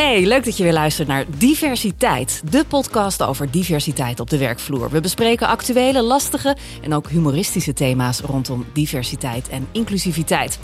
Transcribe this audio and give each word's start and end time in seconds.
Hey, 0.00 0.26
leuk 0.26 0.44
dat 0.44 0.56
je 0.56 0.62
weer 0.62 0.72
luistert 0.72 1.08
naar 1.08 1.24
Diversiteit, 1.36 2.42
de 2.50 2.64
podcast 2.68 3.22
over 3.22 3.50
diversiteit 3.50 4.20
op 4.20 4.30
de 4.30 4.38
werkvloer. 4.38 4.90
We 4.90 5.00
bespreken 5.00 5.46
actuele, 5.46 6.02
lastige 6.02 6.56
en 6.82 6.94
ook 6.94 7.08
humoristische 7.08 7.72
thema's 7.72 8.20
rondom 8.20 8.66
diversiteit 8.72 9.48
en 9.48 9.68
inclusiviteit. 9.72 10.58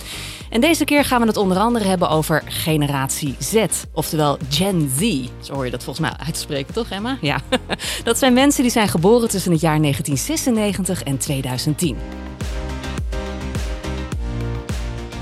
En 0.50 0.60
deze 0.60 0.84
keer 0.84 1.04
gaan 1.04 1.20
we 1.20 1.26
het 1.26 1.36
onder 1.36 1.58
andere 1.58 1.84
hebben 1.84 2.08
over 2.08 2.42
generatie 2.46 3.34
Z, 3.38 3.64
oftewel 3.92 4.38
Gen 4.50 4.90
Z. 4.98 5.28
Zo 5.40 5.54
hoor 5.54 5.64
je 5.64 5.70
dat 5.70 5.84
volgens 5.84 6.08
mij 6.10 6.26
uitspreken, 6.26 6.74
toch 6.74 6.88
Emma? 6.88 7.18
Ja. 7.20 7.40
Dat 8.04 8.18
zijn 8.18 8.32
mensen 8.32 8.62
die 8.62 8.72
zijn 8.72 8.88
geboren 8.88 9.28
tussen 9.28 9.52
het 9.52 9.60
jaar 9.60 9.80
1996 9.80 11.02
en 11.02 11.18
2010. 11.18 11.96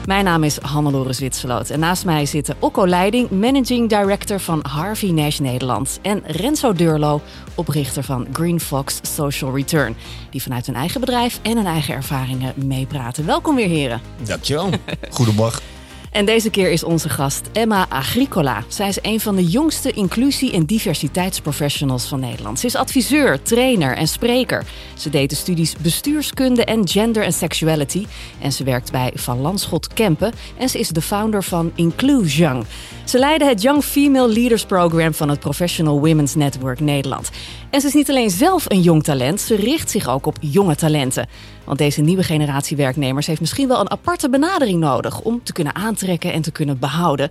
Mijn 0.05 0.25
naam 0.25 0.43
is 0.45 0.59
Hannelore 0.59 1.13
Zwitserloot 1.13 1.71
en 1.71 1.81
naast 1.81 2.05
mij 2.05 2.27
zitten 2.27 2.57
Okko 2.59 2.87
Leiding, 2.87 3.31
Managing 3.31 3.89
Director 3.89 4.41
van 4.41 4.65
Harvey 4.69 5.11
Nash 5.11 5.39
Nederland. 5.39 5.99
En 6.03 6.23
Renzo 6.27 6.73
Deurlo, 6.73 7.21
oprichter 7.55 8.03
van 8.03 8.27
Green 8.33 8.61
Fox 8.61 8.99
Social 9.03 9.55
Return. 9.55 9.97
Die 10.31 10.43
vanuit 10.43 10.67
hun 10.67 10.75
eigen 10.75 11.01
bedrijf 11.01 11.39
en 11.43 11.57
hun 11.57 11.67
eigen 11.67 11.95
ervaringen 11.95 12.53
meepraten. 12.57 13.27
Welkom 13.27 13.55
weer 13.55 13.69
heren. 13.69 14.01
Dankjewel. 14.23 14.71
Goedemorgen. 15.11 15.74
En 16.15 16.25
deze 16.25 16.51
keer 16.51 16.71
is 16.71 16.85
onze 16.85 17.09
gast 17.09 17.49
Emma 17.53 17.87
Agricola. 17.89 18.65
Zij 18.69 18.89
is 18.89 18.99
een 19.03 19.21
van 19.21 19.37
de 19.37 19.45
jongste 19.45 19.91
inclusie- 19.91 20.53
en 20.53 20.65
diversiteitsprofessionals 20.65 22.07
van 22.07 22.21
Nederland. 22.21 22.61
Ze 22.61 22.67
is 22.67 22.75
adviseur, 22.75 23.43
trainer 23.43 23.97
en 23.97 24.09
spreker. 24.09 24.65
Ze 24.97 25.11
deed 25.11 25.31
de 25.31 25.37
studies 25.37 25.77
bestuurskunde 25.77 26.65
en 26.65 26.89
gender 26.89 27.23
en 27.23 27.33
sexuality. 27.33 28.07
En 28.41 28.53
ze 28.53 28.65
werkt 28.65 28.93
bij 28.93 29.13
Van 29.15 29.41
Landschot 29.41 29.95
Kempen. 29.95 30.33
En 30.57 30.69
ze 30.69 30.79
is 30.79 30.89
de 30.89 31.03
founder 31.03 31.43
van 31.43 31.73
Inclusion. 31.75 32.65
Ze 33.05 33.19
leidde 33.19 33.47
het 33.47 33.63
Young 33.63 33.85
Female 33.85 34.29
Leaders 34.29 34.65
Program 34.65 35.15
van 35.15 35.29
het 35.29 35.41
Professional 35.41 36.01
Women's 36.01 36.35
Network 36.35 36.81
Nederland. 36.81 37.31
En 37.71 37.81
ze 37.81 37.87
is 37.87 37.95
niet 37.95 38.11
alleen 38.11 38.31
zelf 38.31 38.65
een 38.69 38.81
jong 38.81 39.03
talent, 39.03 39.41
ze 39.41 39.55
richt 39.55 39.91
zich 39.91 40.09
ook 40.09 40.27
op 40.27 40.37
jonge 40.41 40.77
talenten. 40.77 41.29
Want 41.65 41.79
deze 41.79 42.01
nieuwe 42.01 42.23
generatie 42.23 42.77
werknemers 42.77 43.27
heeft 43.27 43.41
misschien 43.41 43.69
wel 43.69 43.81
een 43.81 43.91
aparte 43.91 44.31
benadering 44.31 44.81
nodig 44.81 45.21
om 45.21 45.41
te 45.43 45.53
kunnen 45.53 45.75
aantrekken 45.75 46.04
en 46.33 46.43
te 46.43 46.53
kunnen 46.53 46.79
behouden. 46.79 47.31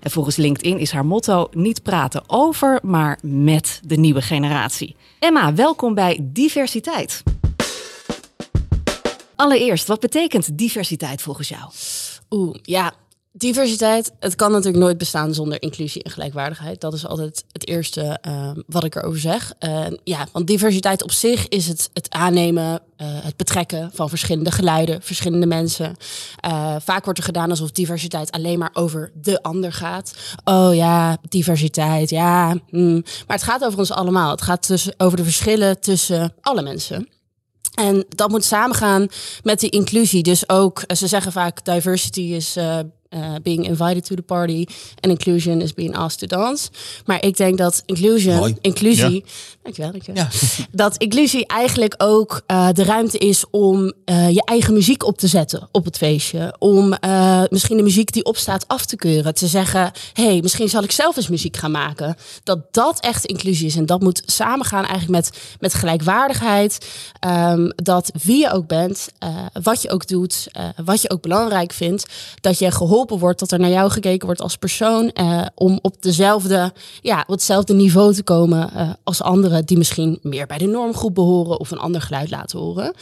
En 0.00 0.10
volgens 0.10 0.36
LinkedIn 0.36 0.78
is 0.78 0.90
haar 0.90 1.06
motto 1.06 1.48
niet 1.52 1.82
praten 1.82 2.22
over, 2.26 2.78
maar 2.82 3.18
met 3.22 3.80
de 3.84 3.96
nieuwe 3.96 4.22
generatie. 4.22 4.96
Emma, 5.18 5.54
welkom 5.54 5.94
bij 5.94 6.18
Diversiteit. 6.22 7.22
Allereerst, 9.36 9.86
wat 9.86 10.00
betekent 10.00 10.58
diversiteit 10.58 11.22
volgens 11.22 11.48
jou? 11.48 11.70
Oeh, 12.30 12.54
ja, 12.62 12.92
diversiteit, 13.38 14.12
het 14.20 14.34
kan 14.34 14.50
natuurlijk 14.50 14.84
nooit 14.84 14.98
bestaan 14.98 15.34
zonder 15.34 15.62
inclusie 15.62 16.02
en 16.02 16.10
gelijkwaardigheid. 16.10 16.80
Dat 16.80 16.92
is 16.92 17.06
altijd 17.06 17.44
het 17.52 17.68
eerste 17.68 18.18
uh, 18.28 18.50
wat 18.66 18.84
ik 18.84 18.94
erover 18.94 19.20
zeg. 19.20 19.52
Ja, 20.04 20.26
want 20.32 20.46
diversiteit 20.46 21.02
op 21.02 21.12
zich 21.12 21.48
is 21.48 21.68
het, 21.68 21.90
het 21.92 22.10
aannemen, 22.10 22.72
uh, 22.72 23.06
het 23.08 23.36
betrekken 23.36 23.90
van 23.94 24.08
verschillende 24.08 24.50
geluiden, 24.50 25.02
verschillende 25.02 25.46
mensen. 25.46 25.96
vaak 26.78 27.04
wordt 27.04 27.18
er 27.18 27.24
gedaan 27.24 27.50
alsof 27.50 27.70
diversiteit 27.70 28.30
alleen 28.30 28.58
maar 28.58 28.70
over 28.72 29.12
de 29.14 29.42
ander 29.42 29.72
gaat. 29.72 30.14
Oh 30.44 30.74
ja, 30.74 31.16
diversiteit, 31.28 32.10
ja. 32.10 32.56
Hmm. 32.70 33.02
Maar 33.26 33.36
het 33.36 33.42
gaat 33.42 33.64
over 33.64 33.78
ons 33.78 33.92
allemaal. 33.92 34.30
Het 34.30 34.42
gaat 34.42 34.66
tussen, 34.66 34.94
over 34.96 35.16
de 35.16 35.24
verschillen 35.24 35.80
tussen 35.80 36.34
alle 36.40 36.62
mensen. 36.62 37.08
En 37.74 38.04
dat 38.08 38.28
moet 38.28 38.44
samengaan 38.44 39.06
met 39.42 39.60
die 39.60 39.70
inclusie. 39.70 40.22
Dus 40.22 40.48
ook, 40.48 40.84
ze 40.94 41.06
zeggen 41.06 41.32
vaak, 41.32 41.64
diversity 41.64 42.20
is 42.20 42.56
uh, 43.10 43.34
being 43.42 43.66
invited 43.66 44.04
to 44.04 44.14
the 44.14 44.22
party 44.22 44.64
and 45.00 45.12
inclusion 45.12 45.60
is 45.60 45.74
being 45.74 45.96
asked 45.96 46.28
to 46.28 46.36
dance. 46.38 46.68
Maar 47.04 47.24
ik 47.24 47.36
denk 47.36 47.58
dat 47.58 47.82
inclusion, 47.86 48.36
Mooi. 48.36 48.56
inclusie, 48.60 49.14
Ja. 49.14 49.30
dankjewel, 49.62 49.90
dankjewel. 49.90 50.24
Dat 50.72 50.96
inclusie 50.96 51.46
eigenlijk 51.46 51.94
ook 51.98 52.42
uh, 52.46 52.68
de 52.72 52.84
ruimte 52.84 53.18
is 53.18 53.44
om 53.50 53.92
uh, 54.04 54.30
je 54.30 54.42
eigen 54.44 54.72
muziek 54.74 55.04
op 55.04 55.18
te 55.18 55.26
zetten 55.26 55.68
op 55.72 55.84
het 55.84 55.96
feestje. 55.96 56.54
Om 56.58 56.88
misschien 57.50 57.76
de 57.76 57.82
muziek 57.82 58.12
die 58.12 58.24
opstaat 58.24 58.68
af 58.68 58.84
te 58.86 58.96
keuren. 58.96 59.34
Te 59.34 59.46
zeggen, 59.46 59.90
hey, 60.12 60.40
misschien 60.42 60.68
zal 60.68 60.82
ik 60.82 60.92
zelf 60.92 61.16
eens 61.16 61.28
muziek 61.28 61.56
gaan 61.56 61.70
maken. 61.70 62.16
Dat 62.44 62.58
dat 62.70 63.00
echt 63.00 63.24
inclusie 63.24 63.66
is. 63.66 63.76
En 63.76 63.86
dat 63.86 64.00
moet 64.00 64.22
samengaan 64.24 64.84
eigenlijk 64.84 65.10
met, 65.10 65.38
met 65.60 65.74
gelijkwaardigheid. 65.74 66.86
Um, 67.26 67.72
dat 67.76 68.10
wie 68.22 68.38
je 68.38 68.50
ook 68.52 68.66
bent, 68.66 69.08
wat 69.62 69.82
je 69.82 69.90
ook 69.90 70.06
doet, 70.06 70.46
wat 70.84 71.02
je 71.02 71.10
ook 71.10 71.22
belangrijk 71.22 71.72
vindt. 71.72 72.06
Dat 72.40 72.58
je 72.58 72.70
geholpen 72.70 73.05
wordt, 73.08 73.38
dat 73.38 73.52
er 73.52 73.58
naar 73.58 73.70
jou 73.70 73.90
gekeken 73.90 74.26
wordt 74.26 74.40
als 74.40 74.56
persoon. 74.56 75.10
Uh, 75.14 75.46
om 75.54 75.78
op 75.82 76.02
dezelfde, 76.02 76.72
ja, 77.00 77.20
op 77.20 77.34
hetzelfde 77.34 77.74
niveau 77.74 78.14
te 78.14 78.22
komen 78.22 78.70
uh, 78.74 78.90
als 79.02 79.22
anderen 79.22 79.66
die 79.66 79.78
misschien 79.78 80.18
meer 80.22 80.46
bij 80.46 80.58
de 80.58 80.66
normgroep 80.66 81.14
behoren 81.14 81.60
of 81.60 81.70
een 81.70 81.78
ander 81.78 82.00
geluid 82.00 82.30
laten 82.30 82.58
horen. 82.58 82.94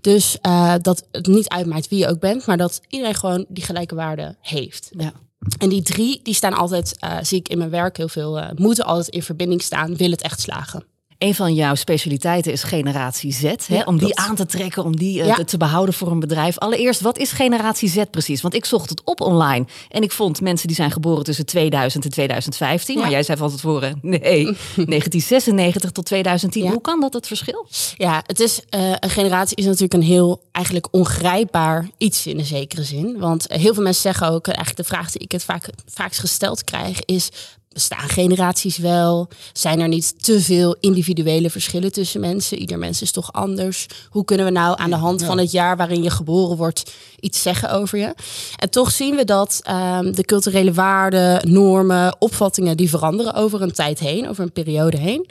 Dus 0.00 0.38
uh, 0.46 0.74
dat 0.80 1.06
het 1.10 1.26
niet 1.26 1.48
uitmaakt 1.48 1.88
wie 1.88 1.98
je 1.98 2.08
ook 2.08 2.20
bent, 2.20 2.46
maar 2.46 2.56
dat 2.56 2.80
iedereen 2.88 3.14
gewoon 3.14 3.44
die 3.48 3.64
gelijke 3.64 3.94
waarde 3.94 4.36
heeft. 4.40 4.90
Ja. 4.98 5.12
En 5.58 5.68
die 5.68 5.82
drie, 5.82 6.20
die 6.22 6.34
staan 6.34 6.54
altijd, 6.54 6.96
zie 7.22 7.38
ik 7.38 7.48
in 7.48 7.58
mijn 7.58 7.70
werk 7.70 7.96
heel 7.96 8.08
veel, 8.08 8.40
moeten 8.54 8.84
altijd 8.84 9.08
in 9.08 9.22
verbinding 9.22 9.62
staan, 9.62 9.96
wil 9.96 10.10
het 10.10 10.22
echt 10.22 10.40
slagen. 10.40 10.84
Een 11.22 11.34
van 11.34 11.54
jouw 11.54 11.74
specialiteiten 11.74 12.52
is 12.52 12.62
generatie 12.62 13.32
Z. 13.32 13.42
Hè? 13.42 13.54
Ja, 13.66 13.82
om 13.84 13.98
die 13.98 14.12
klopt. 14.12 14.28
aan 14.28 14.34
te 14.34 14.46
trekken, 14.46 14.84
om 14.84 14.96
die 14.96 15.18
uh, 15.18 15.26
Ja. 15.26 15.44
te, 15.44 15.56
behouden 15.56 15.94
voor 15.94 16.10
een 16.10 16.20
bedrijf. 16.20 16.58
Allereerst, 16.58 17.00
wat 17.00 17.18
is 17.18 17.32
generatie 17.32 17.88
Z 17.88 18.02
precies? 18.10 18.40
Want 18.40 18.54
ik 18.54 18.64
zocht 18.64 18.88
het 18.90 19.02
op 19.04 19.20
online. 19.20 19.66
En 19.88 20.02
ik 20.02 20.12
vond 20.12 20.40
mensen 20.40 20.66
die 20.66 20.76
zijn 20.76 20.90
geboren 20.90 21.24
tussen 21.24 21.46
2000 21.46 22.04
en 22.04 22.10
2015. 22.10 22.98
Maar 22.98 23.10
jij 23.10 23.22
zei 23.22 23.38
van 23.38 23.50
tevoren, 23.50 23.98
nee, 24.02 24.44
1996 24.74 25.90
tot 25.90 26.04
2010. 26.04 26.62
Ja. 26.62 26.70
Hoe 26.70 26.80
kan 26.80 27.00
dat, 27.00 27.12
het 27.12 27.26
verschil? 27.26 27.66
Ja, 27.96 28.22
het 28.26 28.40
is, 28.40 28.60
uh, 28.70 28.92
een 29.00 29.10
generatie 29.10 29.56
is 29.56 29.64
natuurlijk 29.64 29.94
een 29.94 30.02
heel 30.02 30.42
eigenlijk 30.52 30.88
ongrijpbaar 30.90 31.88
iets 31.98 32.26
in 32.26 32.38
een 32.38 32.44
zekere 32.44 32.82
zin. 32.82 33.18
Want 33.18 33.52
uh, 33.52 33.58
heel 33.58 33.74
veel 33.74 33.82
mensen 33.82 34.02
zeggen 34.02 34.28
ook, 34.28 34.46
eigenlijk 34.46 34.76
de 34.88 34.94
vraag 34.94 35.10
die 35.10 35.22
ik 35.22 35.32
het 35.32 35.44
vaak, 35.44 35.68
vaakst 35.86 36.20
gesteld 36.20 36.64
krijg, 36.64 37.04
is 37.04 37.30
bestaan 37.72 38.08
generaties 38.08 38.78
wel? 38.78 39.28
Zijn 39.52 39.80
er 39.80 39.88
niet 39.88 40.24
te 40.24 40.40
veel 40.40 40.76
individuele 40.80 41.50
verschillen 41.50 41.92
tussen 41.92 42.20
mensen? 42.20 42.58
Ieder 42.58 42.78
mens 42.78 43.02
is 43.02 43.10
toch 43.10 43.32
anders? 43.32 43.86
Hoe 44.10 44.24
kunnen 44.24 44.46
we 44.46 44.52
nou 44.52 44.80
aan 44.80 44.90
de 44.90 44.96
hand 44.96 45.24
van 45.24 45.38
het 45.38 45.50
jaar 45.50 45.76
waarin 45.76 46.02
je 46.02 46.10
geboren 46.10 46.56
wordt 46.56 46.92
iets 47.20 47.42
zeggen 47.42 47.70
over 47.70 47.98
je? 47.98 48.14
En 48.56 48.70
toch 48.70 48.90
zien 48.90 49.16
we 49.16 49.24
dat 49.24 49.60
um, 49.70 50.14
de 50.14 50.24
culturele 50.24 50.72
waarden, 50.72 51.52
normen, 51.52 52.16
opvattingen 52.18 52.76
die 52.76 52.90
veranderen 52.90 53.34
over 53.34 53.62
een 53.62 53.72
tijd 53.72 53.98
heen, 53.98 54.28
over 54.28 54.44
een 54.44 54.52
periode 54.52 54.96
heen. 54.96 55.28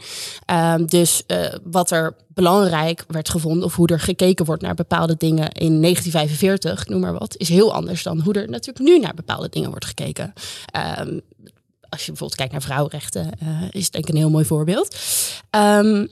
Um, 0.51 0.85
dus 0.85 1.23
uh, 1.27 1.53
wat 1.63 1.91
er 1.91 2.15
belangrijk 2.33 3.03
werd 3.07 3.29
gevonden 3.29 3.63
of 3.63 3.75
hoe 3.75 3.87
er 3.87 3.99
gekeken 3.99 4.45
wordt 4.45 4.61
naar 4.61 4.73
bepaalde 4.73 5.15
dingen 5.17 5.51
in 5.51 5.81
1945, 5.81 6.87
noem 6.87 6.99
maar 6.99 7.13
wat, 7.13 7.35
is 7.37 7.49
heel 7.49 7.73
anders 7.73 8.03
dan 8.03 8.19
hoe 8.19 8.33
er 8.33 8.49
natuurlijk 8.49 8.85
nu 8.85 8.99
naar 8.99 9.13
bepaalde 9.13 9.49
dingen 9.49 9.69
wordt 9.69 9.85
gekeken. 9.85 10.33
Um, 10.99 11.21
als 11.91 12.05
je 12.05 12.07
bijvoorbeeld 12.07 12.35
kijkt 12.35 12.51
naar 12.51 12.61
vrouwenrechten, 12.61 13.31
uh, 13.43 13.63
is 13.71 13.89
denk 13.89 14.07
ik 14.07 14.13
een 14.13 14.19
heel 14.19 14.29
mooi 14.29 14.45
voorbeeld. 14.45 14.97
Um, 15.55 16.09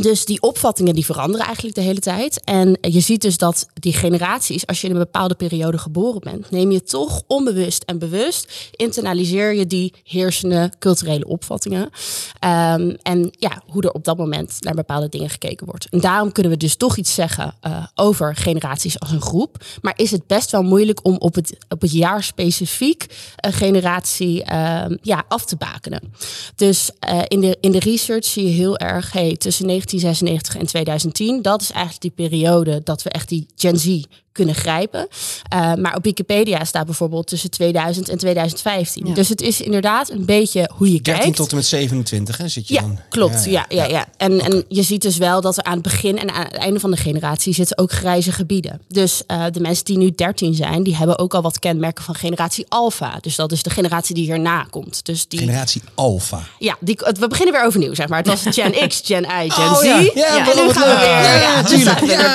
dus 0.00 0.24
die 0.24 0.40
opvattingen 0.40 0.94
die 0.94 1.04
veranderen 1.04 1.46
eigenlijk 1.46 1.76
de 1.76 1.82
hele 1.82 2.00
tijd. 2.00 2.44
En 2.44 2.78
je 2.80 3.00
ziet 3.00 3.22
dus 3.22 3.36
dat 3.36 3.66
die 3.74 3.92
generaties, 3.92 4.66
als 4.66 4.80
je 4.80 4.86
in 4.86 4.92
een 4.92 4.98
bepaalde 4.98 5.34
periode 5.34 5.78
geboren 5.78 6.20
bent, 6.20 6.50
neem 6.50 6.70
je 6.70 6.82
toch 6.82 7.22
onbewust 7.26 7.82
en 7.82 7.98
bewust, 7.98 8.70
internaliseer 8.70 9.54
je 9.54 9.66
die 9.66 9.94
heersende 10.04 10.72
culturele 10.78 11.26
opvattingen. 11.26 11.82
Um, 11.82 12.96
en 13.02 13.30
ja, 13.30 13.62
hoe 13.66 13.82
er 13.82 13.92
op 13.92 14.04
dat 14.04 14.16
moment 14.16 14.56
naar 14.60 14.74
bepaalde 14.74 15.08
dingen 15.08 15.30
gekeken 15.30 15.66
wordt. 15.66 15.88
En 15.88 16.00
daarom 16.00 16.32
kunnen 16.32 16.52
we 16.52 16.58
dus 16.58 16.76
toch 16.76 16.96
iets 16.96 17.14
zeggen 17.14 17.54
uh, 17.66 17.86
over 17.94 18.36
generaties 18.36 19.00
als 19.00 19.10
een 19.10 19.20
groep. 19.20 19.64
Maar 19.80 19.92
is 19.96 20.10
het 20.10 20.26
best 20.26 20.50
wel 20.50 20.62
moeilijk 20.62 21.00
om 21.02 21.16
op 21.16 21.34
het, 21.34 21.56
op 21.68 21.80
het 21.80 21.92
jaar 21.92 22.22
specifiek 22.22 23.06
een 23.36 23.52
generatie 23.52 24.44
uh, 24.52 24.84
ja, 25.02 25.24
af 25.28 25.44
te 25.44 25.56
bakenen. 25.56 26.12
Dus 26.56 26.90
uh, 27.08 27.20
in, 27.28 27.40
de, 27.40 27.56
in 27.60 27.72
de 27.72 27.78
research 27.78 28.24
zie 28.24 28.44
je 28.44 28.50
heel 28.50 28.78
erg, 28.78 29.12
hey, 29.12 29.36
tussen 29.36 29.66
1996 29.90 30.56
en 30.56 30.66
2010, 30.66 31.42
dat 31.42 31.60
is 31.62 31.70
eigenlijk 31.70 32.02
die 32.02 32.28
periode 32.28 32.80
dat 32.84 33.02
we 33.02 33.10
echt 33.10 33.28
die 33.28 33.46
Gen 33.56 33.78
Z 33.78 34.04
kunnen 34.32 34.54
grijpen. 34.54 35.08
Uh, 35.54 35.74
maar 35.74 35.96
op 35.96 36.04
Wikipedia 36.04 36.64
staat 36.64 36.86
bijvoorbeeld 36.86 37.26
tussen 37.26 37.50
2000 37.50 38.08
en 38.08 38.18
2015. 38.18 39.06
Ja. 39.06 39.14
Dus 39.14 39.28
het 39.28 39.40
is 39.40 39.60
inderdaad 39.60 40.10
een 40.10 40.24
beetje 40.24 40.70
hoe 40.74 40.92
je 40.92 41.00
13 41.00 41.22
kijkt. 41.22 41.36
tot 41.36 41.50
en 41.50 41.56
met 41.56 41.66
27 41.66 42.36
hè, 42.36 42.48
zit 42.48 42.68
je 42.68 42.74
ja, 42.74 42.80
dan. 42.80 42.98
Klopt, 43.08 43.44
ja, 43.44 43.64
ja, 43.68 43.84
ja. 43.84 43.88
ja. 43.88 44.06
En, 44.16 44.32
okay. 44.34 44.50
en 44.50 44.64
je 44.68 44.82
ziet 44.82 45.02
dus 45.02 45.16
wel 45.16 45.40
dat 45.40 45.56
er 45.56 45.64
aan 45.64 45.72
het 45.72 45.82
begin 45.82 46.18
en 46.18 46.30
aan 46.32 46.44
het 46.44 46.54
einde 46.54 46.80
van 46.80 46.90
de 46.90 46.96
generatie 46.96 47.54
zitten 47.54 47.78
ook 47.78 47.92
grijze 47.92 48.32
gebieden. 48.32 48.80
Dus 48.88 49.22
uh, 49.26 49.44
de 49.50 49.60
mensen 49.60 49.84
die 49.84 49.98
nu 49.98 50.10
13 50.10 50.54
zijn, 50.54 50.82
die 50.82 50.96
hebben 50.96 51.18
ook 51.18 51.34
al 51.34 51.42
wat 51.42 51.58
kenmerken 51.58 52.04
van 52.04 52.14
generatie 52.14 52.66
Alpha. 52.68 53.18
Dus 53.20 53.36
dat 53.36 53.52
is 53.52 53.62
de 53.62 53.70
generatie 53.70 54.14
die 54.14 54.24
hierna 54.24 54.66
komt. 54.70 55.04
Dus 55.04 55.28
die, 55.28 55.38
generatie 55.38 55.82
Alpha. 55.94 56.42
Ja, 56.58 56.76
die, 56.80 56.98
we 57.18 57.28
beginnen 57.28 57.54
weer 57.54 57.64
overnieuw, 57.64 57.94
zeg 57.94 58.08
maar. 58.08 58.18
Het 58.18 58.26
was 58.26 58.42
Gen 58.54 58.88
X, 58.88 59.00
Gen 59.04 59.22
Y, 59.22 59.50
Gen 59.50 59.64
oh, 59.64 59.78
Z. 59.78 59.82
Ja, 59.82 59.98
ja, 59.98 60.10
ja 60.14 60.50
en 60.52 60.66
nu 60.66 60.72
gaan 60.72 60.88
we 60.88 60.96
weer. 61.00 61.08
Ja, 61.08 61.22
ja, 61.22 61.62
ja, 61.62 61.96
ja, 62.00 62.34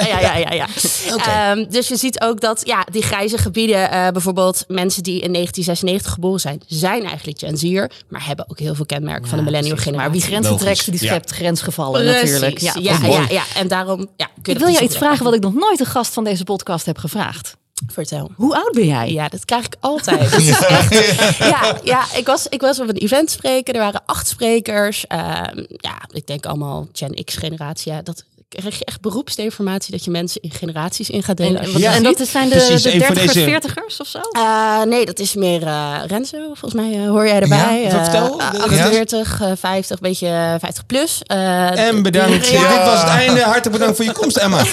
ja, 0.00 0.20
ja, 0.20 0.36
ja, 0.36 0.36
ja, 0.36 0.53
ja. 0.54 0.66
Ehm, 1.52 1.64
dus 1.70 1.88
je 1.88 1.96
ziet 1.96 2.20
ook 2.20 2.40
dat 2.40 2.66
ja, 2.66 2.86
die 2.90 3.02
grijze 3.02 3.38
gebieden, 3.38 3.90
eh, 3.90 4.08
bijvoorbeeld 4.08 4.64
mensen 4.68 5.02
die 5.02 5.20
in 5.20 5.32
1996 5.32 6.12
geboren 6.12 6.40
zijn, 6.40 6.62
zijn 6.66 7.04
eigenlijk 7.04 7.38
Gen 7.38 7.56
Z'er, 7.56 7.90
maar 8.08 8.26
hebben 8.26 8.50
ook 8.50 8.58
heel 8.58 8.74
veel 8.74 8.86
kenmerken 8.86 9.28
van 9.28 9.38
de 9.38 9.44
millennial 9.44 9.74
Precies. 9.74 9.92
generatie. 9.92 10.10
Maar 10.12 10.20
wie 10.20 10.30
grenzen 10.30 10.52
Logisch. 10.52 10.78
trekt, 10.84 10.98
die 10.98 11.08
Ja. 11.08 11.14
schept 11.14 11.30
grensgevallen 11.30 12.02
Precies. 12.02 12.30
natuurlijk. 12.30 12.58
Ja, 12.58 12.74
ja, 12.80 12.98
ja, 13.06 13.26
ja, 13.30 13.42
En 13.54 13.68
daarom, 13.68 13.98
ja, 14.16 14.26
kun 14.42 14.42
je 14.42 14.50
Ik 14.52 14.58
wil 14.58 14.72
jou 14.72 14.84
iets 14.84 14.96
vragen 14.96 15.24
wat 15.24 15.34
ik 15.34 15.40
nog 15.42 15.54
nooit 15.54 15.80
een 15.80 15.86
gast 15.86 16.12
van 16.12 16.24
deze 16.24 16.44
podcast 16.44 16.86
heb 16.86 16.98
gevraagd. 16.98 17.56
Vertel. 17.92 18.30
Hoe 18.36 18.54
oud 18.54 18.72
ben 18.72 18.86
jij? 18.86 19.12
Ja, 19.12 19.28
dat 19.28 19.44
krijg 19.44 19.64
ik 19.66 19.74
altijd. 19.80 20.20
Echt, 20.68 21.36
ja, 21.38 21.78
ja 21.82 22.04
ik, 22.16 22.26
was, 22.26 22.46
ik 22.48 22.60
was 22.60 22.80
op 22.80 22.88
een 22.88 22.96
event 22.96 23.30
spreken. 23.30 23.74
Er 23.74 23.80
waren 23.80 24.02
acht 24.06 24.28
sprekers. 24.28 25.06
Ehm, 25.06 25.64
ja, 25.68 26.02
ik 26.12 26.26
denk 26.26 26.46
allemaal 26.46 26.86
Gen 26.92 27.24
X-generatie. 27.24 27.92
Ja, 27.92 28.02
dat 28.02 28.24
krijg 28.60 28.78
je 28.78 28.84
echt 28.84 29.00
beroepsdeformatie 29.00 29.90
dat 29.92 30.04
je 30.04 30.10
mensen 30.10 30.40
in 30.42 30.50
generaties 30.50 31.10
in 31.10 31.22
gaat 31.22 31.36
delen. 31.36 31.60
En, 31.60 31.78
Ja. 31.78 31.92
en 31.94 32.02
dat 32.02 32.26
zijn 32.28 32.48
de, 32.48 32.54
Precies, 32.56 32.82
de 32.82 32.90
30ers, 32.90 33.32
deze- 33.32 33.44
40ers 33.44 34.00
of 34.00 34.06
zo? 34.06 34.18
Eh, 34.30 34.82
nee, 34.82 35.04
dat 35.06 35.18
is 35.18 35.34
meer 35.34 35.62
eh, 35.66 35.94
Renzo. 36.06 36.38
Volgens 36.44 36.74
mij 36.74 36.92
eh, 37.02 37.08
hoor 37.08 37.26
jij 37.26 37.40
erbij. 37.40 37.82
Ja, 37.82 37.88
Eh, 37.88 38.02
vertel. 38.04 38.40
eh, 38.40 38.46
Ja. 38.52 38.58
48, 38.62 39.40
eh, 39.40 39.50
50, 39.58 40.00
beetje 40.00 40.26
eh, 40.26 40.54
50 40.60 40.86
plus. 40.86 41.20
Eh, 41.26 41.78
En 41.88 42.02
bedankt. 42.02 42.48
Ja. 42.48 42.68
Dit 42.68 42.86
was 42.86 43.00
het 43.00 43.08
einde. 43.10 43.40
Hartelijk 43.42 43.72
bedankt 43.72 43.96
voor 43.96 44.04
je 44.04 44.12
komst, 44.12 44.36
Emma. 44.36 44.62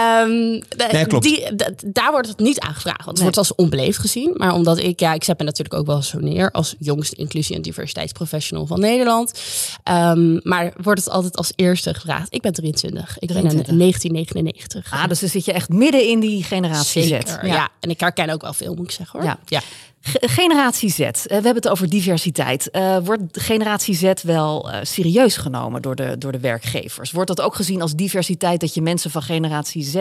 Ehm, 0.00 0.60
de- 0.76 0.88
Nee, 0.92 1.06
klopt. 1.06 1.24
Die, 1.24 1.46
daar 1.86 2.10
wordt 2.10 2.28
het 2.28 2.38
niet 2.38 2.60
aangevraagd. 2.60 3.04
Want 3.04 3.06
het 3.08 3.14
Nee. 3.16 3.22
wordt 3.22 3.36
als 3.38 3.54
onbeleefd 3.54 3.98
gezien. 3.98 4.30
Maar 4.36 4.54
omdat 4.54 4.78
ik, 4.78 5.00
ja, 5.00 5.12
ik 5.12 5.24
zet 5.24 5.38
me 5.38 5.44
natuurlijk 5.44 5.74
ook 5.80 5.86
wel 5.86 6.02
zo 6.02 6.18
neer 6.18 6.50
als 6.50 6.74
jongste 6.78 7.16
inclusie- 7.16 7.56
en 7.56 7.62
diversiteitsprofessional 7.62 8.66
van 8.66 8.80
Nederland. 8.80 9.40
Ehm, 9.82 10.38
maar 10.42 10.72
wordt 10.82 11.00
het 11.04 11.10
altijd 11.12 11.36
als 11.36 11.52
eerste 11.56 11.94
gevraagd. 11.94 12.34
Ik 12.34 12.42
ben 12.42 12.52
23. 12.52 13.18
Ik 13.18 13.28
ben 13.28 13.36
23. 13.36 13.68
in 13.72 13.76
1999. 13.76 14.92
Ah, 14.92 15.08
dus 15.08 15.20
dan 15.20 15.28
zit 15.28 15.44
je 15.44 15.52
echt 15.52 15.68
midden 15.68 16.08
in 16.08 16.20
die 16.20 16.42
generatie. 16.44 17.02
Zeker, 17.02 17.46
ja. 17.46 17.68
en 17.80 17.90
ik 17.90 18.00
herken 18.00 18.30
ook 18.30 18.42
wel 18.42 18.52
veel, 18.52 18.74
moet 18.74 18.84
ik 18.84 18.90
zeggen 18.90 19.18
hoor. 19.20 19.28
Ja. 19.28 19.38
ja. 19.46 19.60
Ge- 20.00 20.28
Generatie 20.28 20.90
Z. 20.90 21.00
Eh, 21.00 21.10
We 21.26 21.34
hebben 21.34 21.54
het 21.54 21.68
over 21.68 21.88
diversiteit. 21.88 22.70
Eh, 22.70 22.96
wordt 23.04 23.22
generatie 23.40 23.94
Z 23.94 24.12
wel 24.22 24.70
eh, 24.70 24.78
serieus 24.82 25.36
genomen 25.36 25.82
door 25.82 25.94
de, 25.94 26.18
door 26.18 26.32
de 26.32 26.40
werkgevers? 26.40 27.10
Wordt 27.10 27.28
dat 27.36 27.40
ook 27.40 27.54
gezien 27.54 27.82
als 27.82 27.94
diversiteit 27.94 28.60
dat 28.60 28.74
je 28.74 28.82
mensen 28.82 29.10
van 29.10 29.22
generatie 29.22 29.82
Z 29.84 29.96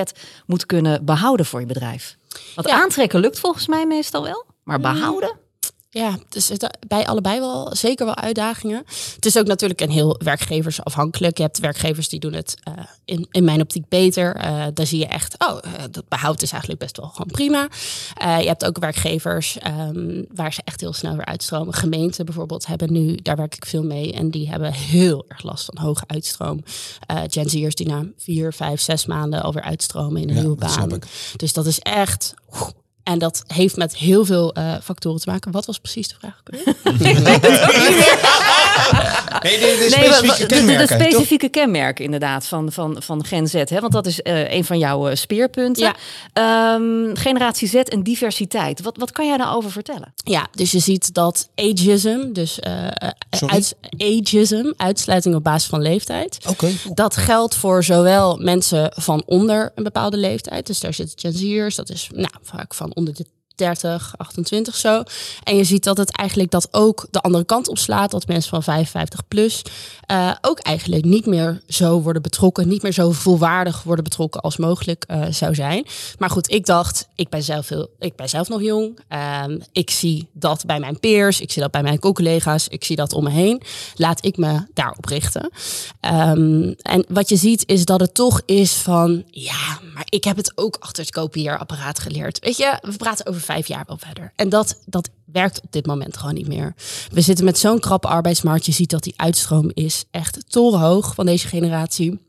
moet 0.45 0.65
kunnen 0.65 1.05
behouden 1.05 1.45
voor 1.45 1.59
je 1.59 1.65
bedrijf? 1.65 2.15
Want 2.55 2.67
Ja. 2.67 2.81
aantrekken 2.81 3.19
lukt 3.19 3.39
volgens 3.39 3.67
mij 3.67 3.85
meestal 3.85 4.23
wel, 4.23 4.45
maar 4.63 4.79
behouden? 4.79 5.37
Ja, 5.91 6.17
dus 6.29 6.47
het, 6.47 6.77
bij 6.87 7.07
allebei 7.07 7.39
wel 7.39 7.75
zeker 7.75 8.05
wel 8.05 8.15
uitdagingen. 8.15 8.83
Het 9.15 9.25
is 9.25 9.37
ook 9.37 9.47
natuurlijk 9.47 9.81
een 9.81 9.89
heel 9.89 10.19
werkgeversafhankelijk. 10.23 11.37
Je 11.37 11.43
hebt 11.43 11.59
werkgevers 11.59 12.09
die 12.09 12.19
doen 12.19 12.33
het 12.33 12.55
eh, 12.63 12.73
in, 13.05 13.27
in 13.31 13.43
mijn 13.43 13.61
optiek 13.61 13.87
beter. 13.87 14.35
Eh 14.35 14.65
daar 14.73 14.85
zie 14.85 14.99
je 14.99 15.07
echt, 15.07 15.35
oh, 15.37 15.57
eh, 15.61 15.71
dat 15.91 16.07
behoud 16.07 16.41
is 16.41 16.51
eigenlijk 16.51 16.81
best 16.81 16.97
wel 16.97 17.07
gewoon 17.09 17.27
prima. 17.31 17.67
Je 18.19 18.47
hebt 18.47 18.65
ook 18.65 18.77
werkgevers 18.79 19.57
ehm, 19.57 20.23
waar 20.33 20.53
ze 20.53 20.61
echt 20.65 20.81
heel 20.81 20.93
snel 20.93 21.15
weer 21.15 21.25
uitstromen. 21.25 21.73
Gemeenten 21.73 22.25
bijvoorbeeld 22.25 22.65
hebben 22.65 22.91
nu, 22.91 23.15
daar 23.15 23.35
werk 23.35 23.55
ik 23.55 23.65
veel 23.65 23.83
mee. 23.83 24.13
En 24.13 24.31
die 24.31 24.49
hebben 24.49 24.73
heel 24.73 25.25
erg 25.27 25.43
last 25.43 25.65
van 25.65 25.77
hoge 25.77 26.03
uitstroom. 26.07 26.63
Gen 27.27 27.49
Z'ers 27.49 27.75
die 27.75 27.87
na 27.87 28.05
vier, 28.17 28.53
vijf, 28.53 28.81
zes 28.81 29.05
maanden 29.05 29.41
alweer 29.41 29.63
uitstromen 29.63 30.21
in 30.21 30.29
een 30.29 30.35
Ja, 30.35 30.41
nieuwe 30.41 30.55
baan. 30.55 30.93
ik. 30.93 31.05
Dus 31.35 31.53
dat 31.53 31.65
is 31.65 31.79
echt... 31.79 32.33
En 33.09 33.19
dat 33.19 33.43
heeft 33.47 33.77
met 33.77 33.95
heel 33.95 34.25
veel 34.25 34.53
eh, 34.53 34.73
factoren 34.83 35.19
te 35.19 35.29
maken. 35.29 35.51
Wat 35.51 35.65
was 35.65 35.79
precies 35.79 36.07
de 36.07 36.15
vraag? 36.19 36.41
Nee, 39.43 39.59
de, 39.59 39.65
de 39.65 39.95
Nee, 39.97 40.11
specifieke 40.11 40.25
maar- 40.27 40.37
de- 40.37 40.45
de, 40.45 40.45
de, 40.47 40.55
kenmerken, 40.55 40.87
toch? 40.87 41.07
specifieke 41.07 41.49
kenmerken 41.49 42.03
inderdaad 42.05 42.45
van, 42.45 42.71
van, 42.71 42.95
van 42.99 43.25
Gen 43.25 43.47
Z. 43.47 43.53
Hè? 43.53 43.79
Want 43.79 43.91
dat 43.93 44.05
is 44.05 44.21
eh, 44.21 44.53
een 44.53 44.65
van 44.65 44.77
jouw 44.77 45.07
eh, 45.07 45.15
speerpunten. 45.15 45.83
Ja. 45.83 45.95
Ehm, 46.73 47.15
generatie 47.15 47.67
Z 47.67 47.73
en 47.73 48.03
diversiteit. 48.03 48.81
Wat, 48.81 48.97
wat 48.97 49.11
kan 49.11 49.27
jij 49.27 49.37
daarover 49.37 49.71
vertellen? 49.71 50.13
Ja, 50.15 50.47
dus 50.51 50.71
je 50.71 50.79
ziet 50.79 51.13
dat 51.13 51.49
ageism, 51.55 52.31
dus 52.33 52.59
eh, 52.59 52.87
Sorry? 53.29 53.53
uit, 53.53 53.75
ageism, 53.97 54.71
uitsluiting 54.77 55.35
op 55.35 55.43
basis 55.43 55.69
van 55.69 55.81
leeftijd. 55.81 56.37
Oké. 56.47 56.71
Dat 56.93 57.17
geldt 57.17 57.55
voor 57.55 57.83
zowel 57.83 58.37
mensen 58.37 58.91
van 58.95 59.23
onder 59.25 59.71
een 59.75 59.83
bepaalde 59.83 60.17
leeftijd. 60.17 60.67
Dus 60.67 60.79
daar 60.79 60.93
zitten 60.93 61.19
Gen 61.19 61.33
Z'ers, 61.33 61.75
dat 61.75 61.89
is 61.89 62.09
nou, 62.13 62.33
vaak 62.43 62.73
van 62.73 62.95
onder 62.95 63.13
de 63.13 63.25
30, 63.59 64.13
28 64.17 64.75
zo. 64.75 65.03
En 65.43 65.55
je 65.55 65.63
ziet 65.63 65.83
dat 65.83 65.97
het 65.97 66.17
eigenlijk 66.17 66.51
dat 66.51 66.67
ook 66.71 67.07
de 67.11 67.21
andere 67.21 67.43
kant 67.43 67.67
op 67.67 67.77
slaat. 67.77 68.11
Dat 68.11 68.27
mensen 68.27 68.49
van 68.49 68.63
55 68.63 69.27
plus 69.27 69.61
eh, 70.05 70.31
ook 70.41 70.59
eigenlijk 70.59 71.05
niet 71.05 71.25
meer 71.25 71.61
zo 71.67 72.01
worden 72.01 72.21
betrokken. 72.21 72.67
Niet 72.67 72.81
meer 72.81 72.91
zo 72.91 73.11
volwaardig 73.11 73.83
worden 73.83 74.03
betrokken 74.03 74.41
als 74.41 74.57
mogelijk 74.57 75.03
eh, 75.07 75.25
zou 75.29 75.55
zijn. 75.55 75.85
Maar 76.17 76.29
goed, 76.29 76.51
ik 76.51 76.65
dacht, 76.65 77.07
ik 77.15 77.29
ben 77.29 77.43
zelf, 77.43 77.69
heel, 77.69 77.89
ik 77.99 78.15
ben 78.15 78.29
zelf 78.29 78.49
nog 78.49 78.61
jong. 78.61 78.99
Ehm, 79.07 79.59
ik 79.71 79.89
zie 79.89 80.27
dat 80.33 80.65
bij 80.65 80.79
mijn 80.79 80.99
peers. 80.99 81.41
Ik 81.41 81.51
zie 81.51 81.61
dat 81.61 81.71
bij 81.71 81.83
mijn 81.83 81.99
co-collega's. 81.99 82.67
Ik 82.67 82.83
zie 82.83 82.95
dat 82.95 83.13
om 83.13 83.23
me 83.23 83.29
heen. 83.29 83.61
Laat 83.95 84.25
ik 84.25 84.37
me 84.37 84.65
daarop 84.73 85.05
richten. 85.05 85.49
Ehm, 85.99 86.73
en 86.81 87.05
wat 87.09 87.29
je 87.29 87.35
ziet 87.35 87.63
is 87.67 87.85
dat 87.85 87.99
het 87.99 88.13
toch 88.13 88.41
is 88.45 88.73
van... 88.73 89.23
Ja, 89.31 89.79
maar 89.93 90.07
ik 90.09 90.23
heb 90.23 90.37
het 90.37 90.51
ook 90.55 90.77
achter 90.79 91.03
het 91.03 91.11
kopieerapparaat 91.11 91.99
geleerd. 91.99 92.39
Weet 92.39 92.57
je, 92.57 92.77
we 92.81 92.97
praten 92.97 93.25
over 93.25 93.41
vijf 93.49 93.67
jaar 93.67 93.83
wel 93.87 93.97
verder. 93.97 94.31
En 94.35 94.49
dat, 94.49 94.81
dat 94.85 95.09
werkt 95.25 95.61
op 95.61 95.71
dit 95.71 95.85
moment 95.85 96.17
gewoon 96.17 96.33
niet 96.33 96.47
meer. 96.47 96.73
We 97.11 97.21
zitten 97.21 97.45
met 97.45 97.57
zo'n 97.57 97.79
krappe 97.79 98.07
arbeidsmarkt. 98.07 98.65
Je 98.65 98.71
ziet 98.71 98.89
dat 98.89 99.03
die 99.03 99.13
uitstroom 99.15 99.71
is 99.73 100.05
echt 100.11 100.49
torenhoog 100.49 101.15
van 101.15 101.25
deze 101.25 101.47
generatie. 101.47 102.19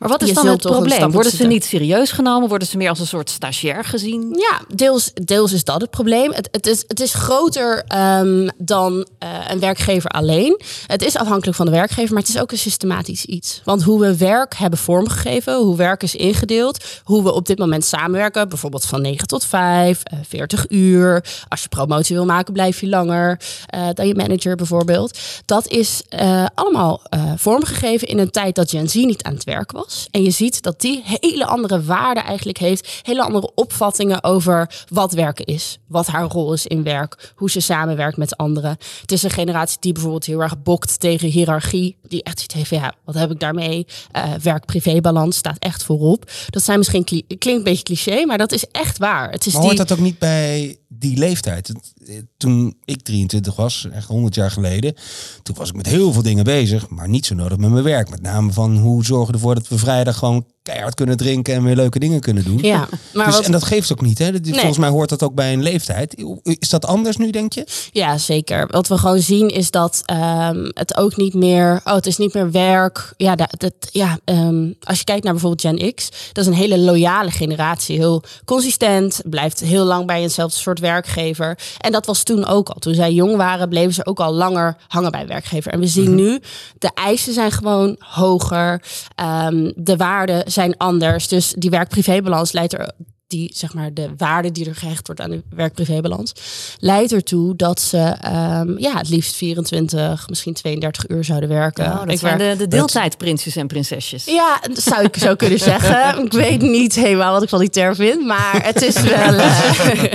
Maar 0.00 0.08
wat 0.08 0.22
is 0.22 0.28
Je 0.28 0.34
dan 0.34 0.46
het 0.46 0.60
probleem? 0.60 1.10
Worden 1.10 1.32
ze 1.32 1.46
niet 1.46 1.64
serieus 1.64 2.10
genomen? 2.10 2.48
Worden 2.48 2.68
ze 2.68 2.76
meer 2.76 2.88
als 2.88 3.00
een 3.00 3.06
soort 3.06 3.30
stagiair 3.30 3.84
gezien? 3.84 4.36
Ja, 4.38 4.60
deels, 4.74 5.10
deels 5.14 5.52
is 5.52 5.64
dat 5.64 5.80
het 5.80 5.90
probleem. 5.90 6.32
Het, 6.32 6.48
het, 6.52 6.66
is, 6.66 6.84
het 6.86 7.00
is 7.00 7.14
groter 7.14 7.84
ehm, 7.86 8.48
dan 8.58 9.06
eh, 9.18 9.28
een 9.48 9.60
werkgever 9.60 10.10
alleen. 10.10 10.60
Het 10.86 11.02
is 11.02 11.16
afhankelijk 11.16 11.56
van 11.56 11.66
de 11.66 11.72
werkgever, 11.72 12.12
maar 12.14 12.22
het 12.22 12.34
is 12.34 12.40
ook 12.40 12.52
een 12.52 12.58
systematisch 12.58 13.24
iets. 13.24 13.60
Want 13.64 13.82
hoe 13.82 14.00
we 14.00 14.16
werk 14.16 14.54
hebben 14.56 14.78
vormgegeven, 14.78 15.56
hoe 15.56 15.76
werk 15.76 16.02
is 16.02 16.14
ingedeeld, 16.14 16.84
hoe 17.04 17.22
we 17.22 17.32
op 17.32 17.46
dit 17.46 17.58
moment 17.58 17.84
samenwerken, 17.84 18.48
bijvoorbeeld 18.48 18.84
van 18.84 19.02
9 19.02 19.26
tot 19.26 19.44
5, 19.44 20.02
eh, 20.02 20.18
40 20.28 20.68
uur. 20.68 21.24
Als 21.48 21.62
je 21.62 21.68
promotie 21.68 22.16
wil 22.16 22.24
maken, 22.24 22.52
blijf 22.52 22.80
je 22.80 22.88
langer 22.88 23.40
eh, 23.66 23.88
dan 23.94 24.06
je 24.06 24.14
manager 24.14 24.56
bijvoorbeeld. 24.56 25.18
Dat 25.44 25.68
is 25.68 26.02
eh, 26.08 26.46
allemaal 26.54 27.00
eh, 27.02 27.32
vormgegeven 27.36 28.08
in 28.08 28.18
een 28.18 28.30
tijd 28.30 28.54
dat 28.54 28.70
Gen 28.70 28.88
Z 28.88 28.94
niet 28.94 29.22
aan 29.22 29.34
het 29.34 29.44
werk 29.44 29.72
was. 29.72 29.89
En 30.10 30.22
je 30.22 30.30
ziet 30.30 30.62
dat 30.62 30.80
die 30.80 31.02
hele 31.04 31.46
andere 31.46 31.82
waarden 31.82 32.24
eigenlijk 32.24 32.58
heeft. 32.58 33.00
Hele 33.02 33.22
andere 33.22 33.52
opvattingen 33.54 34.24
over 34.24 34.84
wat 34.88 35.12
werken 35.12 35.44
is. 35.44 35.78
Wat 35.86 36.06
haar 36.06 36.24
rol 36.24 36.52
is 36.52 36.66
in 36.66 36.82
werk. 36.82 37.32
Hoe 37.36 37.50
ze 37.50 37.60
samenwerkt 37.60 38.16
met 38.16 38.36
anderen. 38.36 38.76
Het 39.00 39.12
is 39.12 39.22
een 39.22 39.30
generatie 39.30 39.76
die 39.80 39.92
bijvoorbeeld 39.92 40.24
heel 40.24 40.40
erg 40.42 40.62
bokt 40.62 41.00
tegen 41.00 41.28
hiërarchie. 41.28 41.96
Die 42.08 42.22
echt 42.22 42.40
ziet 42.40 42.52
heeft, 42.52 42.70
ja, 42.70 42.94
wat 43.04 43.14
heb 43.14 43.30
ik 43.30 43.40
daarmee? 43.40 43.86
Eh, 44.12 44.32
Werk-privé-balans 44.42 45.36
staat 45.36 45.58
echt 45.58 45.82
voorop. 45.82 46.30
Dat 46.50 46.62
zijn 46.62 46.78
misschien, 46.78 47.04
kli- 47.04 47.24
klinkt 47.26 47.46
een 47.46 47.62
beetje 47.62 47.82
cliché, 47.84 48.24
maar 48.26 48.38
dat 48.38 48.52
is 48.52 48.64
echt 48.72 48.98
waar. 48.98 49.30
Het 49.30 49.46
is 49.46 49.52
Maar 49.52 49.62
die, 49.62 49.70
hoort 49.76 49.88
dat 49.88 49.98
ook 49.98 50.04
niet 50.04 50.18
bij 50.18 50.76
die 50.92 51.16
leeftijd? 51.16 51.72
Eh, 52.06 52.16
Toen 52.36 52.76
ik 52.84 53.02
23 53.02 53.56
was, 53.56 53.88
echt 53.92 54.08
100 54.08 54.34
jaar 54.34 54.50
geleden, 54.50 54.94
toen 55.42 55.54
was 55.54 55.68
ik 55.68 55.74
met 55.76 55.86
heel 55.86 56.12
veel 56.12 56.22
dingen 56.22 56.44
bezig, 56.44 56.88
maar 56.88 57.08
niet 57.08 57.26
zo 57.26 57.34
nodig 57.34 57.58
met 57.58 57.70
mijn 57.70 57.84
werk. 57.84 58.10
Met 58.10 58.22
name 58.22 58.52
van 58.52 58.76
hoe 58.76 59.04
zorgen 59.04 59.26
we 59.26 59.32
ervoor 59.32 59.54
dat 59.54 59.68
we 59.68 59.78
vrijdag 59.78 60.16
gewoon 60.18 60.46
keihard 60.62 60.94
kunnen 60.94 61.16
drinken 61.16 61.54
en 61.54 61.62
weer 61.64 61.76
leuke 61.76 61.98
dingen 61.98 62.20
kunnen 62.20 62.44
doen. 62.44 62.58
Ja, 62.62 62.88
maar 63.14 63.26
dus, 63.26 63.34
wat, 63.34 63.44
En 63.44 63.52
dat 63.52 63.64
geeft 63.64 63.92
ook 63.92 64.00
niet. 64.00 64.18
Hè? 64.18 64.32
Dat- 64.32 64.44
Nee. 64.44 64.52
Volgens 64.54 64.78
mij 64.78 64.88
hoort 64.88 65.08
dat 65.08 65.22
ook 65.22 65.34
bij 65.34 65.52
een 65.52 65.62
leeftijd. 65.62 66.24
Is 66.42 66.68
dat 66.68 66.86
anders 66.86 67.16
nu, 67.16 67.30
denk 67.30 67.52
je? 67.52 67.66
Ja, 67.92 68.18
zeker. 68.18 68.66
Wat 68.70 68.88
we 68.88 68.98
gewoon 68.98 69.18
zien 69.20 69.48
is 69.48 69.70
dat 69.70 70.02
ehm, 70.04 70.70
het 70.74 70.96
ook 70.96 71.16
niet 71.16 71.34
meer. 71.34 71.80
Oh, 71.84 71.94
het 71.94 72.06
is 72.06 72.16
niet 72.16 72.34
meer 72.34 72.50
werk. 72.50 73.12
Ja, 73.16 73.34
dat, 73.36 73.54
dat, 73.58 73.72
ja 73.90 74.18
ehm, 74.24 74.68
als 74.82 74.98
je 74.98 75.04
kijkt 75.04 75.24
naar 75.24 75.32
bijvoorbeeld 75.32 75.80
Gen 75.80 75.94
X, 75.94 76.08
dat 76.32 76.44
is 76.44 76.50
een 76.50 76.56
hele 76.58 76.78
loyale 76.78 77.30
generatie. 77.30 77.96
Heel 77.96 78.22
consistent, 78.44 79.20
blijft 79.24 79.60
heel 79.60 79.84
lang 79.84 80.06
bij 80.06 80.20
eenzelfde 80.20 80.58
soort 80.58 80.78
werkgever. 80.80 81.58
En 81.78 81.92
dat 81.92 82.06
was 82.06 82.22
toen 82.22 82.46
ook 82.46 82.68
al. 82.68 82.74
Toen 82.78 82.94
zij 82.94 83.12
jong 83.12 83.36
waren, 83.36 83.68
bleven 83.68 83.94
ze 83.94 84.06
ook 84.06 84.20
al 84.20 84.32
langer 84.32 84.76
hangen 84.88 85.10
bij 85.10 85.26
werkgever. 85.26 85.72
En 85.72 85.80
we 85.80 85.86
zien 85.86 86.14
nu, 86.14 86.40
de 86.78 86.90
eisen 86.94 87.32
zijn 87.32 87.52
gewoon 87.52 87.96
hoger. 87.98 88.82
Ehm, 89.14 89.70
de 89.76 89.96
waarden 89.96 90.49
zijn 90.50 90.76
anders. 90.76 91.28
Dus 91.28 91.54
die 91.56 91.70
werk-privébalans 91.70 92.52
leidt 92.52 92.72
er 92.72 92.90
die, 93.26 93.50
zeg 93.54 93.74
maar, 93.74 93.94
de 93.94 94.08
waarde 94.16 94.52
die 94.52 94.68
er 94.68 94.74
gehecht 94.74 95.06
wordt 95.06 95.20
aan 95.20 95.30
de 95.30 95.42
werk-privébalans, 95.50 96.32
leidt 96.78 97.12
ertoe 97.12 97.56
dat 97.56 97.80
ze 97.80 97.98
ehm, 97.98 98.78
ja, 98.78 98.96
het 98.96 99.08
liefst 99.08 99.34
24, 99.36 100.28
misschien 100.28 100.54
32 100.54 101.08
uur 101.08 101.24
zouden 101.24 101.48
werken. 101.48 101.84
Oh, 101.86 101.98
dat 102.00 102.10
Ik 102.10 102.18
zijn 102.18 102.38
werk- 102.38 102.58
de, 102.58 102.64
de 102.64 102.76
deeltijdprinsjes 102.76 103.56
en 103.56 103.66
prinsesjes. 103.66 104.24
Ja, 104.24 104.60
dat 104.62 104.82
zou 104.82 105.04
ik 105.04 105.16
zo 105.16 105.34
kunnen 105.36 105.58
zeggen. 105.72 106.24
Ik 106.24 106.32
weet 106.32 106.60
niet 106.62 106.94
helemaal 106.94 107.32
wat 107.32 107.42
ik 107.42 107.48
van 107.48 107.58
die 107.60 107.70
term 107.70 107.94
vind, 107.94 108.26
maar 108.26 108.64
het 108.64 108.82
is 108.82 109.00
wel. 109.16 109.32
eh, 109.34 110.12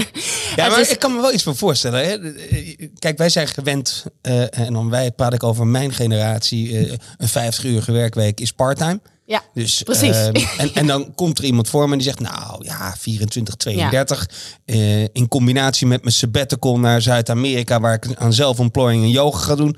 Ja, 0.56 0.70
maar 0.70 0.80
is- 0.80 0.92
ik 0.92 1.00
kan 1.00 1.15
me 1.15 1.22
wel 1.22 1.34
iets 1.34 1.44
voor 1.44 1.56
voorstellen. 1.56 2.06
Hè? 2.08 2.18
Kijk, 3.00 3.18
wij 3.18 3.30
zijn 3.30 3.48
gewend, 3.48 4.06
eh, 4.22 4.60
en 4.60 4.74
dan 4.74 4.89
wij 4.89 5.12
praat 5.12 5.34
ik 5.34 5.44
over 5.44 5.68
mijn 5.68 5.94
generatie, 5.94 6.77
eh, 6.77 6.94
een 7.18 7.27
50-urige 7.30 7.92
werkweek 7.92 8.39
is 8.39 8.51
parttime. 8.51 9.00
Ja, 9.25 9.41
Dus, 9.53 9.84
precies. 9.84 10.15
ehm, 10.17 10.36
en, 10.58 10.74
en 10.74 10.88
dan 10.88 11.15
komt 11.15 11.38
er 11.38 11.44
iemand 11.44 11.70
voor 11.70 11.86
me 11.86 11.91
en 11.91 11.98
die 11.98 12.08
zegt, 12.08 12.20
nou 12.20 12.65
ja, 12.65 12.96
24, 12.98 13.55
32. 13.55 14.29
eh, 14.65 15.01
in 15.03 15.27
combinatie 15.27 15.88
met 15.88 16.01
mijn 16.01 16.13
sabbatical 16.13 16.79
naar 16.79 17.01
Zuid-Amerika, 17.01 17.79
waar 17.79 17.94
ik 17.94 18.15
aan 18.15 18.34
zelfontplooiing 18.34 19.03
en 19.03 19.10
yoga 19.10 19.38
ga 19.38 19.55
doen. 19.55 19.77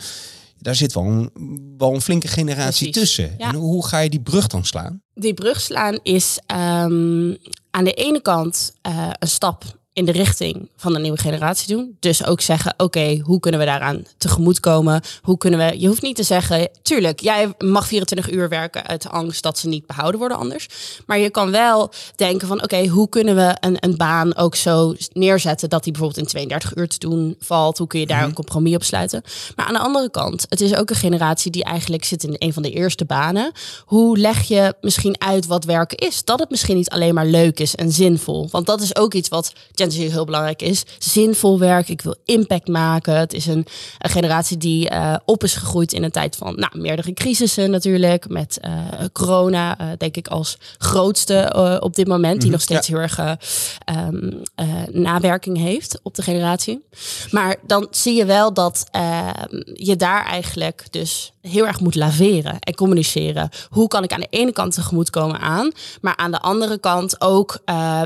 Daar 0.60 0.75
zit 0.75 0.94
wel 0.94 1.04
een, 1.04 1.32
wel 1.77 1.94
een 1.94 2.01
flinke 2.01 2.27
generatie 2.27 2.89
Precies. 2.89 3.16
tussen. 3.16 3.36
Ja. 3.38 3.50
En 3.50 3.56
hoe 3.56 3.88
ga 3.88 4.00
je 4.00 4.10
die 4.10 4.22
brug 4.22 4.48
dan 4.48 4.66
slaan? 4.66 5.01
die 5.13 5.34
brug 5.34 5.62
slaan 5.62 6.00
is 6.04 6.39
ehm, 6.46 7.34
aan 7.72 7.84
de 7.84 7.94
ene 7.94 8.22
kant 8.22 8.74
eh, 8.82 9.10
een 9.20 9.27
stap 9.27 9.63
in 9.98 10.06
de 10.06 10.12
richting 10.12 10.70
van 10.75 10.94
de 10.94 11.00
nieuwe 11.00 11.18
generatie 11.18 11.75
doen. 11.75 11.98
Dus 12.00 12.25
ook 12.25 12.42
zeggen, 12.42 12.74
oké, 12.77 13.20
hoe 13.24 13.39
kunnen 13.39 13.60
we 13.60 13.66
daaraan 13.66 14.04
tegemoetkomen? 14.18 15.01
Hoe 15.22 15.38
kunnen 15.38 15.60
we, 15.60 15.80
je 15.80 15.88
hoeft 15.88 16.01
niet 16.01 16.16
te 16.16 16.24
zeggen, 16.24 16.70
tuurlijk, 16.82 17.20
jij 17.20 17.54
mag 17.58 17.88
24 17.88 18.32
uur 18.32 18.50
werken 18.50 18.88
uit 18.88 19.10
angst 19.10 19.44
dat 19.44 19.58
ze 19.58 19.68
niet 19.68 19.86
behouden 19.86 20.20
worden 20.20 20.38
anders. 20.38 20.68
Maar 21.06 21.20
je 21.20 21.30
kan 21.30 21.51
wel 21.51 21.92
denken 22.16 22.48
van, 22.48 22.63
oké, 22.63 22.88
hoe 22.88 23.10
kunnen 23.10 23.36
we 23.36 23.58
een, 23.60 23.77
een 23.80 23.98
baan 23.98 24.36
ook 24.36 24.56
zo 24.56 24.96
neerzetten 25.13 25.70
dat 25.70 25.84
die 25.84 25.92
bijvoorbeeld 25.92 26.25
in 26.25 26.32
32 26.32 26.75
uur 26.75 26.88
te 26.88 27.00
doen 27.00 27.36
valt? 27.39 27.77
Hoe 27.77 27.88
kun 27.88 28.00
je 28.00 28.08
daar 28.08 28.24
een 28.24 28.34
compromis 28.34 28.75
op 28.75 28.84
sluiten? 28.84 29.24
Maar 29.56 29.66
aan 29.66 29.74
de 29.74 29.80
andere 29.80 30.10
kant, 30.12 30.46
het 30.50 30.62
is 30.62 30.75
ook 30.75 30.89
een 30.89 30.96
generatie 30.96 31.51
die 31.51 31.63
eigenlijk 31.63 32.04
zit 32.04 32.24
in 32.24 32.36
een 32.38 32.54
van 32.54 32.63
de 32.63 32.72
eerste 32.72 33.06
banen. 33.06 33.51
Hoe 33.86 34.18
leg 34.18 34.42
je 34.42 34.74
misschien 34.82 35.22
uit 35.22 35.46
wat 35.46 35.66
werken 35.66 35.98
is? 35.98 36.24
Dat 36.24 36.39
het 36.39 36.50
misschien 36.50 36.75
niet 36.75 36.89
alleen 36.89 37.13
maar 37.13 37.25
leuk 37.25 37.60
is 37.60 37.75
en 37.75 37.92
zinvol. 37.92 38.48
Want 38.51 38.66
dat 38.66 38.82
is 38.82 38.96
ook 38.96 39.13
iets 39.13 39.30
wat 39.30 39.54
Z 39.91 39.98
heel 39.98 40.25
belangrijk 40.25 40.62
is. 40.62 40.84
Zinvol 41.00 41.60
werk, 41.60 41.89
ik 41.89 42.01
wil 42.01 42.15
impact 42.25 42.67
maken. 42.67 43.17
Het 43.17 43.34
is 43.34 43.46
een, 43.46 43.65
een 44.00 44.10
generatie 44.10 44.58
die 44.58 44.89
eh, 44.89 45.15
op 45.25 45.44
is 45.44 45.56
gegroeid 45.56 45.94
in 45.94 46.03
een 46.03 46.12
tijd 46.12 46.36
van 46.36 46.56
nou, 46.56 46.79
meerdere 46.79 47.13
crisissen 47.13 47.72
natuurlijk. 47.72 48.29
Met 48.29 48.60
eh, 48.60 48.72
corona, 49.13 49.77
eh, 49.77 49.88
denk 49.98 50.17
ik, 50.17 50.27
als 50.27 50.58
grootste 50.77 51.79
op 51.79 51.96
dit 51.96 52.08
moment. 52.08 52.41
Die 52.41 52.51
nog 52.51 52.62
steeds 52.62 52.88
heel 52.88 52.98
erg 52.98 53.20
eh, 53.20 54.65
nawerking 54.91 55.58
heeft 55.58 56.00
op 56.03 56.15
de 56.15 56.22
generatie. 56.22 56.86
Maar 57.32 57.56
dan 57.65 57.88
zie 57.91 58.15
je 58.15 58.25
wel 58.25 58.53
dat 58.53 58.86
ehm, 58.91 59.62
je 59.74 59.96
daar 59.96 60.25
eigenlijk 60.25 60.88
dus 60.89 61.32
heel 61.41 61.67
erg 61.67 61.79
moet 61.79 61.96
laveren 61.96 62.60
en 62.60 62.75
communiceren. 62.75 63.50
Hoe 63.70 63.88
kan 63.88 64.03
ik 64.03 64.13
aan 64.13 64.20
de 64.20 64.27
ene 64.29 64.51
kant 64.51 64.74
tegemoetkomen 64.74 65.39
aan, 65.39 65.72
maar 66.01 66.15
aan 66.15 66.32
de 66.32 66.39
andere 66.39 66.77
kant 66.77 67.22
ook 67.22 67.60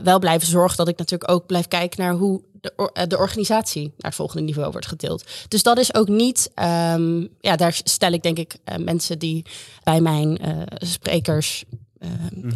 wel 0.03 0.19
blijven 0.19 0.47
zorgen 0.47 0.77
dat 0.77 0.87
ik 0.87 0.97
natuurlijk 0.97 1.31
ook 1.31 1.45
blijf 1.45 1.67
kijken 1.71 2.01
naar 2.03 2.13
hoe 2.13 2.41
de, 2.61 2.91
eh, 2.93 3.07
de 3.07 3.17
organisatie 3.17 3.83
naar 3.83 3.93
het 3.97 4.15
volgende 4.15 4.43
niveau 4.43 4.71
wordt 4.71 4.87
getild. 4.87 5.23
Dus 5.47 5.63
dat 5.63 5.77
is 5.77 5.93
ook 5.93 6.07
niet, 6.07 6.51
ehm, 6.55 7.27
ja, 7.39 7.55
daar 7.55 7.79
stel 7.83 8.11
ik 8.11 8.23
denk 8.23 8.37
ik 8.37 8.55
eh, 8.63 8.77
mensen 8.77 9.19
die 9.19 9.45
bij 9.83 10.01
mijn 10.01 10.37
eh, 10.37 10.61
sprekers 10.67 11.63
eh, 12.01 12.09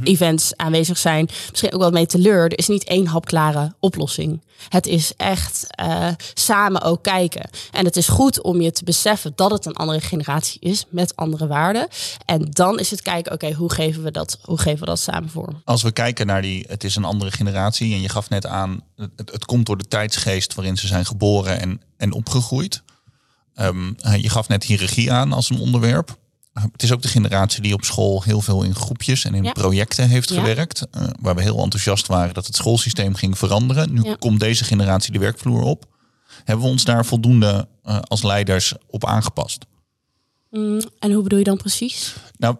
events 0.03 0.55
aanwezig 0.55 0.97
zijn, 0.97 1.29
misschien 1.49 1.73
ook 1.73 1.79
wel 1.79 1.91
mee 1.91 2.05
teleur. 2.05 2.43
Er 2.43 2.57
is 2.57 2.67
niet 2.67 2.83
één 2.83 3.07
hapklare 3.07 3.73
oplossing. 3.79 4.41
Het 4.69 4.87
is 4.87 5.13
echt 5.17 5.67
eh, 5.69 6.07
samen 6.33 6.81
ook 6.81 7.03
kijken. 7.03 7.49
En 7.71 7.85
het 7.85 7.97
is 7.97 8.07
goed 8.07 8.41
om 8.41 8.61
je 8.61 8.71
te 8.71 8.83
beseffen 8.83 9.33
dat 9.35 9.51
het 9.51 9.65
een 9.65 9.75
andere 9.75 10.01
generatie 10.01 10.59
is 10.61 10.85
met 10.89 11.15
andere 11.15 11.47
waarden. 11.47 11.87
En 12.25 12.47
dan 12.49 12.79
is 12.79 12.91
het 12.91 13.01
kijken, 13.01 13.31
oké, 13.31 13.53
hoe 13.53 13.73
geven 13.73 14.03
we 14.03 14.11
dat, 14.11 14.39
hoe 14.41 14.59
geven 14.59 14.79
we 14.79 14.85
dat 14.85 14.99
samen 14.99 15.29
vorm? 15.29 15.61
Als 15.63 15.81
we 15.81 15.91
kijken 15.91 16.27
naar 16.27 16.41
die, 16.41 16.65
het 16.67 16.83
is 16.83 16.95
een 16.95 17.05
andere 17.05 17.31
generatie. 17.31 17.93
En 17.93 18.01
je 18.01 18.09
gaf 18.09 18.29
net 18.29 18.45
aan, 18.45 18.81
het, 18.95 19.31
het 19.31 19.45
komt 19.45 19.65
door 19.65 19.77
de 19.77 19.87
tijdsgeest 19.87 20.53
waarin 20.53 20.77
ze 20.77 20.87
zijn 20.87 21.05
geboren 21.05 21.59
en, 21.59 21.81
en 21.97 22.11
opgegroeid. 22.11 22.83
Ehm, 23.55 23.93
eh, 23.99 24.21
je 24.21 24.29
gaf 24.29 24.47
net 24.47 24.63
hiërarchie 24.63 25.11
aan 25.11 25.33
als 25.33 25.49
een 25.49 25.59
onderwerp. 25.59 26.17
Het 26.61 26.83
is 26.83 26.91
ook 26.91 27.01
de 27.01 27.07
generatie 27.07 27.61
die 27.61 27.73
op 27.73 27.83
school 27.83 28.23
heel 28.23 28.41
veel 28.41 28.63
in 28.63 28.75
groepjes 28.75 29.25
en 29.25 29.33
in 29.33 29.43
Ja. 29.43 29.51
projecten 29.51 30.09
heeft 30.09 30.29
Ja. 30.29 30.35
gewerkt. 30.39 30.87
eh, 30.91 31.03
waar 31.21 31.35
we 31.35 31.41
heel 31.41 31.63
enthousiast 31.63 32.07
waren 32.07 32.33
dat 32.33 32.45
het 32.45 32.55
schoolsysteem 32.55 33.15
ging 33.15 33.37
veranderen. 33.37 33.93
Nu 33.93 34.03
Ja. 34.03 34.15
komt 34.19 34.39
deze 34.39 34.63
generatie 34.63 35.11
de 35.11 35.19
werkvloer 35.19 35.61
op. 35.61 35.85
Hebben 36.43 36.65
we 36.65 36.71
ons 36.71 36.83
daar 36.85 37.05
voldoende 37.05 37.67
eh, 37.83 37.99
als 38.01 38.23
leiders 38.23 38.73
op 38.87 39.05
aangepast? 39.05 39.65
Mm, 40.49 40.81
en 40.99 41.11
hoe 41.11 41.23
bedoel 41.23 41.37
je 41.39 41.43
dan 41.45 41.57
precies? 41.57 42.15
Nou, 42.37 42.55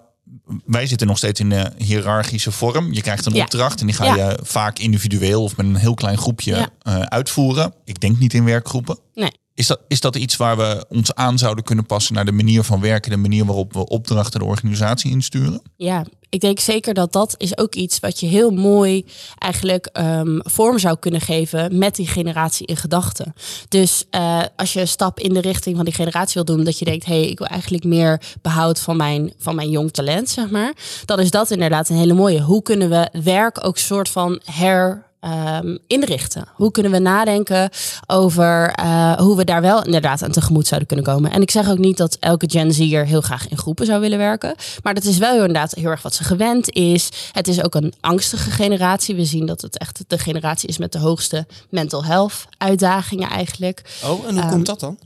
wij 0.65 0.87
zitten 0.87 1.07
nog 1.07 1.17
steeds 1.17 1.39
in 1.39 1.49
de 1.49 1.71
hiërarchische 1.77 2.51
vorm. 2.51 2.93
Je 2.93 3.01
krijgt 3.01 3.25
een 3.25 3.33
Ja. 3.33 3.43
opdracht 3.43 3.79
en 3.79 3.85
die 3.85 3.95
ga 3.95 4.15
Ja. 4.15 4.29
je 4.29 4.39
vaak 4.43 4.79
individueel 4.79 5.43
of 5.43 5.57
met 5.57 5.65
een 5.65 5.75
heel 5.75 5.93
klein 5.93 6.17
groepje 6.17 6.55
Ja. 6.55 6.69
eh, 6.81 6.99
uitvoeren. 7.01 7.73
Ik 7.83 7.99
denk 7.99 8.19
niet 8.19 8.33
in 8.33 8.43
werkgroepen. 8.45 8.97
Nee. 9.13 9.31
Is 9.55 9.67
dat, 9.67 9.79
is 9.87 9.99
dat 9.99 10.15
iets 10.15 10.35
waar 10.35 10.57
we 10.57 10.85
ons 10.89 11.13
aan 11.13 11.37
zouden 11.37 11.63
kunnen 11.63 11.85
passen 11.85 12.13
naar 12.13 12.25
de 12.25 12.31
manier 12.31 12.63
van 12.63 12.81
werken, 12.81 13.11
de 13.11 13.17
manier 13.17 13.45
waarop 13.45 13.73
we 13.73 13.87
opdrachten 13.87 14.39
de 14.39 14.45
organisatie 14.45 15.11
insturen? 15.11 15.61
Ja, 15.75 16.05
ik 16.29 16.41
denk 16.41 16.59
zeker 16.59 16.93
dat 16.93 17.13
dat 17.13 17.35
is 17.37 17.57
ook 17.57 17.75
iets 17.75 17.99
wat 17.99 18.19
je 18.19 18.25
heel 18.25 18.51
mooi 18.51 19.05
eigenlijk 19.37 19.85
ehm, 19.85 20.39
vorm 20.43 20.79
zou 20.79 20.97
kunnen 20.99 21.21
geven 21.21 21.77
met 21.77 21.95
die 21.95 22.07
generatie 22.07 22.67
in 22.67 22.77
gedachten. 22.77 23.33
Dus 23.69 24.05
eh, 24.09 24.41
als 24.55 24.73
je 24.73 24.79
een 24.79 24.87
stap 24.87 25.19
in 25.19 25.33
de 25.33 25.41
richting 25.41 25.75
van 25.75 25.85
die 25.85 25.93
generatie 25.93 26.33
wil 26.33 26.55
doen, 26.55 26.65
dat 26.65 26.79
je 26.79 26.85
denkt, 26.85 27.05
hé, 27.05 27.19
hey, 27.19 27.29
ik 27.29 27.37
wil 27.37 27.47
eigenlijk 27.47 27.83
meer 27.83 28.21
behoud 28.41 28.79
van 28.79 28.97
mijn, 28.97 29.33
van 29.37 29.55
mijn 29.55 29.69
jong 29.69 29.91
talent, 29.91 30.29
zeg 30.29 30.49
maar. 30.49 30.73
Dan 31.05 31.19
is 31.19 31.31
dat 31.31 31.51
inderdaad 31.51 31.89
een 31.89 31.97
hele 31.97 32.13
mooie. 32.13 32.41
Hoe 32.41 32.61
kunnen 32.61 32.89
we 32.89 33.09
werk 33.23 33.65
ook 33.65 33.77
soort 33.77 34.09
van 34.09 34.41
her 34.43 35.04
ehm, 35.25 35.77
inrichten? 35.87 36.47
Hoe 36.53 36.71
kunnen 36.71 36.91
we 36.91 36.99
nadenken 36.99 37.69
over 38.07 38.71
eh, 38.71 39.13
hoe 39.17 39.35
we 39.37 39.43
daar 39.43 39.61
wel 39.61 39.83
inderdaad 39.83 40.23
aan 40.23 40.31
tegemoet 40.31 40.67
zouden 40.67 40.87
kunnen 40.87 41.05
komen? 41.05 41.31
En 41.31 41.41
ik 41.41 41.51
zeg 41.51 41.69
ook 41.69 41.77
niet 41.77 41.97
dat 41.97 42.17
elke 42.19 42.49
Gen 42.49 42.73
Z'er 42.73 43.05
heel 43.05 43.21
graag 43.21 43.47
in 43.49 43.57
groepen 43.57 43.85
zou 43.85 43.99
willen 44.01 44.17
werken. 44.17 44.55
Maar 44.83 44.93
dat 44.93 45.03
is 45.03 45.17
wel 45.17 45.33
inderdaad 45.35 45.73
heel 45.73 45.89
erg 45.89 46.01
wat 46.01 46.13
ze 46.15 46.23
gewend 46.23 46.69
is. 46.71 47.09
Het 47.31 47.47
is 47.47 47.63
ook 47.63 47.75
een 47.75 47.93
angstige 48.01 48.51
generatie. 48.51 49.15
We 49.15 49.25
zien 49.25 49.45
dat 49.45 49.61
het 49.61 49.77
echt 49.77 50.03
de 50.07 50.17
generatie 50.17 50.69
is 50.69 50.77
met 50.77 50.91
de 50.91 50.99
hoogste 50.99 51.47
mental 51.69 52.05
health 52.05 52.45
uitdagingen 52.57 53.29
eigenlijk. 53.29 53.81
Oh, 54.03 54.25
en 54.27 54.33
hoe 54.33 54.41
Ehm, 54.41 54.49
komt 54.49 54.65
dat 54.65 54.79
dan? 54.79 54.97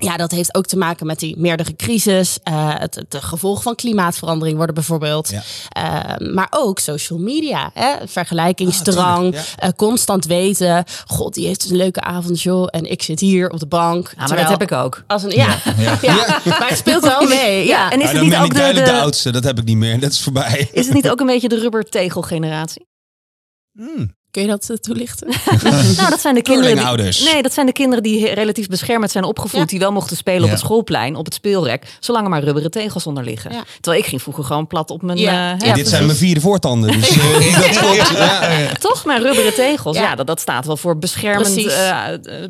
Ja, 0.00 0.16
dat 0.16 0.30
heeft 0.30 0.54
ook 0.54 0.66
te 0.66 0.76
maken 0.76 1.06
met 1.06 1.18
die 1.18 1.36
meerdere 1.38 1.76
crisis. 1.76 2.38
eh, 2.42 2.74
het, 2.78 2.94
het 2.94 3.10
de 3.10 3.20
gevolgen 3.22 3.62
van 3.62 3.74
klimaatverandering 3.74 4.56
worden 4.56 4.74
bijvoorbeeld. 4.74 5.30
Ja. 5.30 5.42
Eh, 5.68 6.28
maar 6.32 6.46
ook 6.50 6.78
social 6.78 7.18
media. 7.18 7.70
Hè? 7.74 7.94
Vergelijkingsdrang. 8.06 9.36
Ah, 9.36 9.42
eh, 9.56 9.68
constant 9.76 10.24
weten. 10.26 10.84
God, 11.06 11.34
die 11.34 11.46
heeft 11.46 11.70
een 11.70 11.76
leuke 11.76 12.00
avond, 12.00 12.42
joh. 12.42 12.66
En 12.70 12.90
ik 12.90 13.02
zit 13.02 13.20
hier 13.20 13.50
op 13.50 13.58
de 13.60 13.66
bank. 13.66 14.06
Ja, 14.08 14.12
maar 14.16 14.26
Terwijl- 14.26 14.48
dat 14.48 14.58
heb 14.58 14.70
ik 14.70 14.76
ook. 14.76 15.02
Als 15.06 15.22
een, 15.22 15.30
ja. 15.42 15.56
Ja. 16.02 16.40
maar 16.44 16.68
het 16.68 16.78
speelt 16.78 17.02
wel 17.02 17.26
mee. 17.28 17.66
Ja. 17.66 17.90
En 17.90 18.00
is 18.00 18.10
het 18.10 18.20
niet 18.20 18.30
ben 18.30 18.40
ook 18.40 18.46
ik 18.46 18.54
de, 18.54 18.72
de, 18.74 18.82
de, 18.82 18.92
oudste. 18.92 19.32
Dat 19.32 19.44
heb 19.44 19.58
ik 19.58 19.64
niet 19.64 19.76
meer. 19.76 20.00
Dat 20.08 20.10
is 20.12 20.20
voorbij. 20.20 20.68
is 20.72 20.84
het 20.84 20.94
niet 20.94 21.10
ook 21.10 21.20
een 21.20 21.26
beetje 21.26 21.48
de 21.48 21.58
rubbertegel-generatie? 21.58 22.86
Hmm. 23.72 24.16
Kun 24.30 24.42
je 24.42 24.48
dat 24.48 24.70
eh, 24.70 24.76
toelichten? 24.76 25.28
Nou, 25.96 26.10
dat 26.10 26.20
zijn 26.20 26.34
de 26.34 26.42
kinderen. 26.42 26.96
Die, 26.96 27.24
nee, 27.32 27.42
dat 27.42 27.52
zijn 27.52 27.66
de 27.66 27.72
kinderen 27.72 28.02
die 28.02 28.34
relatief 28.34 28.68
beschermd 28.68 29.10
zijn 29.10 29.24
opgevoed. 29.24 29.60
Ja. 29.60 29.64
Die 29.66 29.78
wel 29.78 29.92
mochten 29.92 30.16
spelen 30.16 30.44
op 30.44 30.50
het 30.50 30.58
schoolplein, 30.58 31.16
op 31.16 31.24
het 31.24 31.34
speelrek. 31.34 31.96
Zolang 32.00 32.24
er 32.24 32.30
maar 32.30 32.42
rubberen 32.44 32.70
tegels 32.70 33.06
onder 33.06 33.24
liggen. 33.24 33.52
Ja. 33.52 33.64
Terwijl 33.80 34.02
ik 34.02 34.08
ging 34.08 34.22
vroeger 34.22 34.44
gewoon 34.44 34.66
plat 34.66 34.90
op 34.90 35.02
mijn. 35.02 35.18
Ja. 35.18 35.58
eh, 35.58 35.74
Dit 35.74 35.88
zijn 35.88 36.06
mijn 36.06 36.18
vierde 36.18 36.40
voortanden. 36.40 36.92
Dus 36.92 37.08
eh, 37.08 37.60
dat 37.66 37.78
klopt. 37.78 38.08
Ja. 38.08 38.72
Toch? 38.78 39.04
Maar 39.04 39.22
rubberen 39.22 39.54
tegels, 39.54 39.96
ja, 39.96 40.02
Ja. 40.02 40.14
dat, 40.14 40.26
dat 40.26 40.40
staat 40.40 40.66
wel 40.66 40.76
voor 40.76 40.98
beschermend, 40.98 41.54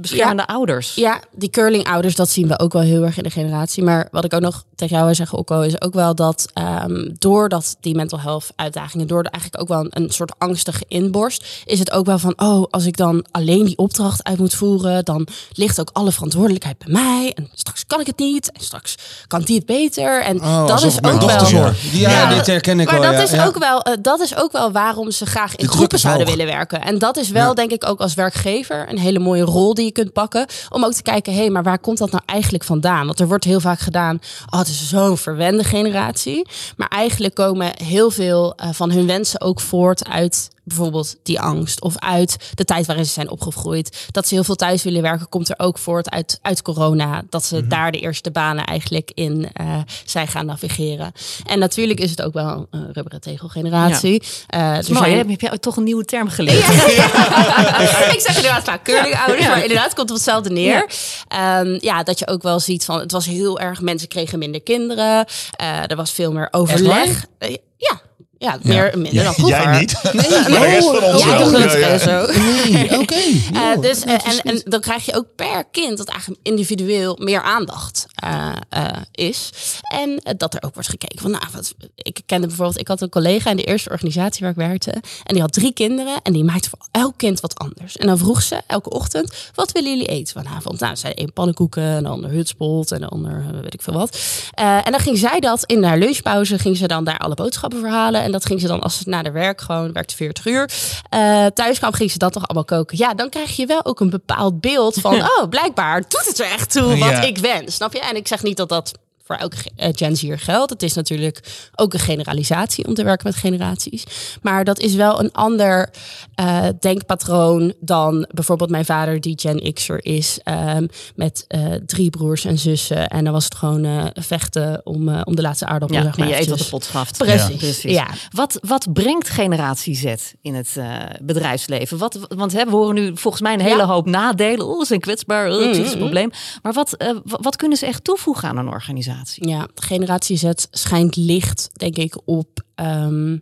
beschermende 0.00 0.47
ouders. 0.47 0.94
Ja, 0.94 1.20
die 1.35 1.50
curlingouders, 1.50 2.14
dat 2.14 2.28
zien 2.30 2.49
we 2.49 2.58
ook 2.58 2.73
wel 2.73 2.82
heel 2.82 3.02
erg 3.04 3.16
in 3.16 3.23
de 3.23 3.30
generatie. 3.30 3.82
Maar 3.82 4.08
wat 4.11 4.25
ik 4.25 4.32
ook 4.35 4.40
nog 4.40 4.64
tegen 4.75 4.94
jou 4.94 5.06
wil 5.06 5.14
zeggen, 5.14 5.38
Okko, 5.38 5.61
is 5.61 5.80
ook 5.80 5.94
wel 5.94 6.14
dat 6.14 6.49
ehm, 6.54 7.08
doordat 7.18 7.76
die 7.80 7.94
mental 7.94 8.20
health 8.20 8.47
uitdagingen, 8.56 9.06
door 9.06 9.23
eigenlijk 9.23 9.62
ook 9.62 9.68
wel 9.68 9.80
een, 9.80 10.02
een 10.02 10.11
soort 10.11 10.32
angstige 10.38 10.85
inborst, 10.88 11.47
is 11.64 11.77
het 11.78 11.90
ook 11.90 12.06
wel 12.06 12.18
van, 12.18 12.32
oh, 12.37 12.64
als 12.70 12.85
ik 12.85 12.97
dan 12.97 13.25
alleen 13.30 13.64
die 13.64 13.76
opdracht 13.78 14.25
uit 14.25 14.38
moet 14.38 14.54
voeren, 14.54 15.04
dan 15.04 15.26
ligt 15.52 15.80
ook 15.80 15.90
alle 15.92 16.12
verantwoordelijkheid 16.12 16.78
bij 16.78 16.92
mij. 16.92 17.32
En 17.35 17.49
straks 17.54 17.87
kan 17.87 18.00
ik 18.00 18.06
het 18.06 18.18
niet. 18.18 18.52
En 18.52 18.62
straks 18.64 18.94
kan 19.26 19.42
die 19.42 19.56
het 19.56 19.66
beter. 19.66 20.23
En 20.23 20.40
Oh, 20.40 20.66
dat 20.66 20.82
is 20.82 21.02
ook 21.02 21.20
wel. 21.20 21.47
Ja, 21.50 22.11
Ja, 22.11 22.35
dit 22.35 22.47
herken 22.47 22.80
ik 22.80 22.90
maar 22.90 23.00
wel. 23.00 23.12
dat, 23.12 23.30
ja. 23.30 23.40
is 23.42 23.47
ook 23.49 23.58
wel, 23.58 23.82
eh, 23.82 23.92
dat 24.00 24.20
is 24.20 24.37
ook 24.37 24.52
wel 24.52 24.73
waarom 24.73 25.11
ze 25.11 25.26
graag 25.26 25.56
in 25.56 25.68
groepen 25.68 25.97
is 25.97 26.02
zouden 26.02 26.26
willen 26.26 26.47
werken. 26.47 26.82
En 26.82 26.99
dat 26.99 27.16
is 27.16 27.28
wel, 27.30 27.47
Ja. 27.49 27.54
denk 27.54 27.70
ik, 27.70 27.88
ook 27.88 28.00
als 28.00 28.14
werkgever 28.14 28.88
een 28.90 28.99
hele 28.99 29.18
mooie 29.18 29.42
rol 29.42 29.75
die 29.75 29.85
je 29.85 29.92
kunt 29.92 30.12
pakken. 30.12 30.47
Om 30.70 30.85
ook 30.85 30.92
te 30.92 31.02
kijken, 31.02 31.32
hé, 31.32 31.38
hey, 31.38 31.50
maar 31.50 31.62
waar 31.62 31.78
komt 31.78 31.99
dat 31.99 32.11
nou 32.11 32.23
eigenlijk 32.26 32.64
vandaan? 32.64 33.06
Want 33.06 33.20
er 33.20 33.28
wordt 33.28 33.44
heel 33.44 33.61
vaak 33.61 33.80
gedaan, 33.80 34.20
oh, 34.50 34.58
het 34.58 34.68
is 34.68 34.88
zo'n 34.88 35.18
verwende 35.18 35.64
generatie. 35.64 36.47
Maar 36.76 36.88
eigenlijk 36.88 37.35
komen 37.35 37.73
heel 37.85 38.11
veel 38.11 38.52
eh, 38.56 38.68
van 38.73 38.90
hun 38.90 39.06
wensen 39.06 39.40
ook 39.40 39.61
voort 39.61 40.08
uit 40.08 40.49
bijvoorbeeld 40.68 41.16
die 41.22 41.40
angst. 41.40 41.80
Of 41.80 41.94
uit 41.98 42.37
de 42.54 42.64
tijd 42.64 42.87
waarin 42.87 43.04
ze 43.04 43.12
zijn 43.12 43.30
opgegroeid. 43.30 44.06
Dat 44.10 44.28
ze 44.28 44.34
heel 44.34 44.44
veel 44.44 44.54
thuis 44.54 44.82
willen 44.82 45.02
werken, 45.02 45.28
komt 45.28 45.48
er 45.48 45.58
ook 45.58 45.78
voort 45.78 46.10
uit, 46.10 46.38
uit 46.42 46.62
corona. 46.62 47.22
Dat 47.30 47.44
ze 47.44 47.56
Mhm. 47.56 47.68
daar 47.68 47.92
de 47.92 47.98
eerste 47.98 48.30
banen 48.30 48.64
eigenlijk 48.64 49.10
in 49.14 49.48
eh, 49.52 49.76
zijn 50.04 50.28
gaan 50.28 50.46
navigeren. 50.46 51.12
En 51.46 51.58
natuurlijk 51.58 52.00
is 52.00 52.10
het 52.10 52.22
ook 52.22 52.32
wel 52.32 52.66
een 52.70 52.92
rubberen 52.92 53.20
tegelgeneratie. 53.20 54.22
Eh, 54.46 54.70
Dat 54.75 54.82
is 54.82 54.88
er 54.88 54.94
mooi, 54.94 55.10
zijn- 55.10 55.30
heb 55.30 55.40
je 55.40 55.58
toch 55.58 55.76
een 55.76 55.84
nieuwe 55.84 56.04
term 56.04 56.28
geleerd? 56.28 56.68
ik 58.14 58.20
zeg 58.20 58.37
inderdaad 58.37 58.64
vaak 58.64 58.84
curlingouders, 58.84 59.46
maar 59.46 59.62
inderdaad 59.62 59.94
komt 59.94 60.10
op 60.10 60.16
hetzelfde 60.16 60.50
neer. 60.50 60.87
Ja. 61.28 61.64
ja, 61.80 62.02
dat 62.02 62.18
je 62.18 62.26
ook 62.28 62.42
wel 62.42 62.60
ziet 62.60 62.84
van, 62.84 63.00
het 63.00 63.12
was 63.12 63.26
heel 63.26 63.60
erg, 63.60 63.80
mensen 63.80 64.08
kregen 64.08 64.38
minder 64.38 64.62
kinderen. 64.62 65.26
Eh, 65.50 65.90
er 65.90 65.96
was 65.96 66.10
veel 66.12 66.32
meer 66.32 66.48
overleg. 66.50 67.25
Eh, 67.38 67.56
ja, 67.76 68.00
Ja, 68.38 68.59
meer, 68.62 68.99
minder 68.99 69.25
dan 69.25 69.35
vroeger. 69.40 69.62
Jij 69.62 69.78
niet. 69.80 70.02
Nee, 70.02 70.30
Maar 70.50 70.61
de 70.61 70.66
rest 70.66 70.87
van 70.88 71.02
ons 71.02 71.23
Ja, 71.23 71.38
wel. 71.38 71.47
gelukkig 71.47 71.73
Ja, 71.73 71.78
ja. 71.78 71.88
en 71.88 72.00
zo. 72.00 72.26
Nee, 72.73 72.99
oké. 73.00 73.14
Eh, 73.14 73.52
joh, 73.52 73.80
dus, 73.83 74.02
eh, 74.04 74.12
en, 74.12 74.21
goed. 74.21 74.42
en 74.45 74.61
dan 74.64 74.80
krijg 74.80 75.07
je 75.07 75.14
ook 75.16 75.26
per 75.37 75.64
kind 75.71 75.99
dat 75.99 76.09
eigenlijk 76.09 76.40
individueel 76.42 77.16
meer 77.21 77.42
aandacht 77.42 78.07
eh, 78.14 78.52
eh, 78.68 78.87
is. 79.12 79.50
En 79.95 80.37
dat 80.37 80.54
er 80.54 80.62
ook 80.62 80.75
wordt 80.75 80.88
gekeken 80.88 81.21
van, 81.21 81.30
nou, 81.30 81.45
wat, 81.52 81.75
ik 81.95 82.21
kende 82.26 82.47
bijvoorbeeld, 82.47 82.80
ik 82.80 82.88
had 82.88 83.00
een 83.00 83.09
collega 83.09 83.50
in 83.50 83.57
de 83.57 83.64
eerste 83.64 83.90
organisatie 83.90 84.40
waar 84.40 84.50
ik 84.50 84.57
werkte. 84.57 84.90
En 84.90 85.33
die 85.35 85.40
had 85.40 85.52
drie 85.52 85.73
kinderen 85.73 86.21
en 86.23 86.33
die 86.33 86.45
maakte 86.45 86.68
voor 86.68 86.87
elk 86.90 87.14
kind 87.16 87.40
wat 87.40 87.59
anders. 87.59 87.97
En 87.97 88.07
dan 88.07 88.18
vroeg 88.18 88.42
ze 88.42 88.61
elke 88.66 88.90
ochtend, 88.90 89.33
wat 89.54 89.73
willen 89.73 89.90
jullie 89.90 90.07
eten 90.07 90.42
vanavond? 90.42 90.80
Nou, 90.80 90.97
zei 90.97 91.12
één 91.12 91.33
pannenkoeken, 91.33 91.83
een 91.83 92.07
ander 92.07 92.30
hutspot 92.30 92.92
en 92.92 93.02
een 93.02 93.09
ander 93.09 93.45
weet 93.62 93.75
ik 93.75 93.83
veel 93.83 93.95
wat. 93.95 94.18
Eh, 94.50 94.87
en 94.87 94.90
dan 94.90 95.00
ging 95.00 95.18
zij 95.18 95.40
dat 95.40 95.64
in 95.64 95.83
haar 95.85 95.99
lunchpauze, 95.99 96.59
ging 96.59 96.76
ze 96.76 96.87
dan 96.87 97.04
daar 97.04 97.18
alle 97.18 97.35
boodschappen 97.35 97.80
verhalen. 97.80 98.23
En 98.28 98.35
dat 98.35 98.47
ging 98.47 98.61
ze 98.61 98.66
dan 98.66 98.80
als 98.80 98.99
ze 98.99 99.08
na 99.08 99.23
de 99.23 99.30
werk 99.30 99.61
gewoon, 99.61 99.92
werkte 99.92 100.16
40 100.16 100.47
uur, 100.47 100.70
eh, 101.11 101.47
thuis 101.47 101.78
kwam, 101.78 101.92
ging 101.92 102.11
ze 102.11 102.18
dat 102.18 102.32
toch 102.32 102.47
allemaal 102.47 102.64
koken. 102.64 102.99
Ja, 102.99 103.14
dan 103.14 103.28
krijg 103.28 103.56
je 103.56 103.66
wel 103.66 103.85
ook 103.85 104.00
een 104.00 104.11
bepaald 104.11 104.61
beeld 104.61 104.94
van, 105.00 105.14
oh, 105.38 105.49
blijkbaar 105.49 106.00
doet 106.00 106.26
het 106.26 106.38
er 106.38 106.47
echt 106.50 106.73
toe 106.73 106.99
wat 106.99 107.08
Ja. 107.08 107.23
ik 107.23 107.38
wens. 107.38 107.75
Snap 107.75 107.92
je? 107.92 108.00
En 108.00 108.16
ik 108.16 108.28
zeg 108.28 108.42
niet 108.42 108.56
dat 108.56 108.68
dat 108.68 108.92
voor 109.28 109.37
elke 109.37 109.56
eh, 109.76 109.88
Gen 109.92 110.16
Z'er 110.16 110.38
geldt. 110.38 110.70
Het 110.70 110.82
is 110.82 110.94
natuurlijk 110.94 111.68
ook 111.75 111.92
een 111.92 111.99
generalisatie 112.00 112.87
om 112.87 112.94
te 112.94 113.04
werken 113.04 113.26
met 113.26 113.37
generaties. 113.37 114.04
Maar 114.42 114.64
dat 114.64 114.78
is 114.78 114.94
wel 114.94 115.20
een 115.20 115.32
ander 115.32 115.90
eh, 116.35 116.64
denkpatroon 116.80 117.75
dan 117.80 118.26
bijvoorbeeld 118.35 118.70
mijn 118.70 118.85
vader 118.85 119.20
die 119.20 119.38
Gen 119.40 119.73
X'er 119.73 120.04
is. 120.04 120.38
ehm, 120.42 120.87
met 121.14 121.44
eh, 121.49 121.61
drie 121.87 122.11
broers 122.11 122.44
en 122.44 122.58
zussen. 122.58 123.08
En 123.08 123.25
dan 123.25 123.32
was 123.32 123.44
het 123.44 123.54
gewoon 123.54 123.85
eh, 123.85 124.04
vechten 124.14 124.80
om, 124.85 125.08
om 125.23 125.37
de 125.37 125.42
laatste 125.42 125.66
aardappel. 125.66 125.97
Ja, 125.97 126.02
zeg 126.02 126.16
maar 126.16 126.26
die 126.26 126.35
je 126.37 126.40
eet 126.42 126.49
wat 126.49 126.58
de 126.58 126.64
eventjes. 126.64 126.90
pot 126.92 127.06
schaft. 127.06 127.18
Precies. 127.18 127.49
Ja, 127.49 127.56
precies. 127.56 127.92
Ja. 127.92 128.06
Wat, 128.30 128.58
wat 128.61 128.92
brengt 128.92 129.28
generatie 129.28 129.94
Z 129.94 130.14
in 130.42 130.54
het 130.54 130.76
bedrijfsleven? 131.23 131.99
Wat, 131.99 132.18
want 132.28 132.52
hè, 132.52 132.64
we 132.64 132.70
horen 132.70 132.94
nu 132.94 133.12
volgens 133.14 133.42
mij 133.42 133.52
een 133.54 133.61
hele 133.61 133.76
Ja. 133.76 133.87
hoop 133.87 134.06
nadelen. 134.06 134.66
Oh, 134.66 134.80
ze 134.80 134.87
zijn 134.87 135.00
kwetsbaar, 135.00 135.50
oh, 135.50 135.70
psychisch 135.70 135.90
Mhm. 135.90 135.99
probleem. 135.99 136.30
Maar 136.62 136.73
wat, 136.73 136.94
wa- 137.25 137.38
wat 137.40 137.56
kunnen 137.56 137.78
ze 137.78 137.87
echt 137.87 138.04
toevoegen 138.04 138.49
aan 138.49 138.56
een 138.56 138.68
organisatie? 138.68 139.17
Ja, 139.34 139.68
generatie 139.75 140.37
Z 140.37 140.52
schijnt 140.70 141.16
licht, 141.16 141.70
denk 141.72 141.96
ik, 141.96 142.20
op 142.25 142.62
ehm, 142.75 143.37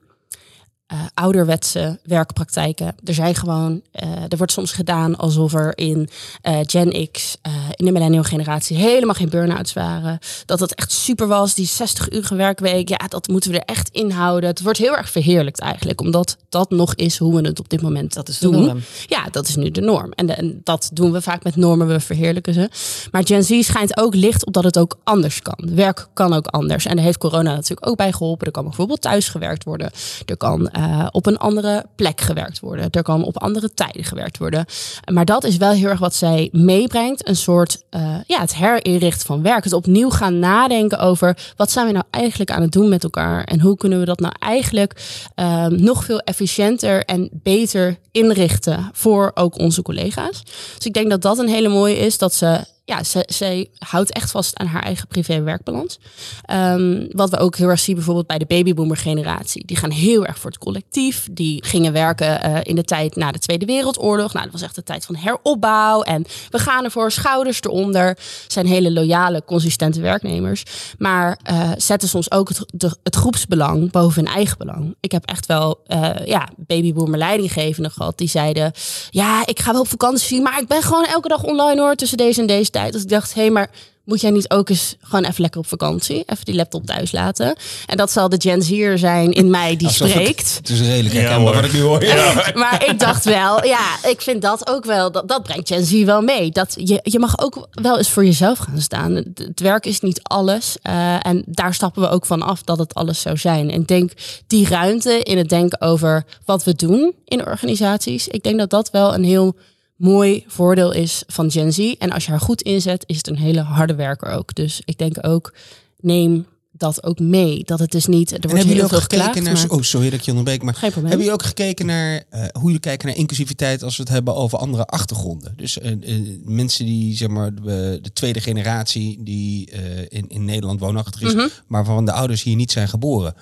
eh, 0.87 0.99
ouderwetse 1.15 1.99
werkpraktijken. 2.05 2.95
Er 3.05 3.15
zijn 3.15 3.35
gewoon, 3.35 3.81
eh, 3.93 4.09
er 4.29 4.37
wordt 4.37 4.53
soms 4.53 4.73
gedaan 4.73 5.17
alsof 5.17 5.55
er 5.55 5.79
in 5.79 6.09
eh, 6.43 6.59
Gen 6.63 7.09
X, 7.13 7.37
in 7.75 7.85
de 7.85 7.93
millennial 7.93 8.23
generatie, 8.23 8.77
helemaal 8.77 9.15
geen 9.15 9.29
burn-outs 9.29 9.73
waren. 9.73 10.19
Dat 10.45 10.61
het 10.61 10.75
echt 10.75 10.93
super 10.93 11.27
was, 11.27 11.55
die 11.55 11.69
60-urige 11.69 12.35
werkweek. 12.35 12.89
Ja, 12.89 12.97
dat 13.09 13.29
moeten 13.29 13.51
we 13.51 13.57
er 13.61 13.75
echt 13.75 13.89
inhouden. 13.89 14.49
Het 14.51 14.63
wordt 14.63 14.79
heel 14.79 14.97
erg 14.97 15.11
verheerlijkt 15.11 15.61
eigenlijk, 15.61 16.01
omdat 16.01 16.37
dat 16.49 16.71
nog 16.71 16.95
is 16.95 17.19
hoe 17.19 17.41
we 17.41 17.47
het 17.49 17.59
op 17.61 17.69
dit 17.69 17.83
moment 17.83 18.15
Dat 18.15 18.29
is 18.29 18.39
de 18.39 18.51
doen. 18.51 18.65
norm. 18.65 18.81
Ja, 19.07 19.25
dat 19.31 19.49
is 19.49 19.57
nu 19.57 19.71
de 19.71 19.81
norm. 19.81 20.13
En, 20.13 20.27
de- 20.27 20.33
en 20.33 20.61
dat 20.65 20.91
doen 20.93 21.13
we 21.13 21.21
vaak 21.23 21.45
met 21.45 21.57
normen, 21.57 21.87
we 21.87 22.01
verheerlijken 22.01 22.55
ze. 22.55 22.69
Maar 23.11 23.27
Gen 23.27 23.45
Z 23.45 23.61
schijnt 23.63 23.97
ook 23.99 24.15
licht 24.15 24.47
op 24.47 24.53
dat 24.53 24.65
het 24.65 24.79
ook 24.79 24.99
anders 25.05 25.43
kan. 25.43 25.59
Werk 25.75 26.07
kan 26.15 26.33
ook 26.33 26.47
anders. 26.47 26.85
En 26.87 26.97
daar 26.97 27.05
heeft 27.05 27.19
corona 27.19 27.55
natuurlijk 27.55 27.87
ook 27.89 27.97
bij 27.97 28.13
geholpen. 28.13 28.47
Er 28.47 28.53
kan 28.53 28.65
bijvoorbeeld 28.65 29.01
thuis 29.01 29.29
gewerkt 29.29 29.65
worden. 29.65 29.91
Er 30.27 30.37
kan 30.37 30.69
eh, 30.77 31.07
op 31.11 31.27
een 31.27 31.39
andere 31.39 31.85
plek 31.95 32.21
gewerkt 32.21 32.61
worden. 32.61 32.91
Er 32.91 33.03
kan 33.03 33.25
op 33.25 33.39
andere 33.39 33.75
tijden 33.75 34.05
gewerkt 34.05 34.39
worden. 34.39 34.65
Maar 35.13 35.25
dat 35.25 35.45
is 35.45 35.57
wel 35.57 35.71
heel 35.71 35.89
erg 35.89 35.99
wat 35.99 36.15
zij 36.15 36.49
meebrengt. 36.53 37.29
Een 37.29 37.37
soort, 37.37 37.83
eh, 37.91 38.17
ja, 38.27 38.41
het 38.41 38.55
herinrichten 38.55 39.27
van 39.27 39.43
werk. 39.43 39.65
Het 39.65 39.73
opnieuw 39.73 40.11
gaan 40.11 40.39
nadenken 40.39 40.99
over 40.99 41.53
wat 41.57 41.71
zijn 41.71 41.87
we 41.87 41.93
nou 41.93 42.05
eigenlijk 42.11 42.51
aan 42.51 42.63
het 42.63 42.73
doen 42.73 42.89
met 42.89 43.05
elkaar. 43.05 43.45
En 43.45 43.61
hoe 43.61 43.77
kunnen 43.77 43.99
we 43.99 44.05
dat 44.05 44.21
nou 44.21 44.35
eigenlijk 44.39 45.21
eh, 45.35 45.67
nog 45.67 46.05
veel 46.05 46.19
efficiënter 46.19 47.05
en 47.05 47.29
beter 47.33 47.99
inrichten 48.11 48.91
voor 48.93 49.31
ook 49.35 49.59
onze 49.59 49.83
collega's. 49.83 50.43
Dus 50.77 50.87
ik 50.87 50.93
denk 50.93 51.11
dat 51.11 51.23
dat 51.23 51.39
een 51.39 51.49
hele 51.49 51.69
mooie 51.69 51.97
is. 51.97 52.19
Dat 52.19 52.35
ze 52.35 52.65
ja, 52.87 53.23
zij 53.27 53.69
houdt 53.79 54.13
echt 54.13 54.31
vast 54.31 54.59
aan 54.59 54.67
haar 54.67 54.83
eigen 54.83 55.07
privé-werkbalans. 55.07 55.99
Ehm, 56.43 57.07
wat 57.11 57.31
we 57.31 57.39
ook 57.39 57.57
heel 57.57 57.69
erg 57.69 57.81
zien 57.81 57.95
bijvoorbeeld 57.95 58.27
bij 58.27 58.39
de 58.39 58.47
babyboomer-generatie. 58.47 59.67
Die 59.67 59.77
gaan 59.77 59.91
heel 59.91 60.27
erg 60.27 60.39
voor 60.39 60.51
het 60.51 60.59
collectief. 60.59 61.29
Die 61.31 61.65
gingen 61.65 61.93
werken 61.93 62.43
eh, 62.43 62.61
in 62.63 62.77
de 62.77 62.85
tijd 62.85 63.17
na 63.17 63.33
de 63.33 63.39
Tweede 63.39 63.67
Wereldoorlog. 63.67 64.33
Nou, 64.33 64.45
dat 64.45 64.53
was 64.53 64.63
echt 64.63 64.75
de 64.75 64.83
tijd 64.83 65.07
van 65.07 65.17
heropbouw. 65.17 66.03
En 66.03 66.25
we 66.51 66.59
gaan 66.59 66.85
ervoor, 66.85 67.13
schouders 67.13 67.63
eronder. 67.63 68.19
Zijn 68.47 68.67
hele 68.67 68.93
loyale, 68.93 69.45
consistente 69.45 70.01
werknemers. 70.01 70.63
Maar 70.99 71.39
eh, 71.43 71.71
zetten 71.77 72.09
soms 72.09 72.31
ook 72.31 72.49
het, 72.49 72.65
het 73.03 73.17
groepsbelang 73.17 73.91
boven 73.91 74.25
hun 74.25 74.35
eigen 74.35 74.59
belang. 74.59 74.97
Ik 75.01 75.13
heb 75.13 75.25
echt 75.25 75.47
wel 75.47 75.81
eh 75.87 76.27
ja, 76.27 76.49
babyboomer 76.57 77.19
leidinggevenden 77.19 77.91
gehad. 77.93 78.19
Die 78.19 78.29
zeiden, 78.29 78.73
ja, 79.11 79.47
ik 79.47 79.61
ga 79.61 79.73
wel 79.73 79.81
op 79.81 79.89
vakantie, 79.89 80.41
maar 80.41 80.61
ik 80.61 80.67
ben 80.67 80.83
gewoon 80.83 81.05
elke 81.05 81.29
dag 81.29 81.43
online 81.43 81.81
hoor, 81.81 81.95
tussen 81.95 82.19
deze 82.19 82.41
en 82.41 82.47
deze 82.47 82.71
tijd. 82.77 82.93
Dus 82.93 83.03
ik 83.03 83.09
dacht, 83.09 83.35
hé, 83.35 83.41
hey, 83.41 83.51
maar 83.51 83.71
moet 84.05 84.21
jij 84.21 84.31
niet 84.31 84.51
ook 84.51 84.69
eens 84.69 84.97
gewoon 85.01 85.25
even 85.25 85.41
lekker 85.43 85.61
op 85.61 85.67
vakantie? 85.67 86.23
Even 86.27 86.45
die 86.45 86.55
laptop 86.55 86.87
thuis 86.87 87.13
laten. 87.13 87.57
En 87.87 87.97
dat 87.97 88.13
zal 88.13 88.29
de 88.29 88.37
Gen 88.41 88.63
Z'er 88.63 88.99
zijn 88.99 89.33
in 89.33 89.51
mij 89.51 89.77
die 89.77 89.87
Alsof 89.87 90.09
spreekt. 90.09 90.55
Het 90.57 90.69
is 90.69 90.81
redelijk 90.81 91.15
Ja, 91.15 91.21
herkenbaar 91.21 91.53
hoor. 91.53 91.63
wat 91.63 91.65
ik 91.65 91.73
nu 91.73 91.81
hoor. 91.81 92.05
Ja. 92.15 92.51
Maar 92.55 92.85
ik 92.89 92.99
dacht 92.99 93.25
wel, 93.25 93.65
ja, 93.65 93.97
ik 94.09 94.21
vind 94.21 94.43
dat 94.43 94.69
ook 94.69 94.85
wel, 94.85 95.13
dat, 95.13 95.29
dat 95.29 95.43
brengt 95.43 95.69
Gen 95.69 95.85
Z 95.85 96.05
wel 96.05 96.23
mee. 96.23 96.51
Dat 96.51 96.75
je, 96.79 97.01
je 97.03 97.19
mag 97.19 97.39
ook 97.39 97.69
wel 97.71 97.99
eens 97.99 98.09
voor 98.11 98.25
jezelf 98.25 98.59
gaan 98.59 98.81
staan. 98.81 99.15
Het, 99.15 99.39
het 99.39 99.61
werk 99.61 99.87
is 99.87 100.01
niet 100.01 100.21
alles. 100.23 100.77
eh, 100.83 101.27
en 101.27 101.43
daar 101.47 101.75
stappen 101.75 102.03
we 102.03 102.09
ook 102.09 102.27
van 102.27 102.43
af 102.43 102.63
dat 102.63 102.79
het 102.79 102.95
alles 102.95 103.21
zou 103.21 103.37
zijn. 103.37 103.71
En 103.71 103.81
ik 103.81 103.89
denk 103.89 104.11
die 104.47 104.69
ruimte 104.69 105.23
in 105.23 105.39
het 105.39 105.49
denken 105.49 105.81
over 105.81 106.25
wat 106.45 106.65
we 106.65 106.75
doen 106.75 107.15
in 107.25 107.47
organisaties. 107.47 108.29
Ik 108.29 108.43
denk 108.43 108.59
dat 108.59 108.71
dat 108.71 108.91
wel 108.91 109.15
een 109.15 109.25
heel 109.25 109.57
mooi 109.97 110.45
voordeel 110.47 110.93
is 110.93 111.23
van 111.27 111.51
Gen 111.51 111.73
Z. 111.73 111.79
En 111.99 112.11
als 112.11 112.25
je 112.25 112.31
haar 112.31 112.41
goed 112.41 112.63
inzet, 112.63 113.05
is 113.07 113.17
het 113.17 113.29
een 113.29 113.37
hele 113.39 113.61
harde 113.61 113.95
werker 113.95 114.29
ook. 114.33 114.55
Dus 114.55 114.83
ik 114.85 114.99
denk 114.99 115.17
ook, 115.27 115.55
neem 116.01 116.47
dat 116.73 117.03
ook 117.05 117.19
mee. 117.19 117.65
Dat 117.65 117.79
het 117.79 117.95
is 117.95 118.07
niet, 118.07 118.31
er 118.31 118.35
En 118.35 118.41
wordt 118.41 118.57
hebben 118.57 118.59
heel 118.61 118.83
jullie 118.83 118.83
ook 118.97 119.03
gekeken 119.03 119.19
geklaagd. 119.25 119.49
naar... 119.59 119.69
maar- 119.69 119.79
Oh, 119.79 119.83
sorry 119.83 120.11
dat 120.11 120.19
ik 120.19 120.25
je 120.25 120.31
onderbreek, 120.31 120.63
maar... 120.63 120.75
Geen. 120.75 120.93
Hebben 120.93 121.11
jullie 121.11 121.33
ook 121.33 121.43
gekeken 121.43 121.87
naar 121.87 122.25
eh, 122.31 122.41
hoe 122.53 122.65
jullie 122.65 122.79
kijken 122.81 123.07
naar 123.09 123.17
inclusiviteit 123.17 123.83
als 123.83 123.97
we 123.97 124.03
het 124.03 124.13
hebben 124.13 124.35
over 124.35 124.59
andere 124.59 124.85
achtergronden? 124.87 125.53
Dus 125.57 125.79
eh, 125.79 125.93
eh, 125.93 125.99
mensen 126.45 126.85
die, 126.87 127.17
zeg 127.17 127.29
maar, 127.29 127.55
de, 127.55 127.99
de 128.03 128.13
tweede 128.13 128.41
generatie 128.41 129.19
die 129.23 129.71
eh, 129.71 129.99
in, 130.09 130.29
in 130.29 130.45
Nederland 130.45 130.81
woonachtig 130.81 131.21
is, 131.23 131.35
Mhm. 131.35 131.49
maar 131.67 131.85
waarvan 131.85 132.05
de 132.05 132.13
ouders 132.13 132.43
hier 132.43 132.57
niet 132.57 132.73
zijn 132.73 132.89
geboren. 132.89 133.35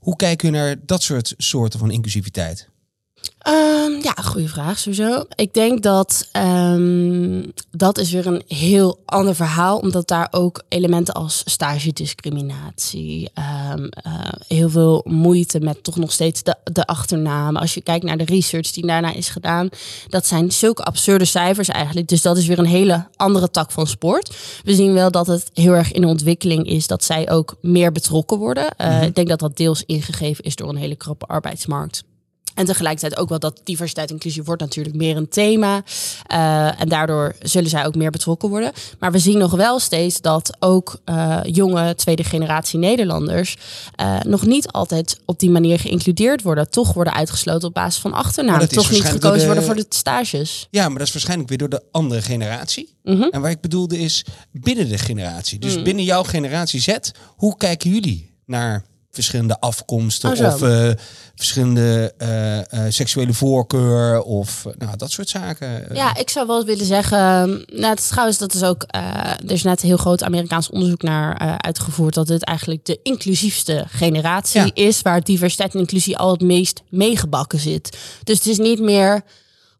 Hoe 0.00 0.16
kijken 0.16 0.48
jullie 0.48 0.64
naar 0.64 0.76
dat 0.86 1.02
soort 1.02 1.34
soorten 1.36 1.78
van 1.78 1.90
inclusiviteit? 1.90 2.68
Ehm, 3.38 3.92
ja, 4.02 4.14
goede 4.22 4.48
vraag 4.48 4.78
sowieso. 4.78 5.24
Ik 5.34 5.54
denk 5.54 5.82
dat 5.82 6.28
ehm, 6.32 7.42
dat 7.70 7.98
is 7.98 8.10
weer 8.10 8.26
een 8.26 8.42
heel 8.48 8.98
ander 9.04 9.34
verhaal, 9.34 9.78
omdat 9.78 10.08
daar 10.08 10.28
ook 10.30 10.62
elementen 10.68 11.14
als 11.14 11.42
stagediscriminatie, 11.44 13.30
eh, 13.34 13.72
heel 14.48 14.68
veel 14.68 15.04
moeite 15.08 15.60
met 15.60 15.84
toch 15.84 15.96
nog 15.96 16.12
steeds 16.12 16.42
de, 16.42 16.56
de 16.72 16.86
achternaam. 16.86 17.56
Als 17.56 17.74
je 17.74 17.80
kijkt 17.80 18.04
naar 18.04 18.16
de 18.16 18.24
research 18.24 18.70
die 18.70 18.86
daarna 18.86 19.12
is 19.12 19.28
gedaan, 19.28 19.68
dat 20.08 20.26
zijn 20.26 20.52
zulke 20.52 20.82
absurde 20.82 21.24
cijfers 21.24 21.68
eigenlijk. 21.68 22.08
Dus 22.08 22.22
dat 22.22 22.36
is 22.36 22.46
weer 22.46 22.58
een 22.58 22.64
hele 22.64 23.06
andere 23.16 23.50
tak 23.50 23.70
van 23.70 23.86
sport. 23.86 24.36
We 24.64 24.74
zien 24.74 24.92
wel 24.92 25.10
dat 25.10 25.26
het 25.26 25.50
heel 25.54 25.72
erg 25.72 25.92
in 25.92 26.04
ontwikkeling 26.04 26.66
is 26.66 26.86
dat 26.86 27.04
zij 27.04 27.30
ook 27.30 27.56
meer 27.60 27.92
betrokken 27.92 28.38
worden. 28.38 28.76
Eh, 28.76 29.02
Ik 29.02 29.14
denk 29.14 29.28
dat 29.28 29.38
dat 29.38 29.56
deels 29.56 29.82
ingegeven 29.86 30.44
is 30.44 30.56
door 30.56 30.68
een 30.68 30.76
hele 30.76 30.96
krappe 30.96 31.26
arbeidsmarkt. 31.26 32.02
En 32.54 32.64
tegelijkertijd 32.64 33.16
ook 33.20 33.28
wel 33.28 33.38
dat 33.38 33.60
diversiteit 33.64 34.08
en 34.08 34.14
inclusie 34.14 34.42
wordt 34.42 34.60
natuurlijk 34.62 34.96
meer 34.96 35.16
een 35.16 35.28
thema. 35.28 35.82
Eh, 36.26 36.80
en 36.80 36.88
daardoor 36.88 37.34
zullen 37.42 37.70
zij 37.70 37.86
ook 37.86 37.94
meer 37.94 38.10
betrokken 38.10 38.48
worden. 38.48 38.72
Maar 38.98 39.12
we 39.12 39.18
zien 39.18 39.38
nog 39.38 39.50
wel 39.50 39.78
steeds 39.78 40.20
dat 40.20 40.56
ook 40.58 41.00
eh, 41.04 41.38
jonge 41.42 41.94
tweede 41.94 42.24
generatie 42.24 42.78
Nederlanders 42.78 43.56
eh, 43.94 44.20
nog 44.20 44.46
niet 44.46 44.68
altijd 44.68 45.20
op 45.24 45.38
die 45.38 45.50
manier 45.50 45.78
geïncludeerd 45.78 46.42
worden. 46.42 46.70
Toch 46.70 46.92
worden 46.92 47.12
uitgesloten 47.14 47.68
op 47.68 47.74
basis 47.74 48.00
van 48.00 48.12
achternaam. 48.12 48.66
Toch 48.66 48.90
niet 48.90 49.04
gekozen 49.04 49.38
de- 49.38 49.44
worden 49.46 49.64
voor 49.64 49.74
de 49.74 49.86
stages. 49.88 50.66
Ja, 50.70 50.88
maar 50.88 50.98
dat 50.98 51.06
is 51.06 51.12
waarschijnlijk 51.12 51.48
weer 51.48 51.58
door 51.58 51.68
de 51.68 51.82
andere 51.90 52.22
generatie. 52.22 52.94
Mhm. 53.02 53.22
En 53.22 53.40
waar 53.40 53.50
ik 53.50 53.60
bedoelde 53.60 53.98
is 53.98 54.24
binnen 54.52 54.88
de 54.88 54.98
generatie. 54.98 55.58
Dus 55.58 55.76
Mm. 55.76 55.82
binnen 55.84 56.04
jouw 56.04 56.22
generatie 56.22 56.80
Z, 56.80 56.96
hoe 57.36 57.56
kijken 57.56 57.90
jullie 57.90 58.30
naar 58.46 58.84
verschillende 59.12 59.60
afkomsten 59.60 60.30
Oh, 60.30 60.36
zo. 60.36 60.46
of 60.46 60.62
eh, 60.62 60.90
verschillende 61.34 62.14
eh, 62.18 62.58
eh, 62.58 62.92
seksuele 62.92 63.32
voorkeur 63.32 64.22
of 64.22 64.66
nou, 64.78 64.96
dat 64.96 65.10
soort 65.10 65.28
zaken? 65.28 65.86
Ja, 65.94 66.16
ik 66.16 66.30
zou 66.30 66.46
wel 66.46 66.56
eens 66.56 66.64
willen 66.64 66.86
zeggen. 66.86 67.18
Nou, 67.66 67.86
het 67.86 67.98
is 67.98 68.08
trouwens, 68.08 68.38
dat 68.38 68.54
is 68.54 68.62
ook. 68.62 68.84
er 68.88 69.50
is 69.50 69.62
net 69.62 69.82
een 69.82 69.88
heel 69.88 69.96
groot 69.96 70.22
Amerikaans 70.22 70.70
onderzoek 70.70 71.02
naar 71.02 71.58
uitgevoerd. 71.58 72.14
Dat 72.14 72.28
het 72.28 72.44
eigenlijk 72.44 72.84
de 72.84 72.98
inclusiefste 73.02 73.84
generatie 73.88 74.60
Ja. 74.60 74.70
is. 74.74 75.02
Waar 75.02 75.22
diversiteit 75.22 75.74
en 75.74 75.80
inclusie 75.80 76.18
al 76.18 76.30
het 76.30 76.40
meest 76.40 76.82
meegebakken 76.88 77.58
zit. 77.58 77.96
Dus 78.24 78.36
het 78.38 78.46
is 78.46 78.58
niet 78.58 78.80
meer. 78.80 79.22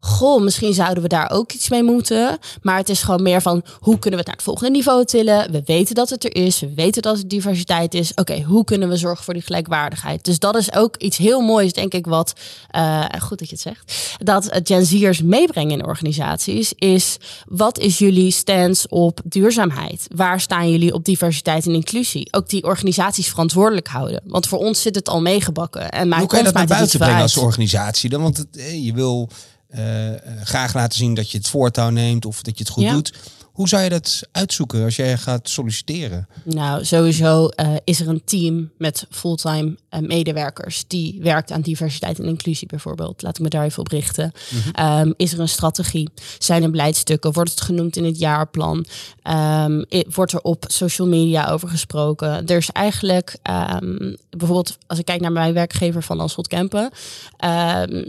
Goh, 0.03 0.41
misschien 0.41 0.73
zouden 0.73 1.03
we 1.03 1.09
daar 1.09 1.31
ook 1.31 1.51
iets 1.51 1.69
mee 1.69 1.83
moeten. 1.83 2.37
Maar 2.61 2.77
het 2.77 2.89
is 2.89 3.03
gewoon 3.03 3.21
meer 3.21 3.41
van, 3.41 3.63
hoe 3.79 3.99
kunnen 3.99 4.11
we 4.11 4.17
het 4.17 4.25
naar 4.25 4.35
het 4.35 4.43
volgende 4.43 4.71
niveau 4.71 5.05
tillen? 5.05 5.51
We 5.51 5.61
weten 5.65 5.95
dat 5.95 6.09
het 6.09 6.23
er 6.23 6.35
is, 6.35 6.59
we 6.59 6.73
weten 6.73 7.01
dat 7.01 7.17
er 7.17 7.27
diversiteit 7.27 7.93
is. 7.93 8.13
Oké, 8.13 8.41
hoe 8.41 8.63
kunnen 8.63 8.89
we 8.89 8.97
zorgen 8.97 9.23
voor 9.23 9.33
die 9.33 9.43
gelijkwaardigheid? 9.43 10.25
Dus 10.25 10.39
dat 10.39 10.55
is 10.55 10.73
ook 10.73 10.97
iets 10.97 11.17
heel 11.17 11.41
moois, 11.41 11.73
denk 11.73 11.93
ik, 11.93 12.05
wat, 12.05 12.33
uh, 12.75 13.05
goed 13.19 13.39
dat 13.39 13.49
je 13.49 13.55
het 13.55 13.63
zegt, 13.63 14.17
dat 14.23 14.59
Gen 14.63 14.85
Z'ers 14.85 15.21
meebrengen 15.21 15.71
in 15.79 15.85
organisaties, 15.85 16.73
is 16.77 17.17
wat 17.47 17.79
is 17.79 17.97
jullie 17.97 18.31
stance 18.31 18.87
op 18.89 19.19
duurzaamheid? 19.23 20.07
Waar 20.15 20.39
staan 20.39 20.71
jullie 20.71 20.93
op 20.93 21.05
diversiteit 21.05 21.65
en 21.65 21.73
inclusie? 21.73 22.27
Ook 22.31 22.49
die 22.49 22.63
organisaties 22.63 23.29
verantwoordelijk 23.29 23.87
houden. 23.87 24.21
Want 24.25 24.47
voor 24.47 24.59
ons 24.59 24.81
zit 24.81 24.95
het 24.95 25.09
al 25.09 25.21
meegebakken. 25.21 25.91
En 25.91 26.13
Hoe 26.13 26.27
kan 26.27 26.37
je 26.37 26.45
dat 26.45 26.53
naar 26.53 26.67
buiten 26.67 26.99
brengen 26.99 27.21
als 27.21 27.37
organisatie 27.37 28.09
dan? 28.09 28.21
Want 28.21 28.37
het, 28.37 28.57
eh, 28.57 28.85
je 28.85 28.93
wil 28.93 29.29
uh, 29.75 30.09
graag 30.43 30.73
laten 30.73 30.97
zien 30.97 31.13
dat 31.13 31.31
je 31.31 31.37
het 31.37 31.47
voortouw 31.47 31.89
neemt 31.89 32.25
of 32.25 32.41
dat 32.41 32.57
je 32.57 32.63
het 32.63 32.73
goed 32.73 32.89
doet. 32.89 33.13
Hoe 33.53 33.67
zou 33.67 33.83
je 33.83 33.89
dat 33.89 34.21
uitzoeken 34.31 34.83
als 34.83 34.95
jij 34.95 35.17
gaat 35.17 35.49
solliciteren? 35.49 36.27
Nou, 36.43 36.85
sowieso 36.85 37.49
uh, 37.55 37.75
is 37.83 37.99
er 37.99 38.07
een 38.07 38.21
team 38.25 38.71
met 38.77 39.05
fulltime 39.09 39.77
uh, 39.89 39.99
medewerkers 39.99 40.83
die 40.87 41.19
werkt 41.21 41.51
aan 41.51 41.61
diversiteit 41.61 42.19
en 42.19 42.25
inclusie 42.25 42.67
bijvoorbeeld. 42.67 43.21
Laat 43.21 43.37
ik 43.37 43.43
me 43.43 43.49
daar 43.49 43.63
even 43.63 43.79
op 43.79 43.87
richten. 43.87 44.31
-hmm. 44.49 44.85
um, 44.99 45.13
is 45.17 45.33
er 45.33 45.39
een 45.39 45.49
strategie? 45.49 46.09
Zijn 46.37 46.63
er 46.63 46.71
beleidstukken? 46.71 47.33
Wordt 47.33 47.49
het 47.49 47.61
genoemd 47.61 47.95
in 47.95 48.05
het 48.05 48.19
jaarplan? 48.19 48.85
Um, 49.23 49.85
wordt 50.13 50.31
er 50.31 50.41
op 50.41 50.65
social 50.67 51.07
media 51.07 51.49
over 51.49 51.67
gesproken? 51.67 52.47
Er 52.47 52.57
is 52.57 52.69
eigenlijk, 52.69 53.37
um, 53.81 54.17
bijvoorbeeld 54.29 54.77
als 54.87 54.99
ik 54.99 55.05
kijk 55.05 55.21
naar 55.21 55.31
mijn 55.31 55.53
werkgever 55.53 56.03
van 56.03 56.19
Anschot 56.19 56.47
Kempen, 56.47 56.91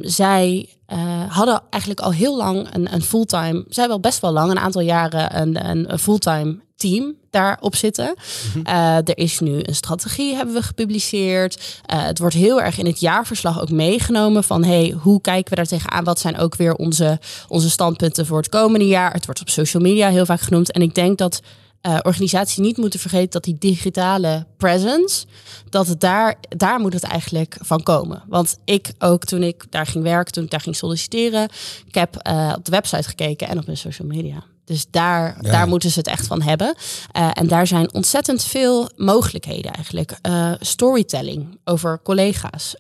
zij 0.01 0.69
uh, 0.95 1.01
hadden 1.29 1.63
eigenlijk 1.71 2.03
al 2.03 2.13
heel 2.13 2.37
lang 2.37 2.69
een, 2.73 2.95
een 2.95 3.03
fulltime, 3.03 3.65
zij 3.69 3.89
wel 3.89 4.01
best 4.01 4.21
wel 4.21 4.33
lang, 4.33 4.51
een 4.51 4.59
aantal 4.59 4.81
jaren, 4.81 5.41
een, 5.41 5.69
een, 5.69 5.93
een 5.93 5.99
fulltime 5.99 6.59
team 6.77 7.15
daarop 7.31 7.77
zitten. 7.77 8.15
Mm-hmm. 8.47 8.75
uh, 8.75 8.97
er 8.97 9.19
is 9.19 9.41
nu 9.41 9.59
een 9.63 9.75
strategie, 9.75 10.35
hebben 10.35 10.55
we 10.55 10.63
gepubliceerd. 10.63 11.83
Uh, 11.95 12.03
het 12.03 12.19
wordt 12.19 12.35
heel 12.35 12.61
erg 12.61 12.79
in 12.79 12.87
het 12.87 13.01
jaarverslag 13.01 13.61
ook 13.61 13.71
meegenomen 13.71 14.45
van 14.45 14.65
hey, 14.65 14.95
hoe 15.01 15.21
kijken 15.21 15.51
we 15.51 15.57
daar 15.57 15.67
tegenaan? 15.67 16.05
Wat 16.05 16.21
zijn 16.21 16.39
ook 16.39 16.57
weer 16.57 16.75
onze, 16.75 17.19
onze 17.49 17.71
standpunten 17.71 18.27
voor 18.27 18.37
het 18.37 18.49
komende 18.49 18.87
jaar? 18.87 19.13
Het 19.13 19.25
wordt 19.25 19.41
op 19.41 19.49
social 19.49 19.83
media 19.83 20.09
heel 20.09 20.27
vaak 20.27 20.41
genoemd. 20.41 20.73
En 20.73 20.83
ik 20.83 20.95
denk 20.95 21.19
dat 21.19 21.41
uh, 21.87 21.99
organisaties 22.03 22.57
niet 22.57 22.77
moeten 22.77 23.01
vergeten 23.01 23.31
dat 23.31 23.45
die 23.45 23.57
digitale 23.59 24.47
presence, 24.57 25.27
dat 25.69 25.87
het 25.87 26.01
daar, 26.01 26.37
daar 26.49 26.81
moet 26.81 26.93
het 26.93 27.03
eigenlijk 27.03 27.57
van 27.61 27.83
komen. 27.83 28.23
Want 28.29 28.59
ik 28.65 28.93
ook 28.99 29.25
toen 29.25 29.43
ik 29.43 29.65
daar 29.71 29.87
ging 29.87 30.05
werken, 30.05 30.33
toen 30.33 30.45
ik 30.45 30.51
daar 30.51 30.61
ging 30.61 30.77
solliciteren, 30.77 31.49
ik 31.87 31.95
heb 31.95 32.29
uh, 32.29 32.53
op 32.57 32.65
de 32.65 32.71
website 32.71 33.09
gekeken 33.09 33.49
en 33.49 33.59
op 33.59 33.67
mijn 33.67 33.79
social 33.79 34.09
media. 34.09 34.45
Dus 34.65 34.87
daar, 34.91 35.39
ja. 35.41 35.51
daar 35.51 35.69
moeten 35.69 35.91
ze 35.91 35.99
het 35.99 36.09
echt 36.09 36.27
van 36.27 36.43
hebben. 36.43 36.75
Uh, 37.17 37.31
en 37.33 37.47
daar 37.47 37.67
zijn 37.67 37.95
ontzettend 37.95 38.45
veel 38.45 38.91
mogelijkheden 38.97 39.73
eigenlijk. 39.73 40.19
storytelling 40.61 41.59
over 41.65 42.01
collega's. 42.03 42.75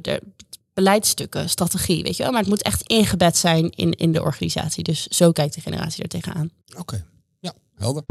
de, 0.00 0.20
beleidsstukken, 0.74 1.48
strategie, 1.48 2.02
weet 2.02 2.16
je 2.16 2.22
wel. 2.22 2.32
Maar 2.32 2.40
het 2.40 2.48
moet 2.48 2.62
echt 2.62 2.82
ingebed 2.82 3.36
zijn 3.36 3.70
in, 3.70 3.92
in 3.92 4.12
de 4.12 4.22
organisatie. 4.22 4.82
Dus 4.82 5.06
zo 5.06 5.32
kijkt 5.32 5.54
de 5.54 5.60
generatie 5.60 6.02
er 6.02 6.08
tegenaan. 6.08 6.50
Oké, 6.70 6.80
okay. 6.80 7.04
ja, 7.40 7.52
helder. 7.76 8.04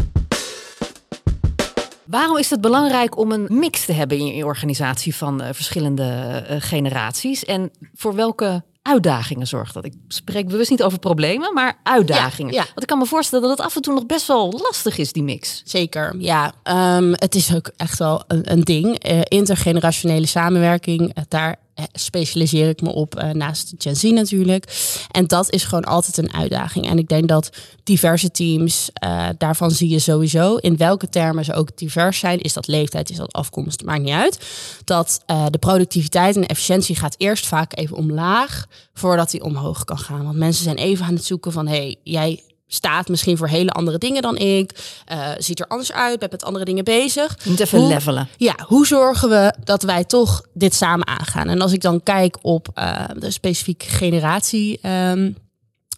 Waarom 2.09 2.37
is 2.37 2.49
het 2.49 2.61
belangrijk 2.61 3.17
om 3.17 3.31
een 3.31 3.47
mix 3.49 3.85
te 3.85 3.93
hebben 3.93 4.17
in 4.17 4.25
je 4.25 4.45
organisatie 4.45 5.15
van 5.15 5.41
uh, 5.41 5.47
verschillende 5.51 6.03
uh, 6.49 6.55
generaties? 6.59 7.45
En 7.45 7.71
voor 7.93 8.15
welke 8.15 8.63
uitdagingen 8.81 9.47
zorgt 9.47 9.73
dat? 9.73 9.85
Ik 9.85 9.93
spreek 10.07 10.47
bewust 10.47 10.69
niet 10.69 10.83
over 10.83 10.99
problemen, 10.99 11.53
maar 11.53 11.79
uitdagingen. 11.83 12.53
Ja, 12.53 12.59
ja. 12.59 12.65
Want 12.65 12.81
ik 12.81 12.87
kan 12.87 12.97
me 12.97 13.05
voorstellen 13.05 13.47
dat 13.47 13.57
het 13.57 13.67
af 13.67 13.75
en 13.75 13.81
toe 13.81 13.93
nog 13.93 14.05
best 14.05 14.27
wel 14.27 14.51
lastig 14.51 14.97
is, 14.97 15.13
die 15.13 15.23
mix. 15.23 15.61
Zeker, 15.65 16.15
ja. 16.17 16.53
Um, 16.97 17.13
het 17.15 17.35
is 17.35 17.55
ook 17.55 17.71
echt 17.77 17.99
wel 17.99 18.23
een, 18.27 18.51
een 18.51 18.61
ding. 18.61 19.09
Uh, 19.09 19.21
intergenerationele 19.23 20.27
samenwerking, 20.27 21.15
daar 21.27 21.55
specialiseer 21.93 22.69
ik 22.69 22.81
me 22.81 22.93
op 22.93 23.15
uh, 23.15 23.29
naast 23.29 23.73
Gen 23.77 23.95
Z 23.95 24.03
natuurlijk. 24.03 24.65
En 25.11 25.27
dat 25.27 25.51
is 25.51 25.63
gewoon 25.63 25.83
altijd 25.83 26.17
een 26.17 26.33
uitdaging. 26.33 26.89
En 26.89 26.97
ik 26.97 27.07
denk 27.07 27.27
dat 27.27 27.49
diverse 27.83 28.31
teams, 28.31 28.89
uh, 29.03 29.27
daarvan 29.37 29.71
zie 29.71 29.89
je 29.89 29.99
sowieso 29.99 30.55
in 30.55 30.77
welke 30.77 31.09
termen 31.09 31.45
ze 31.45 31.53
ook 31.53 31.77
divers 31.77 32.19
zijn. 32.19 32.39
Is 32.39 32.53
dat 32.53 32.67
leeftijd, 32.67 33.09
is 33.09 33.17
dat 33.17 33.33
afkomst, 33.33 33.83
maakt 33.83 34.01
niet 34.01 34.13
uit. 34.13 34.39
Dat 34.83 35.21
de 35.49 35.57
productiviteit 35.59 36.35
en 36.35 36.45
efficiëntie 36.45 36.95
gaat 36.95 37.15
eerst 37.17 37.47
vaak 37.47 37.77
even 37.77 37.97
omlaag 37.97 38.65
voordat 38.93 39.31
die 39.31 39.43
omhoog 39.43 39.83
kan 39.83 39.97
gaan. 39.97 40.23
Want 40.23 40.37
mensen 40.37 40.63
zijn 40.63 40.77
even 40.77 41.05
aan 41.05 41.13
het 41.13 41.25
zoeken 41.25 41.51
van 41.51 41.67
hey, 41.67 41.95
jij 42.03 42.43
staat 42.71 43.07
misschien 43.07 43.37
voor 43.37 43.47
hele 43.47 43.71
andere 43.71 43.97
dingen 43.97 44.21
dan 44.21 44.37
ik. 44.37 44.71
Uh, 45.11 45.27
ziet 45.37 45.59
er 45.59 45.67
anders 45.67 45.91
uit, 45.91 46.19
ben 46.19 46.27
met 46.31 46.43
andere 46.43 46.65
dingen 46.65 46.83
bezig. 46.83 47.37
Moet 47.45 47.59
even 47.59 47.79
hoe, 47.79 47.87
levelen. 47.87 48.27
Ja, 48.37 48.55
hoe 48.67 48.87
zorgen 48.87 49.29
we 49.29 49.53
dat 49.63 49.83
wij 49.83 50.03
toch 50.03 50.41
dit 50.53 50.73
samen 50.73 51.07
aangaan? 51.07 51.47
En 51.47 51.61
als 51.61 51.73
ik 51.73 51.81
dan 51.81 52.03
kijk 52.03 52.37
op 52.41 52.67
uh, 52.75 53.03
de 53.17 53.31
specifieke 53.31 53.85
generatie. 53.85 54.79
Um, 54.87 55.35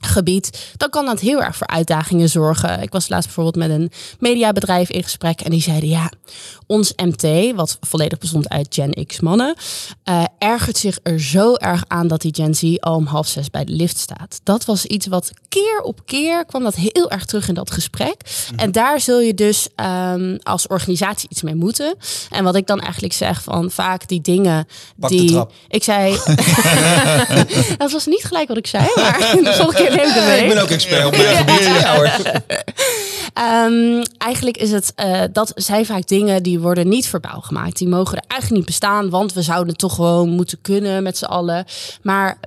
gebied, 0.01 0.73
dan 0.77 0.89
kan 0.89 1.05
dat 1.05 1.19
heel 1.19 1.43
erg 1.43 1.55
voor 1.55 1.67
uitdagingen 1.67 2.29
zorgen. 2.29 2.81
Ik 2.81 2.91
was 2.91 3.09
laatst 3.09 3.25
bijvoorbeeld 3.25 3.67
met 3.67 3.79
een 3.79 3.91
mediabedrijf 4.19 4.89
in 4.89 5.03
gesprek 5.03 5.41
en 5.41 5.51
die 5.51 5.61
zeiden 5.61 5.89
ja, 5.89 6.11
ons 6.67 6.93
MT, 6.95 7.55
wat 7.55 7.77
volledig 7.81 8.17
bestond 8.17 8.49
uit 8.49 8.67
Gen 8.69 9.05
X 9.05 9.19
mannen, 9.19 9.55
uh, 10.09 10.23
ergert 10.37 10.77
zich 10.77 10.99
er 11.03 11.21
zo 11.21 11.55
erg 11.55 11.83
aan 11.87 12.07
dat 12.07 12.21
die 12.21 12.35
Gen 12.35 12.55
Z 12.55 12.75
al 12.79 12.95
om 12.95 13.05
half 13.05 13.27
zes 13.27 13.49
bij 13.49 13.65
de 13.65 13.71
lift 13.71 13.97
staat. 13.97 14.39
Dat 14.43 14.65
was 14.65 14.85
iets 14.85 15.07
wat 15.07 15.31
keer 15.49 15.81
op 15.81 16.05
keer 16.05 16.45
kwam 16.45 16.63
dat 16.63 16.75
heel 16.75 17.09
erg 17.09 17.25
terug 17.25 17.47
in 17.47 17.53
dat 17.53 17.71
gesprek. 17.71 18.15
Mm. 18.51 18.59
En 18.59 18.71
daar 18.71 18.99
zul 18.99 19.19
je 19.19 19.33
dus 19.33 19.67
um, 19.75 20.37
als 20.43 20.67
organisatie 20.67 21.29
iets 21.29 21.41
mee 21.41 21.55
moeten. 21.55 21.95
En 22.29 22.43
wat 22.43 22.55
ik 22.55 22.67
dan 22.67 22.79
eigenlijk 22.79 23.13
zeg 23.13 23.43
van 23.43 23.71
vaak 23.71 24.07
die 24.07 24.21
dingen 24.21 24.67
Pak 24.99 25.09
die 25.09 25.45
ik 25.67 25.83
zei, 25.83 26.17
dat 27.77 27.91
was 27.91 28.05
niet 28.05 28.23
gelijk 28.23 28.47
wat 28.47 28.57
ik 28.57 28.67
zei, 28.67 28.87
maar 28.95 29.19
de 29.43 29.53
volgende 29.53 29.83
keer 29.83 29.90
ik 29.91 30.47
ben 30.47 30.61
ook 30.61 30.69
expert 30.69 31.05
op 31.05 31.17
mijn 31.17 31.35
gebied. 31.35 31.65
Ja, 31.65 31.95
hoor. 31.95 32.11
Um, 33.69 34.01
eigenlijk 34.29 34.57
is 34.57 34.71
het, 34.71 34.93
uh, 34.95 35.21
dat 35.31 35.51
zijn 35.55 35.85
vaak 35.85 36.07
dingen 36.07 36.43
die 36.43 36.59
worden 36.59 36.87
niet 36.87 37.07
verbaal 37.07 37.41
gemaakt. 37.41 37.77
Die 37.77 37.87
mogen 37.87 38.17
er 38.17 38.23
eigenlijk 38.27 38.61
niet 38.61 38.69
bestaan, 38.69 39.09
want 39.09 39.33
we 39.33 39.41
zouden 39.41 39.69
het 39.69 39.77
toch 39.77 39.95
gewoon 39.95 40.29
moeten 40.29 40.61
kunnen 40.61 41.03
met 41.03 41.17
z'n 41.17 41.25
allen. 41.25 41.65
Maar 42.01 42.37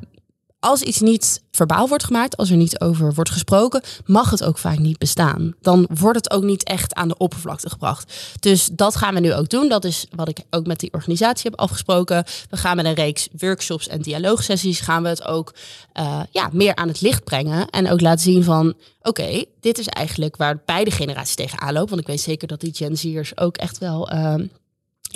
als 0.65 0.83
iets 0.83 1.01
niet 1.01 1.43
verbaal 1.51 1.89
wordt 1.89 2.05
gemaakt, 2.05 2.37
als 2.37 2.51
er 2.51 2.57
niet 2.57 2.81
over 2.81 3.15
wordt 3.15 3.31
gesproken, 3.31 3.83
mag 4.05 4.31
het 4.31 4.45
ook 4.45 4.59
vaak 4.59 4.79
niet 4.79 4.99
bestaan. 4.99 5.55
Dan 5.61 5.89
wordt 5.95 6.17
het 6.17 6.31
ook 6.31 6.43
niet 6.43 6.65
echt 6.65 6.95
aan 6.95 7.09
de 7.09 7.17
oppervlakte 7.17 7.71
gebracht. 7.71 8.15
Dus 8.41 8.69
dat 8.73 8.97
gaan 8.97 9.15
we 9.15 9.21
nu 9.21 9.35
ook 9.35 9.49
doen. 9.49 9.69
Dat 9.69 9.85
is 9.85 10.07
wat 10.15 10.29
ik 10.29 10.39
ook 10.51 10.67
met 10.67 10.81
die 10.81 10.93
organisatie 10.93 11.51
heb 11.51 11.61
afgesproken. 11.61 12.25
We 12.51 12.57
gaan 12.57 12.77
met 12.77 12.85
een 12.85 12.95
reeks 12.95 13.29
workshops 13.39 13.89
en 13.89 14.03
dialoogsessies 14.03 14.81
gaan 14.81 15.03
we 15.03 15.09
het 15.09 15.25
ook 15.25 15.55
uh, 15.95 16.21
ja, 16.31 16.49
meer 16.53 16.75
aan 16.75 16.89
het 16.89 17.01
licht 17.01 17.25
brengen. 17.25 17.69
En 17.69 17.91
ook 17.91 18.01
laten 18.01 18.23
zien 18.23 18.45
van 18.45 18.75
oké, 19.03 19.45
dit 19.61 19.79
is 19.79 19.87
eigenlijk 19.87 20.37
waar 20.37 20.63
beide 20.65 20.91
generaties 20.91 21.35
tegenaan 21.35 21.73
lopen. 21.73 21.89
Want 21.89 22.01
ik 22.01 22.07
weet 22.07 22.21
zeker 22.21 22.49
dat 22.49 22.61
die 22.61 22.75
Gen 22.75 22.97
Z'ers 22.97 23.39
ook 23.39 23.57
echt 23.57 23.79
wel. 23.79 24.13
Uh, 24.13 24.35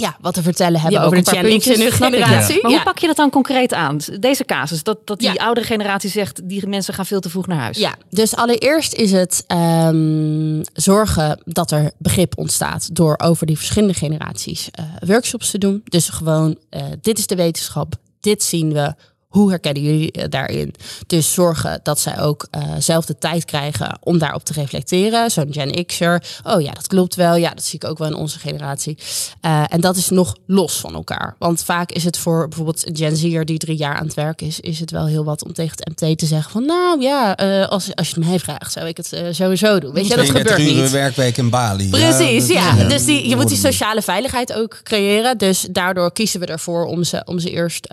ja, 0.01 0.17
wat 0.21 0.35
te 0.35 0.43
vertellen 0.43 0.81
hebben 0.81 1.03
over 1.03 1.17
de 1.17 1.59
X 1.59 1.67
in 1.67 1.81
hun 1.81 1.93
generatie. 1.93 2.55
Ja. 2.55 2.61
Maar 2.63 2.71
hoe 2.71 2.83
pak 2.83 2.99
je 2.99 3.07
dat 3.07 3.17
dan 3.17 3.31
concreet 3.31 3.75
aan? 3.75 3.99
Deze 4.21 4.45
casus, 4.45 4.83
dat, 4.83 5.07
dat 5.07 5.19
die 5.19 5.33
ja. 5.33 5.45
oudere 5.45 5.67
generatie 5.67 6.11
zegt... 6.11 6.49
die 6.49 6.67
mensen 6.67 6.95
gaan 6.95 7.07
veel 7.07 7.21
te 7.21 7.31
vroeg 7.31 7.47
naar 7.47 7.59
huis. 7.59 7.79
Ja, 7.79 7.95
dus 8.11 8.37
allereerst 8.37 8.95
is 8.95 9.13
het 9.13 9.45
um, 9.49 10.63
zorgen 10.73 11.41
dat 11.45 11.71
er 11.71 11.93
begrip 11.99 12.39
ontstaat... 12.39 12.95
door 12.95 13.15
over 13.19 13.47
die 13.47 13.57
verschillende 13.57 13.95
generaties 13.95 14.69
uh, 14.81 14.85
workshops 15.09 15.51
te 15.51 15.59
doen. 15.59 15.83
Dus 15.85 16.09
gewoon, 16.09 16.59
uh, 16.71 16.83
dit 17.01 17.19
is 17.19 17.27
de 17.27 17.37
wetenschap, 17.37 17.95
dit 18.21 18.43
zien 18.43 18.73
we 18.73 18.95
hoe 19.29 19.51
herkennen 19.51 19.83
jullie 19.83 20.29
daarin? 20.29 20.75
Dus 21.07 21.33
zorgen 21.33 21.81
dat 21.83 22.01
zij 22.01 22.21
ook 22.21 22.49
uh, 22.57 22.63
zelf 22.79 23.07
de 23.07 23.19
tijd 23.19 23.45
krijgen 23.45 23.99
om 24.01 24.19
daarop 24.19 24.45
te 24.45 24.53
reflecteren. 24.53 25.31
Zo'n 25.31 25.53
Gen 25.53 25.87
X'er. 25.87 26.23
Oh 26.45 26.61
ja, 26.61 26.71
dat 26.71 26.87
klopt 26.87 27.15
wel. 27.15 27.37
Ja, 27.37 27.51
dat 27.51 27.65
zie 27.65 27.79
ik 27.83 27.89
ook 27.89 27.99
wel 27.99 28.09
in 28.09 28.15
onze 28.15 28.39
generatie. 28.39 28.99
Uh, 29.43 29.65
en 29.69 29.81
dat 29.81 29.97
is 29.97 30.09
nog 30.09 30.37
los 30.47 30.81
van 30.81 30.95
elkaar. 30.95 31.35
Want 31.39 31.65
vaak 31.65 31.93
is 31.93 32.05
het 32.05 32.19
voor 32.19 32.49
bijvoorbeeld 32.49 32.87
een 32.87 32.97
Gen 32.97 33.17
Z'er 33.17 33.45
die 33.45 33.59
drie 33.59 33.77
jaar 33.77 33.95
aan 33.95 34.05
het 34.05 34.15
werk 34.15 34.43
is, 34.43 34.61
is 34.61 34.81
het 34.81 34.91
wel 34.91 35.07
heel 35.07 35.25
wat 35.25 35.45
om 35.45 35.53
tegen 35.53 35.77
het 35.77 36.03
MT 36.03 36.19
te 36.19 36.27
zeggen 36.27 36.51
van 36.51 36.67
nou 36.67 37.01
ja, 37.01 37.41
uh, 37.41 37.69
als, 37.69 37.95
als 37.95 38.09
je 38.09 38.15
het 38.15 38.25
mij 38.29 38.39
vraagt, 38.39 38.73
zou 38.73 38.87
ik 38.87 38.97
het 38.97 39.21
sowieso 39.31 39.79
doen. 39.79 39.93
Weet 39.93 40.07
je, 40.07 40.17
dat 40.17 40.31
gebeurt 40.31 40.59
niet. 40.59 40.91
werkweek 40.91 41.37
in 41.37 41.51
Bali. 41.51 41.89
Precies, 41.89 42.47
ja. 42.47 42.75
ja. 42.75 42.89
Dus 42.89 43.05
die, 43.05 43.29
je 43.29 43.37
moet 43.37 43.49
die 43.49 43.57
sociale 43.57 44.03
veiligheid 44.03 44.53
ook 44.53 44.81
creëren. 44.83 45.39
Dus 45.39 45.67
daardoor 45.71 46.13
kiezen 46.13 46.41
we 46.41 46.47
ervoor 46.47 46.85
om 46.85 47.05
ze, 47.05 47.23
om 47.25 47.39
ze 47.39 47.51
eerst 47.51 47.89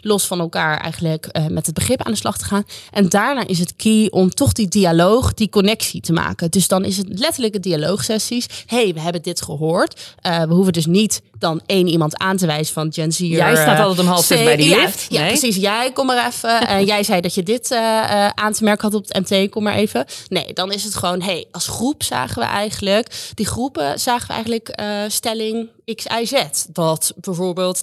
los 0.00 0.26
van 0.26 0.40
elkaar 0.40 0.77
eigenlijk 0.78 1.26
eh, 1.26 1.46
met 1.46 1.66
het 1.66 1.74
begrip 1.74 2.02
aan 2.02 2.12
de 2.12 2.18
slag 2.18 2.38
te 2.38 2.44
gaan. 2.44 2.64
En 2.90 3.08
daarna 3.08 3.46
is 3.46 3.58
het 3.58 3.76
key 3.76 4.08
om 4.10 4.30
toch 4.30 4.52
die 4.52 4.68
dialoog, 4.68 5.34
die 5.34 5.48
connectie 5.48 6.00
te 6.00 6.12
maken. 6.12 6.50
Dus 6.50 6.68
dan 6.68 6.84
is 6.84 6.96
het 6.96 7.06
letterlijke 7.08 7.60
dialoogsessies. 7.60 8.46
hey, 8.66 8.94
we 8.94 9.00
hebben 9.00 9.22
dit 9.22 9.42
gehoord. 9.42 10.14
Uh, 10.26 10.42
we 10.42 10.54
hoeven 10.54 10.72
dus 10.72 10.86
niet 10.86 11.22
dan 11.38 11.60
één 11.66 11.86
iemand 11.86 12.18
aan 12.18 12.36
te 12.36 12.46
wijzen 12.46 12.74
van 12.74 12.92
Gen 12.92 13.12
Z. 13.12 13.18
Jij 13.18 13.56
staat 13.56 13.78
altijd 13.78 13.98
om 13.98 14.06
half 14.06 14.24
zes 14.24 14.44
bij 14.44 14.56
die 14.56 14.76
lift. 14.76 15.06
Ja, 15.08 15.20
nee. 15.20 15.28
precies. 15.28 15.56
Jij, 15.56 15.92
kom 15.92 16.06
maar 16.06 16.26
even. 16.26 16.56
En 16.68 16.84
jij 16.84 17.02
zei 17.02 17.20
dat 17.20 17.34
je 17.34 17.42
dit 17.42 17.72
aan 18.34 18.52
te 18.52 18.64
merken 18.64 18.90
had 18.90 18.94
op 18.94 19.08
het 19.08 19.30
MT, 19.30 19.50
kom 19.50 19.62
maar 19.62 19.74
even. 19.74 20.04
Nee, 20.28 20.52
dan 20.52 20.72
is 20.72 20.84
het 20.84 20.94
gewoon, 20.94 21.22
hey, 21.22 21.46
als 21.50 21.68
groep 21.68 22.02
zagen 22.02 22.42
we 22.42 22.48
eigenlijk, 22.48 23.32
die 23.34 23.46
groepen 23.46 24.00
zagen 24.00 24.26
we 24.26 24.32
eigenlijk 24.32 24.80
stelling 25.08 25.68
X, 25.94 26.04
Y, 26.04 26.24
Z. 26.24 26.64
Dat 26.72 27.12
bijvoorbeeld 27.16 27.82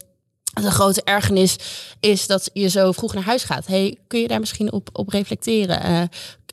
de 0.62 0.72
grote 0.72 1.02
ergernis 1.04 1.56
is 2.00 2.28
dat 2.28 2.50
je 2.54 2.68
zo 2.68 2.92
vroeg 2.92 3.14
naar 3.14 3.24
huis 3.24 3.44
gaat. 3.44 3.68
Hey, 3.68 3.98
kun 4.08 4.20
je 4.20 4.28
daar 4.28 4.40
misschien 4.40 4.72
op, 4.72 4.90
op 4.94 5.10
reflecteren? 5.10 5.92
Uh, 5.92 6.02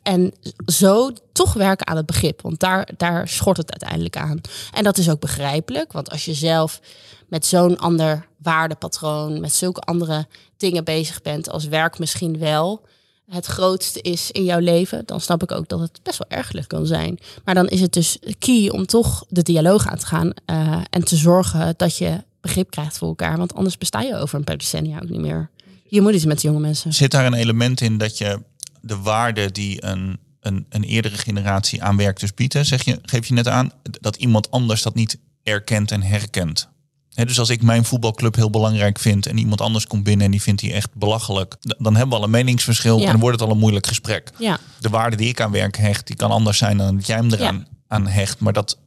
en 0.02 0.32
zo 0.66 1.10
toch 1.32 1.52
werken 1.52 1.86
aan 1.86 1.96
het 1.96 2.06
begrip. 2.06 2.42
Want 2.42 2.60
daar, 2.60 2.88
daar 2.96 3.28
schort 3.28 3.56
het 3.56 3.70
uiteindelijk 3.70 4.16
aan. 4.16 4.40
En 4.72 4.84
dat 4.84 4.98
is 4.98 5.10
ook 5.10 5.20
begrijpelijk. 5.20 5.92
Want 5.92 6.10
als 6.10 6.24
je 6.24 6.34
zelf 6.34 6.80
met 7.28 7.46
zo'n 7.46 7.78
ander 7.78 8.26
waardepatroon, 8.36 9.40
met 9.40 9.52
zulke 9.52 9.80
andere 9.80 10.26
dingen 10.56 10.84
bezig 10.84 11.22
bent, 11.22 11.50
als 11.50 11.64
werk 11.64 11.98
misschien 11.98 12.38
wel 12.38 12.84
het 13.28 13.46
grootste 13.46 14.00
is 14.00 14.30
in 14.30 14.44
jouw 14.44 14.58
leven, 14.58 15.02
dan 15.06 15.20
snap 15.20 15.42
ik 15.42 15.52
ook 15.52 15.68
dat 15.68 15.80
het 15.80 16.00
best 16.02 16.18
wel 16.18 16.38
ergelijk 16.38 16.68
kan 16.68 16.86
zijn. 16.86 17.18
Maar 17.44 17.54
dan 17.54 17.68
is 17.68 17.80
het 17.80 17.92
dus 17.92 18.18
key 18.38 18.68
om 18.68 18.86
toch 18.86 19.24
de 19.28 19.42
dialoog 19.42 19.86
aan 19.86 19.98
te 19.98 20.06
gaan 20.06 20.32
uh, 20.46 20.80
en 20.90 21.04
te 21.04 21.16
zorgen 21.16 21.74
dat 21.76 21.96
je 21.96 22.22
begrip 22.42 22.70
krijgt 22.70 22.98
voor 22.98 23.08
elkaar. 23.08 23.36
Want 23.36 23.54
anders 23.54 23.78
besta 23.78 24.00
je 24.00 24.16
over 24.16 24.38
een 24.38 24.44
paar 24.44 24.56
decennia 24.56 25.00
ook 25.02 25.08
niet 25.08 25.20
meer. 25.20 25.50
Je 25.88 26.00
moet 26.00 26.14
iets 26.14 26.24
met 26.24 26.42
jonge 26.42 26.60
mensen. 26.60 26.94
Zit 26.94 27.10
daar 27.10 27.26
een 27.26 27.34
element 27.34 27.80
in 27.80 27.98
dat 27.98 28.18
je 28.18 28.42
de 28.80 28.96
waarde 28.96 29.52
die 29.52 29.84
een, 29.84 30.18
een, 30.40 30.66
een 30.68 30.84
eerdere 30.84 31.16
generatie 31.16 31.82
aan 31.82 31.96
werk 31.96 32.20
dus 32.20 32.34
biedt, 32.34 32.66
zeg 32.66 32.84
je, 32.84 32.98
geef 33.02 33.26
je 33.26 33.34
net 33.34 33.48
aan, 33.48 33.72
dat 33.82 34.16
iemand 34.16 34.50
anders 34.50 34.82
dat 34.82 34.94
niet 34.94 35.18
erkent 35.42 35.90
en 35.90 36.02
herkent? 36.02 36.70
dus 37.14 37.38
als 37.38 37.48
ik 37.48 37.62
mijn 37.62 37.84
voetbalclub 37.84 38.34
heel 38.34 38.50
belangrijk 38.50 38.98
vind 38.98 39.26
en 39.26 39.38
iemand 39.38 39.60
anders 39.60 39.86
komt 39.86 40.04
binnen 40.04 40.24
en 40.24 40.30
die 40.30 40.42
vindt 40.42 40.60
die 40.60 40.72
echt 40.72 40.94
belachelijk, 40.94 41.56
dan 41.60 41.96
hebben 41.96 42.08
we 42.08 42.16
al 42.16 42.24
een 42.24 42.30
meningsverschil 42.30 43.00
en 43.00 43.06
dan 43.06 43.20
wordt 43.20 43.40
het 43.40 43.48
al 43.48 43.54
een 43.54 43.60
moeilijk 43.60 43.86
gesprek. 43.86 44.30
Ja. 44.38 44.58
De 44.80 44.88
waarde 44.88 45.16
die 45.16 45.28
ik 45.28 45.40
aan 45.40 45.50
werk 45.50 45.76
hecht, 45.76 46.06
die 46.06 46.16
kan 46.16 46.30
anders 46.30 46.58
zijn 46.58 46.76
dan 46.76 46.96
dat 46.96 47.06
jij 47.06 47.16
hem 47.16 47.32
eraan 47.32 47.66
aan 47.88 48.06
hecht, 48.06 48.40
maar 48.40 48.52
dat 48.52 48.78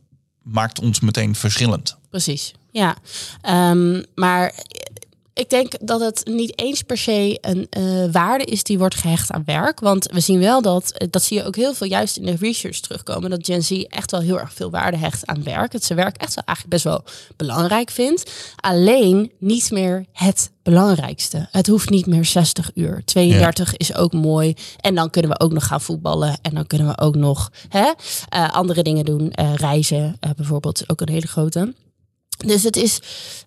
maakt 0.41 0.79
ons 0.79 0.99
meteen 0.99 1.35
verschillend. 1.35 1.97
Precies, 2.09 2.53
ja. 2.75 2.95
Um, 3.71 4.03
maar 4.15 4.53
ik 5.35 5.49
denk 5.49 5.87
dat 5.87 5.99
het 5.99 6.21
niet 6.25 6.59
eens 6.59 6.81
per 6.81 6.97
se 6.97 7.37
een 7.41 7.67
uh, 7.77 8.11
waarde 8.11 8.43
is 8.43 8.63
die 8.63 8.77
wordt 8.77 8.95
gehecht 8.95 9.31
aan 9.31 9.43
werk. 9.45 9.79
Want 9.79 10.11
we 10.11 10.19
zien 10.19 10.39
wel 10.39 10.61
dat, 10.61 10.91
eh, 10.91 11.07
dat 11.09 11.23
zie 11.23 11.37
je 11.37 11.43
ook 11.45 11.55
heel 11.55 11.73
veel 11.73 11.87
juist 11.87 12.17
in 12.17 12.25
de 12.25 12.35
research 12.39 12.79
terugkomen, 12.79 13.29
dat 13.29 13.45
Gen 13.45 13.63
Z 13.63 13.71
echt 13.71 14.11
wel 14.11 14.19
heel 14.19 14.39
erg 14.39 14.53
veel 14.53 14.69
waarde 14.69 14.97
hecht 14.97 15.25
aan 15.25 15.43
werk. 15.43 15.71
Dat 15.71 15.83
ze 15.83 15.93
werk 15.93 16.17
echt 16.17 16.35
wel 16.35 16.43
eigenlijk 16.45 16.83
best 16.83 16.83
wel 16.83 17.03
belangrijk 17.35 17.89
vindt. 17.89 18.31
Alleen 18.55 19.31
niet 19.39 19.71
meer 19.71 20.05
het 20.11 20.51
belangrijkste. 20.63 21.47
Het 21.51 21.67
hoeft 21.67 21.89
niet 21.89 22.05
meer 22.05 22.25
60 22.25 22.71
uur. 22.73 23.01
32 23.05 23.71
ja. 23.71 23.77
is 23.77 23.95
ook 23.95 24.13
mooi. 24.13 24.55
En 24.79 24.95
dan 24.95 25.09
kunnen 25.09 25.31
we 25.31 25.39
ook 25.39 25.51
nog 25.51 25.67
gaan 25.67 25.81
voetballen. 25.81 26.37
En 26.41 26.53
dan 26.53 26.67
kunnen 26.67 26.87
we 26.87 26.97
ook 26.97 27.15
nog 27.15 27.51
hè, 27.69 27.91
uh, 28.35 28.53
andere 28.53 28.83
dingen 28.83 29.05
doen. 29.05 29.33
Uh, 29.39 29.55
reizen 29.55 30.19
bijvoorbeeld, 30.35 30.89
ook 30.89 31.01
een 31.01 31.09
hele 31.09 31.27
grote. 31.27 31.73
Dus 32.37 32.63
het 32.63 32.75
is, 32.75 32.99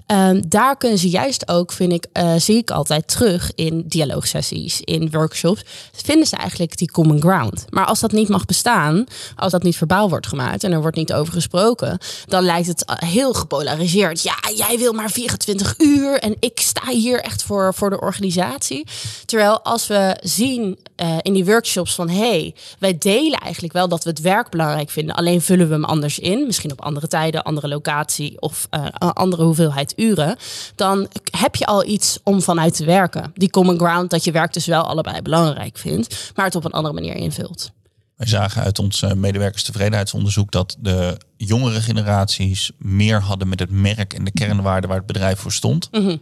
um, 0.07 0.49
daar 0.49 0.77
kunnen 0.77 0.99
ze 0.99 1.09
juist 1.09 1.49
ook, 1.49 1.73
vind 1.73 1.93
ik, 1.93 2.07
uh, 2.13 2.35
zie 2.37 2.57
ik 2.57 2.71
altijd 2.71 3.09
terug 3.09 3.53
in 3.55 3.85
dialoogsessies, 3.87 4.81
in 4.81 5.11
workshops, 5.11 5.63
vinden 5.93 6.27
ze 6.27 6.37
eigenlijk 6.37 6.77
die 6.77 6.91
common 6.91 7.21
ground. 7.21 7.65
Maar 7.71 7.85
als 7.85 8.01
dat 8.01 8.13
niet 8.13 8.29
mag 8.29 8.45
bestaan, 8.45 9.05
als 9.37 9.53
dat 9.53 9.63
niet 9.63 9.77
verbaal 9.77 10.09
wordt 10.09 10.27
gemaakt 10.27 10.65
en 10.65 10.73
er 10.73 10.81
wordt 10.81 10.97
niet 10.97 11.13
over 11.13 11.33
gesproken, 11.33 11.99
dan 12.27 12.45
lijkt 12.45 12.67
het 12.67 12.85
heel 12.87 13.33
gepolariseerd. 13.33 14.23
Ja, 14.23 14.37
jij 14.55 14.79
wil 14.79 14.93
maar 14.93 15.11
24 15.11 15.75
uur 15.79 16.19
en 16.19 16.37
ik 16.39 16.61
sta 16.61 16.89
hier 16.91 17.21
echt 17.21 17.43
voor, 17.43 17.75
voor 17.75 17.91
de 17.91 18.01
organisatie. 18.01 18.87
Terwijl 19.25 19.63
als 19.63 19.87
we 19.87 20.17
zien 20.23 20.79
uh, 20.97 21.17
in 21.23 21.33
die 21.33 21.45
workshops 21.45 21.95
van, 21.95 22.09
hey, 22.09 22.55
wij 22.79 22.99
delen 22.99 23.39
eigenlijk 23.39 23.73
wel 23.73 23.89
dat 23.89 24.05
we 24.05 24.11
het 24.11 24.21
werk 24.21 24.51
belangrijk 24.51 24.91
vinden, 24.91 25.15
alleen 25.15 25.41
vullen 25.41 25.69
we 25.69 25.75
hem 25.75 25.85
anders 25.85 26.19
in, 26.19 26.47
misschien 26.47 26.73
op 26.73 26.83
andere 26.83 27.09
tijden, 27.09 27.43
andere 27.43 27.69
locatie 27.69 28.41
of 28.41 28.67
andere 28.99 29.43
hoeveelheid 29.43 29.93
uren, 29.97 30.37
dan 30.75 31.09
heb 31.31 31.57
je 31.57 31.67
al 31.67 31.85
iets 31.85 32.19
om 32.25 32.43
vanuit 32.43 32.77
te 32.77 32.85
werken. 32.85 33.33
Die 33.35 33.51
common 33.51 33.79
ground 33.79 34.11
dat 34.11 34.25
je 34.25 34.33
werk 34.33 34.53
dus 34.53 34.67
wel 34.67 34.83
allebei 34.83 35.23
belangrijk 35.23 35.79
vindt, 35.79 36.33
maar 36.35 36.45
het 36.45 36.55
op 36.55 36.65
een 36.65 36.71
andere 36.71 36.95
manier 36.95 37.15
invult. 37.15 37.71
Wij 38.17 38.27
zagen 38.27 38.63
uit 38.63 38.79
ons 38.79 39.05
medewerkerstevredenheidsonderzoek 39.15 40.51
dat 40.51 40.77
de 40.79 41.21
jongere 41.37 41.81
generaties 41.81 42.71
meer 42.79 43.21
hadden 43.21 43.49
met 43.49 43.61
het 43.61 43.71
merk 43.71 44.15
en 44.15 44.25
de 44.25 44.31
kernwaarde 44.31 44.87
waar 44.87 44.97
het 44.97 45.07
bedrijf 45.07 45.39
voor 45.39 45.53
stond. 45.53 45.89
Mm 45.93 46.07
-hmm. 46.07 46.21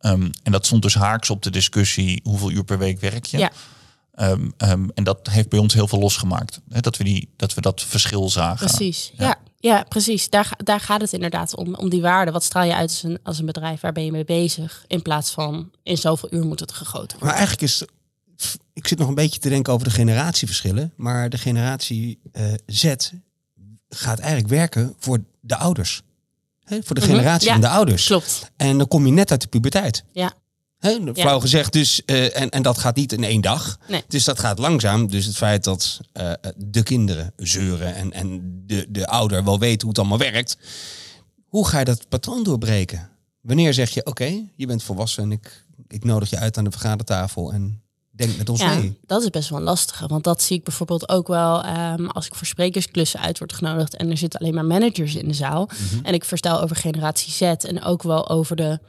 um, 0.00 0.30
en 0.42 0.52
dat 0.52 0.66
stond 0.66 0.82
dus 0.82 0.94
haaks 0.94 1.30
op 1.30 1.42
de 1.42 1.50
discussie 1.50 2.20
hoeveel 2.24 2.50
uur 2.50 2.64
per 2.64 2.78
week 2.78 3.00
werk 3.00 3.24
je. 3.24 3.38
Ja. 3.38 3.50
Um, 4.20 4.52
um, 4.58 4.90
en 4.94 5.04
dat 5.04 5.28
heeft 5.30 5.48
bij 5.48 5.58
ons 5.58 5.74
heel 5.74 5.88
veel 5.88 5.98
losgemaakt. 5.98 6.60
Hè, 6.68 6.80
dat, 6.80 6.96
we 6.96 7.04
die, 7.04 7.28
dat 7.36 7.54
we 7.54 7.60
dat 7.60 7.82
verschil 7.82 8.30
zagen. 8.30 8.66
Precies, 8.66 9.12
ja. 9.16 9.26
ja. 9.26 9.36
Ja, 9.60 9.84
precies. 9.88 10.30
Daar, 10.30 10.52
daar 10.64 10.80
gaat 10.80 11.00
het 11.00 11.12
inderdaad 11.12 11.56
om, 11.56 11.74
om 11.74 11.88
die 11.88 12.00
waarde. 12.00 12.30
Wat 12.30 12.44
straal 12.44 12.64
je 12.64 12.74
uit 12.74 12.90
als 12.90 13.02
een, 13.02 13.18
als 13.22 13.38
een 13.38 13.46
bedrijf? 13.46 13.80
Waar 13.80 13.92
ben 13.92 14.04
je 14.04 14.12
mee 14.12 14.24
bezig? 14.24 14.84
In 14.86 15.02
plaats 15.02 15.30
van 15.30 15.70
in 15.82 15.98
zoveel 15.98 16.32
uur 16.32 16.46
moet 16.46 16.60
het 16.60 16.72
gegoten 16.72 17.18
worden. 17.18 17.26
Maar 17.26 17.36
eigenlijk 17.36 17.62
is, 17.62 17.84
ik 18.72 18.88
zit 18.88 18.98
nog 18.98 19.08
een 19.08 19.14
beetje 19.14 19.38
te 19.38 19.48
denken 19.48 19.72
over 19.72 19.86
de 19.86 19.94
generatieverschillen. 19.94 20.92
Maar 20.96 21.28
de 21.28 21.38
generatie 21.38 22.20
uh, 22.32 22.52
Z 22.66 22.94
gaat 23.88 24.18
eigenlijk 24.18 24.48
werken 24.48 24.94
voor 24.98 25.18
de 25.40 25.56
ouders. 25.56 26.02
He, 26.64 26.82
voor 26.82 26.94
de 26.94 27.00
generatie 27.00 27.46
ja, 27.46 27.52
van 27.52 27.60
de 27.60 27.68
ouders. 27.68 28.06
Klopt. 28.06 28.50
En 28.56 28.78
dan 28.78 28.88
kom 28.88 29.06
je 29.06 29.12
net 29.12 29.30
uit 29.30 29.40
de 29.40 29.48
puberteit. 29.48 30.04
Ja. 30.12 30.32
He, 30.78 30.98
flauw 31.14 31.34
ja. 31.34 31.40
gezegd, 31.40 31.72
dus, 31.72 32.02
uh, 32.06 32.40
en, 32.40 32.50
en 32.50 32.62
dat 32.62 32.78
gaat 32.78 32.96
niet 32.96 33.12
in 33.12 33.24
één 33.24 33.40
dag. 33.40 33.78
Nee. 33.88 34.02
Dus 34.08 34.24
dat 34.24 34.38
gaat 34.38 34.58
langzaam. 34.58 35.10
Dus 35.10 35.24
het 35.24 35.36
feit 35.36 35.64
dat 35.64 36.00
uh, 36.20 36.32
de 36.56 36.82
kinderen 36.82 37.32
zeuren 37.36 37.94
en, 37.94 38.12
en 38.12 38.40
de, 38.66 38.86
de 38.88 39.06
ouder 39.06 39.44
wel 39.44 39.58
weet 39.58 39.80
hoe 39.80 39.90
het 39.90 39.98
allemaal 39.98 40.18
werkt. 40.18 40.56
Hoe 41.46 41.68
ga 41.68 41.78
je 41.78 41.84
dat 41.84 42.08
patroon 42.08 42.42
doorbreken? 42.42 43.10
Wanneer 43.40 43.74
zeg 43.74 43.90
je, 43.90 44.00
oké, 44.00 44.10
okay, 44.10 44.48
je 44.56 44.66
bent 44.66 44.82
volwassen 44.82 45.22
en 45.22 45.32
ik, 45.32 45.64
ik 45.88 46.04
nodig 46.04 46.30
je 46.30 46.38
uit 46.38 46.58
aan 46.58 46.64
de 46.64 46.70
vergadertafel 46.70 47.52
en 47.52 47.82
denk 48.10 48.36
met 48.36 48.48
ons 48.48 48.60
ja, 48.60 48.74
mee? 48.74 48.98
Dat 49.06 49.22
is 49.22 49.30
best 49.30 49.48
wel 49.48 49.58
een 49.58 49.64
lastige. 49.64 50.06
Want 50.06 50.24
dat 50.24 50.42
zie 50.42 50.56
ik 50.56 50.64
bijvoorbeeld 50.64 51.08
ook 51.08 51.26
wel 51.26 51.66
um, 51.66 52.06
als 52.06 52.26
ik 52.26 52.34
voor 52.34 52.46
sprekersklussen 52.46 53.20
uit 53.20 53.38
word 53.38 53.52
genodigd 53.52 53.96
en 53.96 54.10
er 54.10 54.16
zitten 54.16 54.40
alleen 54.40 54.54
maar 54.54 54.64
managers 54.64 55.14
in 55.14 55.28
de 55.28 55.34
zaal. 55.34 55.70
Mm 55.72 55.88
-hmm. 55.88 56.04
En 56.04 56.14
ik 56.14 56.24
verstel 56.24 56.60
over 56.60 56.76
generatie 56.76 57.32
Z 57.32 57.40
en 57.40 57.82
ook 57.82 58.02
wel 58.02 58.28
over 58.28 58.56
de 58.56 58.80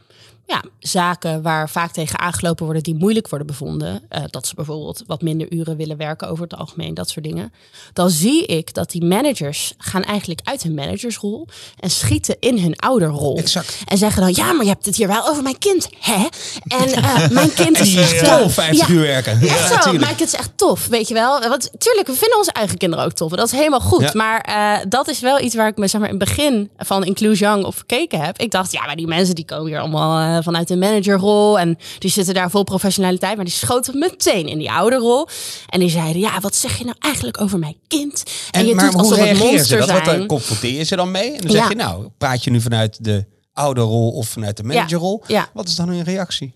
ja, 0.49 0.63
zaken 0.79 1.41
waar 1.41 1.69
vaak 1.69 1.91
tegen 1.91 2.19
aangelopen 2.19 2.65
worden 2.65 2.83
die 2.83 2.95
moeilijk 2.95 3.29
worden 3.29 3.47
bevonden. 3.47 4.01
Uh, 4.11 4.23
dat 4.29 4.47
ze 4.47 4.55
bijvoorbeeld 4.55 5.03
wat 5.07 5.21
minder 5.21 5.53
uren 5.53 5.77
willen 5.77 5.97
werken 5.97 6.29
over 6.29 6.43
het 6.43 6.55
algemeen, 6.55 6.93
dat 6.93 7.09
soort 7.09 7.25
dingen. 7.25 7.53
Dan 7.93 8.09
zie 8.09 8.45
ik 8.45 8.73
dat 8.73 8.91
die 8.91 9.03
managers 9.03 9.73
gaan 9.77 10.03
eigenlijk 10.03 10.41
uit 10.43 10.63
hun 10.63 10.73
managersrol 10.73 11.47
en 11.79 11.89
schieten 11.89 12.35
in 12.39 12.59
hun 12.59 12.75
ouderrol. 12.75 13.37
Exact. 13.37 13.77
En 13.85 13.97
zeggen 13.97 14.21
dan, 14.21 14.33
ja, 14.35 14.53
maar 14.53 14.63
je 14.65 14.71
hebt 14.71 14.85
het 14.85 14.95
hier 14.95 15.07
wel 15.07 15.27
over 15.27 15.43
mijn 15.43 15.57
kind, 15.57 15.89
hè? 15.99 16.27
En 16.67 16.89
uh, 16.89 17.29
mijn 17.39 17.53
kind 17.53 17.79
is 17.79 17.95
echt 17.95 18.25
tof, 18.25 18.53
50 18.53 18.87
ja, 18.87 18.93
uur 18.93 19.01
werken. 19.01 19.39
Ja, 19.39 19.47
echt 19.47 19.83
zo, 19.83 19.91
mijn 19.91 20.15
kind 20.15 20.33
is 20.33 20.39
echt 20.39 20.51
tof, 20.55 20.87
weet 20.87 21.07
je 21.07 21.13
wel. 21.13 21.39
Want 21.39 21.69
tuurlijk, 21.77 22.07
we 22.07 22.13
vinden 22.13 22.37
onze 22.37 22.51
eigen 22.51 22.77
kinderen 22.77 23.05
ook 23.05 23.13
tof. 23.13 23.31
En 23.31 23.37
dat 23.37 23.51
is 23.51 23.57
helemaal 23.57 23.79
goed. 23.79 24.01
Ja. 24.01 24.11
Maar 24.13 24.49
uh, 24.49 24.85
dat 24.87 25.07
is 25.07 25.19
wel 25.19 25.39
iets 25.39 25.55
waar 25.55 25.67
ik 25.67 25.77
me 25.77 25.87
zeg 25.87 26.01
maar, 26.01 26.09
in 26.09 26.19
het 26.19 26.27
begin 26.27 26.69
van 26.77 27.03
Inclusion 27.03 27.65
op 27.65 27.75
gekeken 27.75 28.21
heb. 28.21 28.37
Ik 28.37 28.51
dacht, 28.51 28.71
ja, 28.71 28.85
maar 28.85 28.95
die 28.95 29.07
mensen 29.07 29.35
die 29.35 29.45
komen 29.45 29.67
hier 29.67 29.79
allemaal 29.79 30.38
vanuit 30.43 30.67
de 30.67 30.77
managerrol. 30.77 31.59
En 31.59 31.77
die 31.99 32.11
zitten 32.11 32.33
daar 32.33 32.49
vol 32.49 32.63
professionaliteit. 32.63 33.35
Maar 33.35 33.45
die 33.45 33.53
schoten 33.53 33.99
meteen 33.99 34.47
in 34.47 34.57
die 34.57 34.71
ouderrol. 34.71 35.27
En 35.67 35.79
die 35.79 35.89
zeiden, 35.89 36.21
ja, 36.21 36.39
wat 36.39 36.55
zeg 36.55 36.77
je 36.77 36.83
nou 36.83 36.95
eigenlijk 36.99 37.41
over 37.41 37.59
mijn 37.59 37.75
kind? 37.87 38.23
En, 38.51 38.59
en 38.59 38.67
je 38.67 38.75
maar 38.75 38.85
doet 38.85 38.99
alsof 38.99 39.17
hoe 39.17 39.27
het 39.27 39.37
monster 39.39 39.83
zijn. 39.83 40.03
Dan 40.03 40.25
confronteer 40.27 40.73
je 40.73 40.83
ze 40.83 40.95
dan 40.95 41.11
mee? 41.11 41.31
En 41.31 41.41
dan 41.41 41.51
zeg 41.51 41.69
je, 41.69 41.75
nou, 41.75 42.07
praat 42.17 42.43
je 42.43 42.51
nu 42.51 42.61
vanuit 42.61 43.03
de 43.03 43.25
ouderrol 43.53 44.11
of 44.11 44.27
vanuit 44.27 44.57
de 44.57 44.63
managerrol? 44.63 45.23
ja. 45.27 45.49
Wat 45.53 45.67
is 45.67 45.75
dan 45.75 45.89
hun 45.89 46.03
reactie? 46.03 46.53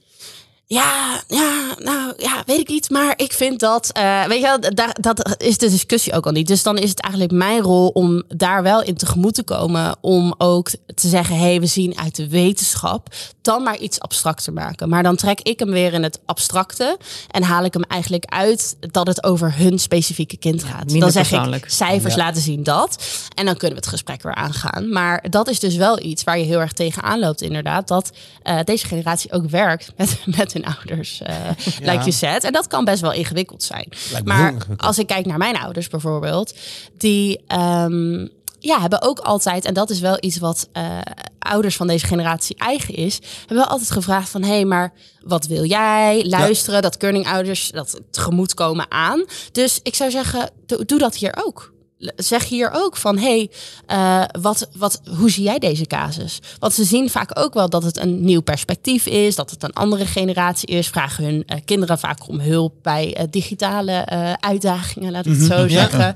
Ja, 0.74 1.22
ja, 1.28 1.76
nou 1.78 2.14
ja, 2.18 2.44
weet 2.46 2.60
ik 2.60 2.68
niet. 2.68 2.90
Maar 2.90 3.14
ik 3.16 3.34
vind 3.34 3.60
dat, 3.60 3.90
uh, 3.98 4.26
weet 4.26 4.40
je 4.42 4.44
wel, 4.44 4.60
daar, 4.60 4.96
dat 5.02 5.36
is 5.42 5.58
de 5.58 5.70
discussie 5.70 6.14
ook 6.14 6.26
al 6.26 6.32
niet. 6.32 6.48
Dus 6.48 6.64
dan 6.64 6.78
is 6.78 6.90
het 6.90 7.00
eigenlijk 7.00 7.34
mijn 7.34 7.62
rol 7.62 7.88
om 7.88 8.24
daar 8.28 8.64
wel 8.64 8.84
in 8.84 8.96
tegemoet 8.96 9.34
te 9.34 9.44
komen. 9.44 9.96
Om 10.02 10.36
ook 10.38 10.70
te 10.96 11.08
zeggen, 11.08 11.36
hé, 11.36 11.42
hey, 11.42 11.60
we 11.60 11.66
zien 11.66 11.98
uit 11.98 12.16
de 12.16 12.30
wetenschap. 12.30 13.08
Dan 13.42 13.64
maar 13.64 13.78
iets 13.78 14.00
abstracter 14.00 14.54
maken. 14.54 14.90
Maar 14.90 15.04
dan 15.04 15.16
trek 15.16 15.42
ik 15.42 15.60
hem 15.60 15.72
weer 15.72 15.94
in 15.94 16.04
het 16.04 16.20
abstracte. 16.26 16.98
En 17.32 17.44
haal 17.44 17.64
ik 17.64 17.74
hem 17.74 17.84
eigenlijk 17.84 18.26
uit 18.26 18.76
dat 18.80 19.08
het 19.08 19.24
over 19.24 19.58
hun 19.58 19.80
specifieke 19.80 20.38
kind 20.38 20.64
gaat. 20.64 21.00
dan 21.00 21.12
zeg 21.12 21.32
ik, 21.32 21.64
cijfers 21.68 22.16
Ja. 22.16 22.24
laten 22.24 22.42
zien 22.42 22.64
dat. 22.64 23.04
En 23.36 23.46
dan 23.46 23.58
kunnen 23.58 23.78
we 23.78 23.84
het 23.84 23.94
gesprek 23.94 24.24
weer 24.24 24.36
aangaan. 24.36 24.90
Maar 24.90 25.26
dat 25.30 25.48
is 25.48 25.60
dus 25.60 25.76
wel 25.76 26.04
iets 26.04 26.24
waar 26.24 26.38
je 26.38 26.46
heel 26.46 26.60
erg 26.60 26.74
tegenaan 26.74 27.20
loopt 27.20 27.42
inderdaad. 27.42 27.88
Dat 27.88 28.12
uh, 28.44 28.60
deze 28.64 28.86
generatie 28.86 29.32
ook 29.32 29.50
werkt 29.50 29.92
met, 29.98 30.20
met 30.38 30.54
hun 30.54 30.63
mijn 30.64 30.76
ouders, 30.76 31.22
uh, 31.22 31.50
like 31.92 32.00
you 32.00 32.12
said. 32.12 32.44
En 32.44 32.52
dat 32.52 32.68
kan 32.68 32.86
best 32.86 33.02
wel 33.02 33.14
ingewikkeld 33.14 33.64
zijn. 33.64 33.88
Lijkt 34.12 34.28
Maar 34.28 34.54
als 34.78 35.00
ik 35.00 35.08
kijk 35.08 35.26
naar 35.26 35.38
mijn 35.38 35.58
ouders 35.58 35.88
bijvoorbeeld, 35.88 36.54
die 36.98 37.44
ehm, 37.48 38.28
ja, 38.60 38.82
hebben 38.82 39.02
ook 39.02 39.20
altijd, 39.20 39.66
en 39.66 39.74
dat 39.74 39.90
is 39.90 40.00
wel 40.00 40.18
iets 40.20 40.38
wat 40.38 40.70
eh, 40.72 41.00
ouders 41.40 41.76
van 41.76 41.88
deze 41.88 42.06
generatie 42.06 42.56
eigen 42.56 42.94
is, 42.94 43.20
hebben 43.40 43.58
wel 43.58 43.66
altijd 43.66 43.92
gevraagd 43.92 44.30
van, 44.30 44.42
hé, 44.42 44.50
hey, 44.50 44.66
maar 44.66 44.94
wat 45.22 45.46
wil 45.46 45.64
jij? 45.66 46.26
Luisteren, 46.26 46.82
dat 46.82 47.04
ouders 47.26 47.72
dat 47.72 48.02
tegemoetkomen 48.12 48.92
aan. 48.92 49.26
Dus 49.52 49.80
ik 49.84 49.96
zou 49.96 50.12
zeggen, 50.12 50.50
doe 50.66 50.98
dat 50.98 51.16
hier 51.16 51.42
ook. 51.46 51.73
Zeg 52.16 52.48
hier 52.48 52.70
ook 52.74 52.98
van, 52.98 53.18
hé, 53.18 53.24
hey, 53.24 53.50
eh, 53.86 54.42
wat, 54.42 54.68
wat, 54.76 55.02
hoe 55.18 55.30
zie 55.32 55.44
jij 55.44 55.60
deze 55.60 55.86
casus? 55.86 56.40
Want 56.60 56.74
ze 56.74 56.84
zien 56.84 57.10
vaak 57.10 57.40
ook 57.40 57.54
wel 57.54 57.70
dat 57.70 57.84
het 57.84 57.98
een 57.98 58.26
nieuw 58.26 58.42
perspectief 58.42 59.06
is, 59.06 59.36
dat 59.36 59.50
het 59.50 59.64
een 59.64 59.74
andere 59.74 60.06
generatie 60.06 60.68
is. 60.68 60.88
Vragen 60.88 61.24
hun 61.24 61.44
eh, 61.48 61.58
kinderen 61.66 62.00
vaak 62.00 62.28
om 62.28 62.40
hulp 62.40 62.74
bij 62.82 63.14
eh, 63.16 63.24
digitale 63.30 63.92
eh, 63.92 64.34
uitdagingen, 64.40 65.12
laat 65.12 65.26
ik 65.26 65.32
het 65.38 65.42
zo 65.52 65.68
zeggen. 65.68 66.16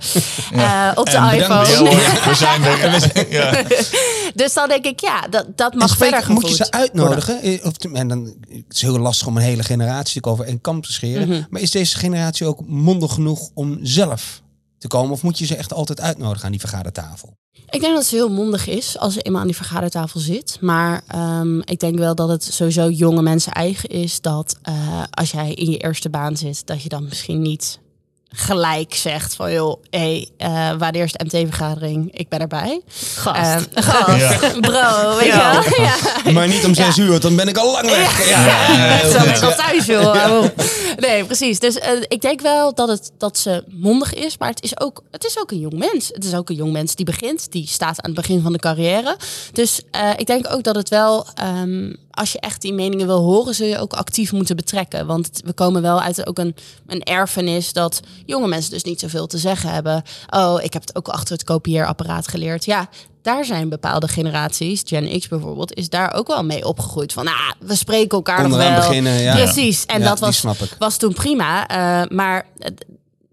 Eh, 0.53 0.91
op 0.95 1.05
de 1.05 1.17
En 1.17 1.33
iPhone. 1.33 1.89
We 2.25 2.33
zijn 2.35 2.63
er. 2.63 2.75
Ja. 3.29 3.63
dus 4.35 4.53
dan 4.53 4.67
denk 4.69 4.85
ik, 4.85 4.99
ja, 4.99 5.21
dat, 5.29 5.45
dat 5.55 5.71
En 5.71 5.77
mag 5.77 5.89
spreek- 5.89 6.09
verder 6.13 6.33
moet 6.33 6.47
je 6.49 6.55
ze 6.55 6.71
uitnodigen? 6.71 7.59
Of, 7.63 7.73
en 7.93 8.07
dan, 8.07 8.35
het 8.49 8.63
is 8.69 8.81
heel 8.81 8.97
lastig 8.99 9.27
om 9.27 9.37
een 9.37 9.43
hele 9.43 9.63
generatie 9.63 10.23
over 10.23 10.45
één 10.45 10.61
kam 10.61 10.81
te 10.81 10.91
scheren. 10.93 11.27
Mhm. 11.27 11.41
Maar 11.49 11.61
is 11.61 11.71
deze 11.71 11.97
generatie 11.97 12.45
ook 12.45 12.61
mondig 12.67 13.13
genoeg 13.13 13.49
om 13.53 13.79
zelf 13.81 14.41
te 14.77 14.87
komen? 14.87 15.11
Of 15.11 15.23
moet 15.23 15.37
je 15.37 15.45
ze 15.45 15.55
echt 15.55 15.73
altijd 15.73 16.01
uitnodigen 16.01 16.45
aan 16.45 16.51
die 16.51 16.59
vergadertafel? 16.59 17.37
Ik 17.69 17.81
denk 17.81 17.95
dat 17.95 18.05
ze 18.05 18.15
heel 18.15 18.29
mondig 18.29 18.67
is 18.67 18.97
als 18.97 19.13
ze 19.13 19.21
eenmaal 19.21 19.41
aan 19.41 19.47
die 19.47 19.55
vergadertafel 19.55 20.19
zit. 20.19 20.57
Maar 20.61 21.03
ehm, 21.07 21.59
ik 21.59 21.79
denk 21.79 21.97
wel 21.97 22.15
dat 22.15 22.29
het 22.29 22.43
sowieso 22.43 22.89
jonge 22.89 23.21
mensen 23.21 23.51
eigen 23.51 23.89
is. 23.89 24.21
Dat 24.21 24.57
eh, 24.61 25.03
als 25.09 25.31
jij 25.31 25.53
in 25.53 25.71
je 25.71 25.77
eerste 25.77 26.09
baan 26.09 26.37
zit, 26.37 26.65
dat 26.65 26.81
je 26.81 26.89
dan 26.89 27.03
misschien 27.03 27.41
niet 27.41 27.79
gelijk 28.29 28.93
zegt 28.93 29.35
van 29.35 29.51
joh, 29.51 29.83
hé, 29.89 30.27
hey, 30.39 30.49
uh, 30.73 30.79
wanneer 30.79 31.03
is 31.03 31.11
de 31.11 31.23
MT-vergadering? 31.23 32.17
Ik 32.17 32.29
ben 32.29 32.39
erbij. 32.39 32.81
Gast. 33.15 33.39
Ehm, 33.39 33.61
gast, 33.83 34.19
Ja. 34.43 34.59
bro, 34.59 35.15
weet 35.17 35.25
Ja. 35.27 35.51
je 35.61 35.69
wel? 35.77 35.85
Ja. 36.25 36.31
Maar 36.31 36.47
niet 36.47 36.65
om 36.65 36.73
zes 36.73 36.97
uur, 36.97 37.09
want 37.09 37.21
dan 37.21 37.35
ben 37.35 37.47
ik 37.47 37.57
al 37.57 37.71
lang 37.71 37.89
weg. 37.89 38.29
Ja, 38.29 39.09
zo 39.09 39.19
goed. 39.19 39.27
ik 39.37 39.41
al 39.43 39.55
thuis, 39.55 39.85
joh. 39.85 40.43
Nee, 40.97 41.25
precies. 41.25 41.59
Dus 41.59 41.75
eh, 41.77 41.91
ik 42.07 42.21
denk 42.21 42.41
wel 42.41 42.73
dat, 42.73 42.87
het, 42.87 43.11
dat 43.17 43.37
ze 43.37 43.63
mondig 43.67 44.13
is, 44.13 44.37
maar 44.37 44.49
het 44.49 44.63
is, 44.63 44.79
ook, 44.79 45.03
het 45.11 45.23
is 45.25 45.39
ook 45.39 45.51
een 45.51 45.59
jong 45.59 45.73
mens. 45.77 46.09
Het 46.13 46.23
is 46.25 46.33
ook 46.35 46.49
een 46.49 46.55
jong 46.55 46.71
mens 46.71 46.95
die 46.95 47.05
begint, 47.05 47.51
die 47.51 47.67
staat 47.67 48.01
aan 48.01 48.11
het 48.11 48.13
begin 48.21 48.41
van 48.41 48.51
de 48.53 48.59
carrière. 48.59 49.17
Dus 49.53 49.81
eh, 49.91 50.09
ik 50.17 50.25
denk 50.25 50.53
ook 50.53 50.63
dat 50.63 50.75
het 50.75 50.89
wel, 50.89 51.27
ehm, 51.35 51.93
als 52.17 52.31
je 52.31 52.39
echt 52.39 52.61
die 52.61 52.73
meningen 52.73 53.05
wil 53.07 53.19
horen, 53.23 53.55
zul 53.55 53.67
je 53.67 53.79
ook 53.79 53.93
actief 53.93 54.31
moeten 54.31 54.55
betrekken. 54.55 55.05
Want 55.05 55.29
we 55.45 55.53
komen 55.53 55.81
wel 55.81 56.01
uit 56.01 56.27
ook 56.27 56.37
een, 56.39 56.55
een 56.87 57.03
erfenis 57.03 57.73
dat 57.73 57.99
jonge 58.25 58.47
mensen 58.47 58.71
dus 58.71 58.83
niet 58.83 58.99
zoveel 58.99 59.27
te 59.27 59.37
zeggen 59.37 59.69
hebben. 59.73 60.03
Oh, 60.29 60.59
ik 60.63 60.73
heb 60.73 60.81
het 60.81 60.95
ook 60.95 61.07
achter 61.07 61.33
het 61.33 61.43
kopieerapparaat 61.43 62.27
geleerd. 62.27 62.65
Ja, 62.65 62.89
daar 63.21 63.45
zijn 63.45 63.69
bepaalde 63.69 64.07
generaties, 64.07 64.81
Gen 64.85 65.19
X 65.19 65.27
bijvoorbeeld, 65.27 65.73
is 65.73 65.89
daar 65.89 66.13
ook 66.13 66.27
wel 66.27 66.43
mee 66.43 66.65
opgegroeid. 66.65 67.13
Van, 67.13 67.25
nou, 67.25 67.37
we 67.59 67.75
spreken 67.75 68.17
elkaar 68.17 68.41
nog 68.43 68.51
Onderaan 68.51 68.71
wel. 68.79 68.87
beginnen, 68.87 69.13
ja. 69.21 69.35
Precies. 69.35 69.85
En 69.85 69.99
Ja, 70.01 70.07
dat 70.07 70.19
was, 70.19 70.43
was 70.79 70.97
toen 70.97 71.13
prima. 71.13 71.67
eh, 71.67 72.09
maar 72.15 72.45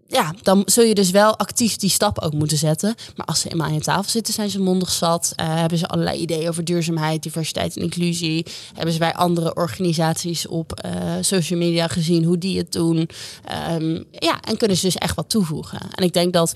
ja, 0.07 0.33
dan 0.41 0.61
zul 0.65 0.83
je 0.83 0.95
dus 0.95 1.11
wel 1.11 1.37
actief 1.37 1.75
die 1.75 1.89
stap 1.89 2.19
ook 2.19 2.33
moeten 2.33 2.57
zetten. 2.57 2.95
Maar 3.15 3.25
als 3.25 3.39
ze 3.39 3.49
eenmaal 3.49 3.67
aan 3.67 3.73
je 3.73 3.79
tafel 3.79 4.11
zitten, 4.11 4.33
zijn 4.33 4.49
ze 4.49 4.59
mondig 4.61 4.91
zat. 4.91 5.33
eh, 5.35 5.55
hebben 5.55 5.77
ze 5.77 5.87
allerlei 5.87 6.19
ideeën 6.19 6.49
over 6.49 6.63
duurzaamheid, 6.63 7.23
diversiteit 7.23 7.75
en 7.75 7.81
inclusie. 7.81 8.45
Hebben 8.73 8.93
ze 8.93 8.99
bij 8.99 9.13
andere 9.13 9.53
organisaties 9.55 10.47
op 10.47 10.73
eh, 10.73 10.91
social 11.21 11.59
media 11.59 11.87
gezien 11.87 12.23
hoe 12.23 12.37
die 12.37 12.57
het 12.57 12.71
doen. 12.71 13.09
Ehm, 13.45 14.03
ja, 14.11 14.41
en 14.41 14.57
kunnen 14.57 14.77
ze 14.77 14.85
dus 14.85 14.95
echt 14.95 15.15
wat 15.15 15.29
toevoegen. 15.29 15.79
En 15.91 16.03
ik 16.03 16.13
denk 16.13 16.33
dat 16.33 16.53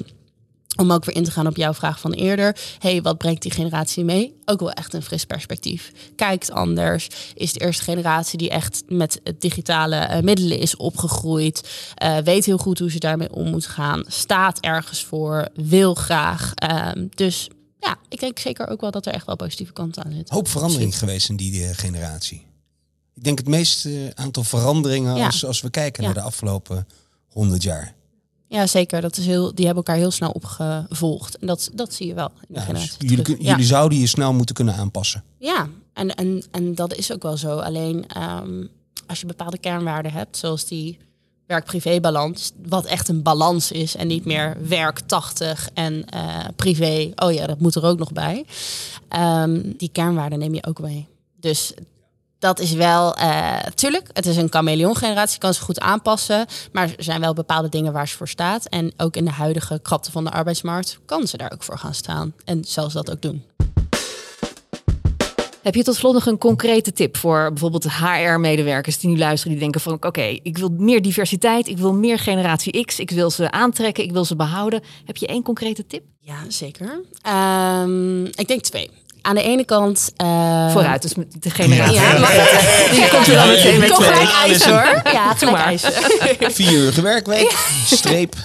om 0.79 0.91
ook 0.91 1.05
weer 1.05 1.15
in 1.15 1.23
te 1.23 1.31
gaan 1.31 1.47
op 1.47 1.57
jouw 1.57 1.73
vraag 1.73 1.99
van 1.99 2.11
eerder. 2.13 2.57
hey, 2.79 3.01
wat 3.01 3.17
brengt 3.17 3.41
die 3.41 3.51
generatie 3.51 4.03
mee? 4.03 4.37
Ook 4.45 4.59
wel 4.59 4.71
echt 4.71 4.93
een 4.93 5.01
fris 5.01 5.25
perspectief. 5.25 5.91
Kijkt 6.15 6.51
anders. 6.51 7.07
Is 7.33 7.53
de 7.53 7.59
eerste 7.61 7.83
generatie 7.83 8.37
die 8.37 8.49
echt 8.49 8.83
met 8.87 9.21
digitale 9.39 9.95
eh, 9.95 10.21
middelen 10.21 10.59
is 10.59 10.75
opgegroeid. 10.77 11.69
eh, 11.95 12.17
weet 12.17 12.45
heel 12.45 12.57
goed 12.57 12.79
hoe 12.79 12.91
ze 12.91 12.99
daarmee 12.99 13.33
om 13.33 13.49
moet 13.49 13.65
gaan. 13.65 14.03
Staat 14.07 14.59
ergens 14.59 15.03
voor. 15.03 15.47
Wil 15.53 15.93
graag. 15.95 16.51
Ehm, 16.55 17.07
dus 17.15 17.47
ja, 17.79 17.95
ik 18.09 18.19
denk 18.19 18.39
zeker 18.39 18.67
ook 18.67 18.81
wel 18.81 18.91
dat 18.91 19.05
er 19.05 19.13
echt 19.13 19.25
wel 19.25 19.35
positieve 19.35 19.73
kanten 19.73 20.03
aan 20.03 20.11
zitten. 20.11 20.35
Hoop 20.35 20.47
verandering 20.47 20.97
geweest 20.97 21.29
in 21.29 21.35
die 21.35 21.63
eh, 21.65 21.69
generatie. 21.77 22.45
Ik 23.15 23.23
denk 23.23 23.37
het 23.37 23.47
meeste 23.47 24.11
aantal 24.15 24.43
veranderingen 24.43 25.15
Ja. 25.15 25.25
als, 25.25 25.45
als 25.45 25.61
we 25.61 25.69
kijken 25.69 26.03
Ja. 26.03 26.09
naar 26.09 26.17
de 26.17 26.25
afgelopen 26.27 26.87
honderd 27.27 27.63
jaar. 27.63 27.93
Ja, 28.49 28.67
zeker. 28.67 29.01
Dat 29.01 29.17
is 29.17 29.25
heel, 29.25 29.55
die 29.55 29.65
hebben 29.65 29.83
elkaar 29.83 30.01
heel 30.01 30.11
snel 30.11 30.29
opgevolgd. 30.31 31.37
En 31.37 31.47
dat, 31.47 31.69
dat 31.73 31.93
zie 31.93 32.07
je 32.07 32.13
wel 32.13 32.31
in 32.47 32.53
de 32.53 32.59
Ja, 32.59 32.73
dus 32.73 32.95
jullie, 32.99 33.21
kun- 33.21 33.37
Ja. 33.39 33.49
jullie 33.49 33.65
zouden 33.65 33.97
je 33.97 34.07
snel 34.07 34.33
moeten 34.33 34.55
kunnen 34.55 34.75
aanpassen. 34.75 35.23
Ja, 35.37 35.67
en, 35.93 36.15
en, 36.15 36.43
en 36.51 36.75
dat 36.75 36.93
is 36.95 37.13
ook 37.13 37.23
wel 37.23 37.37
zo. 37.37 37.57
Alleen 37.59 38.07
ehm, 38.07 38.65
als 39.07 39.19
je 39.19 39.25
bepaalde 39.25 39.57
kernwaarden 39.57 40.11
hebt, 40.11 40.37
zoals 40.37 40.65
die 40.65 40.97
werk-privé-balans, 41.45 42.51
wat 42.67 42.85
echt 42.85 43.07
een 43.07 43.21
balans 43.23 43.71
is 43.71 43.95
en 43.95 44.07
niet 44.07 44.25
meer 44.25 44.57
werk 44.67 44.99
80 44.99 45.69
en 45.73 46.05
eh, 46.05 46.45
privé, 46.55 47.11
oh 47.15 47.31
ja, 47.33 47.47
dat 47.47 47.59
moet 47.59 47.75
er 47.75 47.83
ook 47.83 47.99
nog 47.99 48.11
bij. 48.13 48.45
Ehm, 49.09 49.61
die 49.77 49.89
kernwaarden 49.91 50.39
neem 50.39 50.53
je 50.53 50.65
ook 50.65 50.79
mee. 50.79 51.07
Dus 51.39 51.73
dat 52.39 52.59
is 52.59 52.73
wel, 52.73 53.15
eh 53.15 53.57
tuurlijk, 53.75 54.09
het 54.13 54.25
is 54.25 54.37
een 54.37 54.49
chameleon-generatie, 54.49 55.39
kan 55.39 55.53
zich 55.53 55.63
goed 55.63 55.79
aanpassen, 55.79 56.45
maar 56.71 56.89
er 56.97 57.03
zijn 57.03 57.21
wel 57.21 57.33
bepaalde 57.33 57.69
dingen 57.69 57.93
waar 57.93 58.07
ze 58.07 58.17
voor 58.17 58.27
staat. 58.27 58.65
En 58.65 58.93
ook 58.97 59.15
in 59.15 59.25
de 59.25 59.31
huidige 59.31 59.79
krapte 59.81 60.11
van 60.11 60.23
de 60.23 60.31
arbeidsmarkt 60.31 60.99
kan 61.05 61.27
ze 61.27 61.37
daar 61.37 61.51
ook 61.53 61.63
voor 61.63 61.77
gaan 61.77 61.93
staan 61.93 62.33
en 62.45 62.63
zelfs 62.65 62.93
dat 62.93 63.11
ook 63.11 63.21
doen. 63.21 63.43
Heb 65.61 65.75
je 65.75 65.83
tot 65.83 65.95
slot 65.95 66.13
nog 66.13 66.25
een 66.25 66.37
concrete 66.37 66.91
tip 66.91 67.17
voor 67.17 67.49
bijvoorbeeld 67.49 67.91
HR-medewerkers 67.91 68.99
die 68.99 69.09
nu 69.09 69.17
luisteren, 69.17 69.51
die 69.51 69.61
denken 69.61 69.81
van 69.81 69.93
oké, 69.93 70.21
ik 70.21 70.57
wil 70.57 70.69
meer 70.69 71.01
diversiteit, 71.01 71.67
ik 71.67 71.77
wil 71.77 71.93
meer 71.93 72.19
generatie 72.19 72.85
X, 72.85 72.99
ik 72.99 73.11
wil 73.11 73.29
ze 73.29 73.51
aantrekken, 73.51 74.03
ik 74.03 74.11
wil 74.11 74.25
ze 74.25 74.35
behouden. 74.35 74.81
Heb 75.05 75.17
je 75.17 75.27
één 75.27 75.43
concrete 75.43 75.87
tip? 75.87 76.03
Ja, 76.19 76.35
zeker. 76.47 77.01
Ehm, 77.21 78.25
ik 78.25 78.47
denk 78.47 78.61
twee. 78.61 78.89
Aan 79.21 79.35
de 79.35 79.41
ene 79.43 79.65
kant... 79.65 80.11
eh, 80.15 80.71
Vooruit, 80.71 81.01
dus 81.01 81.15
met 81.15 81.27
de 81.39 81.49
generatie. 81.49 81.93
Ja? 81.93 82.15
Die 82.91 83.07
komt 83.07 83.27
er 83.27 83.35
dan 83.35 83.47
meteen 83.47 83.79
met 83.79 83.95
twee. 83.95 84.27
eisen 84.43 84.71
hoor. 84.71 85.01
Ja, 85.13 85.33
gelijk. 85.33 85.79
Vier 86.55 86.71
uur 86.71 87.01
werkweek, 87.01 87.55
streep. 87.85 88.35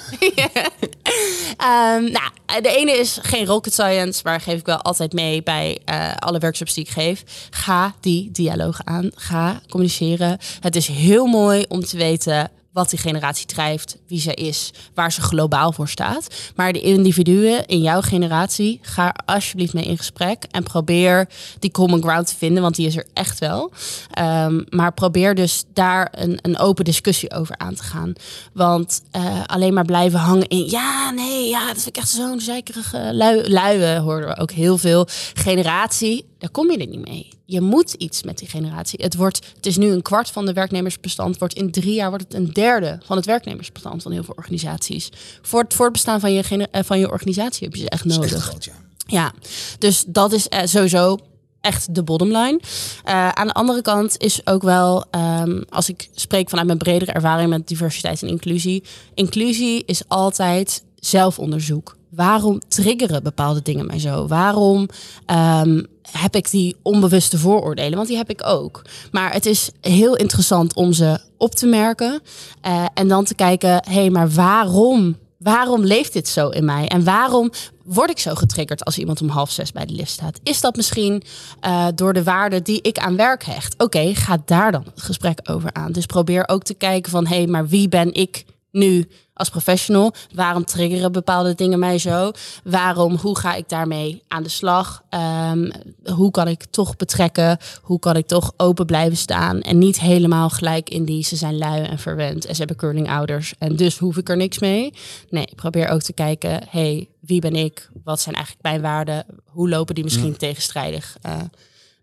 Ehm, 1.56 2.02
nou, 2.12 2.30
de 2.62 2.68
ene 2.76 2.92
is 2.98 3.18
geen 3.22 3.46
rocket 3.46 3.72
science, 3.72 4.20
maar 4.24 4.40
geef 4.40 4.58
ik 4.58 4.66
wel 4.66 4.82
altijd 4.82 5.12
mee 5.12 5.42
bij 5.42 5.78
eh, 5.84 6.10
alle 6.18 6.38
workshops 6.38 6.74
die 6.74 6.84
ik 6.84 6.90
geef. 6.90 7.22
Ga 7.50 7.94
die 8.00 8.28
dialoog 8.32 8.78
aan. 8.84 9.10
Ga 9.14 9.60
communiceren. 9.68 10.38
Het 10.60 10.76
is 10.76 10.86
heel 10.86 11.26
mooi 11.26 11.64
om 11.68 11.84
te 11.84 11.96
weten 11.96 12.50
wat 12.74 12.90
die 12.90 12.98
generatie 12.98 13.46
drijft, 13.46 13.96
wie 14.06 14.20
zij 14.20 14.34
is, 14.34 14.70
waar 14.94 15.12
ze 15.12 15.20
globaal 15.20 15.72
voor 15.72 15.88
staat. 15.88 16.26
Maar 16.54 16.72
de 16.72 16.80
individuen 16.80 17.66
in 17.66 17.80
jouw 17.80 18.00
generatie, 18.00 18.78
ga 18.82 19.14
alsjeblieft 19.24 19.72
mee 19.72 19.84
in 19.84 19.96
gesprek 19.96 20.44
en 20.50 20.62
probeer 20.62 21.28
die 21.58 21.70
common 21.70 22.02
ground 22.02 22.26
te 22.26 22.36
vinden, 22.36 22.62
want 22.62 22.74
die 22.74 22.86
is 22.86 22.96
er 22.96 23.06
echt 23.12 23.38
wel. 23.38 23.72
Ehm, 24.10 24.62
maar 24.68 24.92
probeer 24.92 25.34
dus 25.34 25.64
daar 25.72 26.08
een, 26.12 26.38
een 26.42 26.58
open 26.58 26.84
discussie 26.84 27.32
over 27.32 27.56
aan 27.58 27.74
te 27.74 27.82
gaan. 27.82 28.12
Want 28.52 29.02
eh, 29.10 29.44
alleen 29.46 29.74
maar 29.74 29.84
blijven 29.84 30.18
hangen 30.18 30.48
in, 30.48 30.70
ja, 30.70 31.10
nee, 31.10 31.48
ja, 31.48 31.66
dat 31.66 31.74
vind 31.74 31.86
ik 31.86 31.96
echt 31.96 32.08
zo'n 32.08 32.40
zeikerige 32.40 33.10
lui, 33.12 33.48
luie, 33.48 33.98
hoorden 33.98 34.28
we 34.28 34.36
ook 34.36 34.50
heel 34.50 34.78
veel. 34.78 35.06
Generatie, 35.34 36.26
daar 36.44 36.52
kom 36.52 36.70
je 36.70 36.78
er 36.78 36.86
niet 36.86 37.04
mee. 37.08 37.28
Je 37.44 37.60
moet 37.60 37.92
iets 37.92 38.22
met 38.22 38.38
die 38.38 38.48
generatie. 38.48 39.02
Het, 39.02 39.14
wordt, 39.14 39.46
het 39.56 39.66
is 39.66 39.76
nu 39.76 39.90
een 39.90 40.02
kwart 40.02 40.30
van 40.30 40.46
de 40.46 40.52
werknemersbestand. 40.52 41.38
Wordt 41.38 41.54
in 41.54 41.70
drie 41.70 41.94
jaar 41.94 42.08
wordt 42.08 42.24
het 42.24 42.34
een 42.34 42.52
derde 42.52 42.98
van 43.04 43.16
het 43.16 43.26
werknemersbestand 43.26 44.02
van 44.02 44.12
heel 44.12 44.24
veel 44.24 44.34
organisaties. 44.36 45.08
Voor 45.42 45.62
het 45.62 45.74
voortbestaan 45.74 46.20
van 46.20 46.32
je, 46.32 46.68
eh, 46.70 46.82
van 46.84 46.98
je 46.98 47.10
organisatie 47.10 47.64
heb 47.66 47.76
je 47.76 47.82
ze 47.82 47.88
echt 47.88 48.02
Dat 48.02 48.12
is 48.12 48.16
nodig. 48.18 48.32
echt 48.32 48.42
groot, 48.42 48.64
ja. 48.64 48.72
Ja, 49.06 49.32
dus 49.78 50.04
dat 50.06 50.32
is 50.32 50.48
eh, 50.48 50.66
sowieso 50.66 51.18
echt 51.60 51.94
de 51.94 52.02
bottomline. 52.02 52.60
Eh 53.04 53.28
aan 53.28 53.46
de 53.46 53.52
andere 53.52 53.82
kant 53.82 54.18
is 54.18 54.46
ook 54.46 54.62
wel, 54.62 55.04
ehm, 55.10 55.62
als 55.68 55.88
ik 55.88 56.08
spreek 56.14 56.48
vanuit 56.48 56.66
mijn 56.66 56.78
bredere 56.78 57.12
ervaring 57.12 57.50
met 57.50 57.68
diversiteit 57.68 58.22
en 58.22 58.28
inclusie, 58.28 58.82
inclusie 59.14 59.82
is 59.86 60.02
altijd 60.08 60.84
zelfonderzoek. 60.96 61.96
Waarom 62.16 62.60
triggeren 62.68 63.22
bepaalde 63.22 63.62
dingen 63.62 63.86
mij 63.86 63.98
zo? 63.98 64.26
Waarom 64.26 64.88
ehm, 65.26 65.82
heb 66.10 66.36
ik 66.36 66.50
die 66.50 66.76
onbewuste 66.82 67.38
vooroordelen? 67.38 67.96
Want 67.96 68.08
die 68.08 68.16
heb 68.16 68.30
ik 68.30 68.46
ook. 68.46 68.82
Maar 69.12 69.32
het 69.32 69.46
is 69.46 69.70
heel 69.80 70.16
interessant 70.16 70.74
om 70.74 70.92
ze 70.92 71.18
op 71.38 71.54
te 71.54 71.66
merken 71.66 72.20
eh, 72.60 72.84
en 72.94 73.08
dan 73.08 73.24
te 73.24 73.34
kijken, 73.34 73.70
hé, 73.70 73.92
hey, 73.92 74.10
maar 74.10 74.30
waarom 74.30 75.16
waarom 75.38 75.84
leeft 75.84 76.12
dit 76.12 76.28
zo 76.28 76.48
in 76.48 76.64
mij? 76.64 76.88
En 76.88 77.04
waarom 77.04 77.50
word 77.84 78.10
ik 78.10 78.18
zo 78.18 78.34
getriggerd 78.34 78.84
als 78.84 78.98
iemand 78.98 79.20
om 79.20 79.28
half 79.28 79.50
zes 79.50 79.72
bij 79.72 79.86
de 79.86 79.92
lift 79.92 80.10
staat? 80.10 80.40
Is 80.42 80.60
dat 80.60 80.76
misschien 80.76 81.22
uh, 81.66 81.86
door 81.94 82.12
de 82.12 82.22
waarde 82.22 82.62
die 82.62 82.82
ik 82.82 82.98
aan 82.98 83.16
werk 83.16 83.44
hecht? 83.44 83.82
Oké, 83.82 84.14
ga 84.14 84.42
daar 84.44 84.72
dan 84.72 84.84
het 84.84 85.02
gesprek 85.02 85.40
over 85.50 85.72
aan. 85.72 85.92
Dus 85.92 86.06
probeer 86.06 86.48
ook 86.48 86.62
te 86.62 86.74
kijken 86.74 87.10
van, 87.10 87.26
hé, 87.26 87.36
hey, 87.36 87.46
maar 87.46 87.68
wie 87.68 87.88
ben 87.88 88.14
ik 88.14 88.44
nu 88.70 89.08
als 89.34 89.48
professional? 89.48 90.14
Waarom 90.34 90.64
triggeren 90.64 91.12
bepaalde 91.12 91.54
dingen 91.54 91.78
mij 91.78 91.98
zo? 91.98 92.30
Waarom, 92.64 93.16
hoe 93.16 93.38
ga 93.38 93.54
ik 93.54 93.68
daarmee 93.68 94.22
aan 94.28 94.42
de 94.42 94.48
slag? 94.48 95.02
Um, 95.50 95.72
hoe 96.04 96.30
kan 96.30 96.48
ik 96.48 96.64
toch 96.64 96.96
betrekken? 96.96 97.58
Hoe 97.82 97.98
kan 97.98 98.16
ik 98.16 98.26
toch 98.26 98.52
open 98.56 98.86
blijven 98.86 99.16
staan? 99.16 99.60
En 99.60 99.78
niet 99.78 100.00
helemaal 100.00 100.50
gelijk 100.50 100.90
in 100.90 101.04
die 101.04 101.24
ze 101.24 101.36
zijn 101.36 101.58
lui 101.58 101.82
en 101.82 101.98
verwend 101.98 102.44
en 102.44 102.52
ze 102.52 102.58
hebben 102.58 102.76
curling 102.76 103.10
ouders 103.10 103.54
en 103.58 103.76
dus 103.76 103.98
hoef 103.98 104.16
ik 104.16 104.28
er 104.28 104.36
niks 104.36 104.58
mee. 104.58 104.92
Nee, 105.30 105.46
ik 105.46 105.56
probeer 105.56 105.88
ook 105.88 106.02
te 106.02 106.12
kijken, 106.12 106.60
hey, 106.68 107.08
wie 107.20 107.40
ben 107.40 107.54
ik? 107.54 107.90
Wat 108.04 108.20
zijn 108.20 108.34
eigenlijk 108.34 108.64
mijn 108.64 108.80
waarden? 108.80 109.26
Hoe 109.44 109.68
lopen 109.68 109.94
die 109.94 110.04
misschien 110.04 110.36
tegenstrijdig 110.36 111.16
uh, 111.26 111.36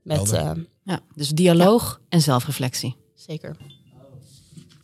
met... 0.01 0.33
Uh, 0.33 0.51
ja, 0.83 0.99
dus 1.15 1.29
dialoog 1.29 1.99
ja. 1.99 2.05
en 2.09 2.21
zelfreflectie. 2.21 2.95
Zeker. 3.15 3.55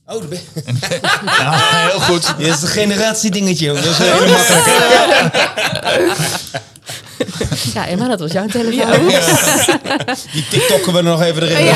Oh, 0.10 0.20
dat 0.20 0.30
ben 0.30 0.40
ja, 1.26 1.58
heel 1.90 2.00
goed. 2.00 2.34
Dit 2.38 2.48
is 2.48 2.62
een 2.62 2.68
generatiedingetje. 2.68 3.74
Dat 3.74 3.84
is 3.86 3.98
heel 3.98 4.28
makkelijk. 4.28 4.66
Ja, 7.74 7.88
Emma, 7.88 8.08
dat 8.08 8.20
was 8.20 8.32
jouw 8.32 8.46
telefoon. 8.48 9.08
Die 10.32 10.48
TikTokken 10.50 10.94
we 10.94 11.02
nog 11.02 11.22
even 11.22 11.44
erin. 11.44 11.74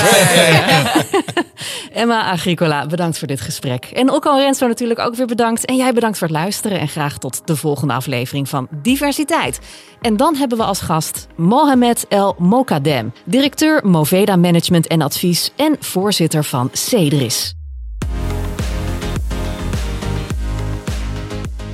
Emma 1.93 2.31
Agricola, 2.31 2.85
bedankt 2.85 3.17
voor 3.17 3.27
dit 3.27 3.41
gesprek. 3.41 3.85
En 3.85 4.11
Okko 4.11 4.35
Renzo 4.35 4.67
natuurlijk 4.67 4.99
ook 4.99 5.15
weer 5.15 5.25
bedankt. 5.25 5.65
En 5.65 5.75
jij 5.75 5.93
bedankt 5.93 6.17
voor 6.17 6.27
het 6.27 6.35
luisteren. 6.35 6.79
En 6.79 6.87
graag 6.87 7.17
tot 7.17 7.41
de 7.45 7.55
volgende 7.55 7.93
aflevering 7.93 8.49
van 8.49 8.67
Diversiteit. 8.81 9.59
En 10.01 10.17
dan 10.17 10.35
hebben 10.35 10.57
we 10.57 10.63
als 10.63 10.81
gast 10.81 11.27
Mohamed 11.35 12.05
El 12.09 12.35
Mokadem, 12.37 13.13
directeur 13.25 13.81
Moveda 13.83 14.35
Management 14.35 14.87
en 14.87 15.01
Advies 15.01 15.51
en 15.55 15.75
voorzitter 15.79 16.43
van 16.43 16.69
Cedris. 16.71 17.55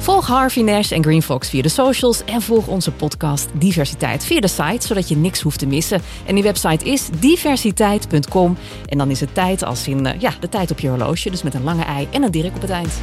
Volg 0.07 0.27
Harvey 0.27 0.63
Nash 0.63 0.91
en 0.91 1.03
Green 1.03 1.21
Fox 1.21 1.49
via 1.49 1.61
de 1.61 1.69
socials 1.69 2.23
en 2.25 2.41
volg 2.41 2.67
onze 2.67 2.91
podcast 2.91 3.49
Diversiteit 3.53 4.25
via 4.25 4.39
de 4.39 4.47
site, 4.47 4.87
zodat 4.87 5.09
je 5.09 5.15
niks 5.15 5.41
hoeft 5.41 5.59
te 5.59 5.65
missen. 5.65 6.01
En 6.25 6.35
die 6.35 6.43
website 6.43 6.85
is 6.85 7.09
diversiteit.com 7.19 8.57
en 8.85 8.97
dan 8.97 9.09
is 9.09 9.19
het 9.19 9.33
tijd 9.33 9.63
als 9.63 9.87
in 9.87 10.15
ja, 10.19 10.33
de 10.39 10.49
tijd 10.49 10.71
op 10.71 10.79
je 10.79 10.87
horloge, 10.89 11.29
dus 11.29 11.43
met 11.43 11.53
een 11.53 11.63
lange 11.63 11.83
ei 11.83 12.07
en 12.11 12.23
een 12.23 12.31
dirk 12.31 12.55
op 12.55 12.61
het 12.61 12.69
eind. 12.69 12.93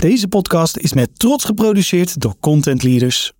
Deze 0.00 0.28
podcast 0.28 0.76
is 0.76 0.92
met 0.92 1.18
trots 1.18 1.44
geproduceerd 1.44 2.20
door 2.20 2.34
Content 2.40 2.82
Leaders. 2.82 3.32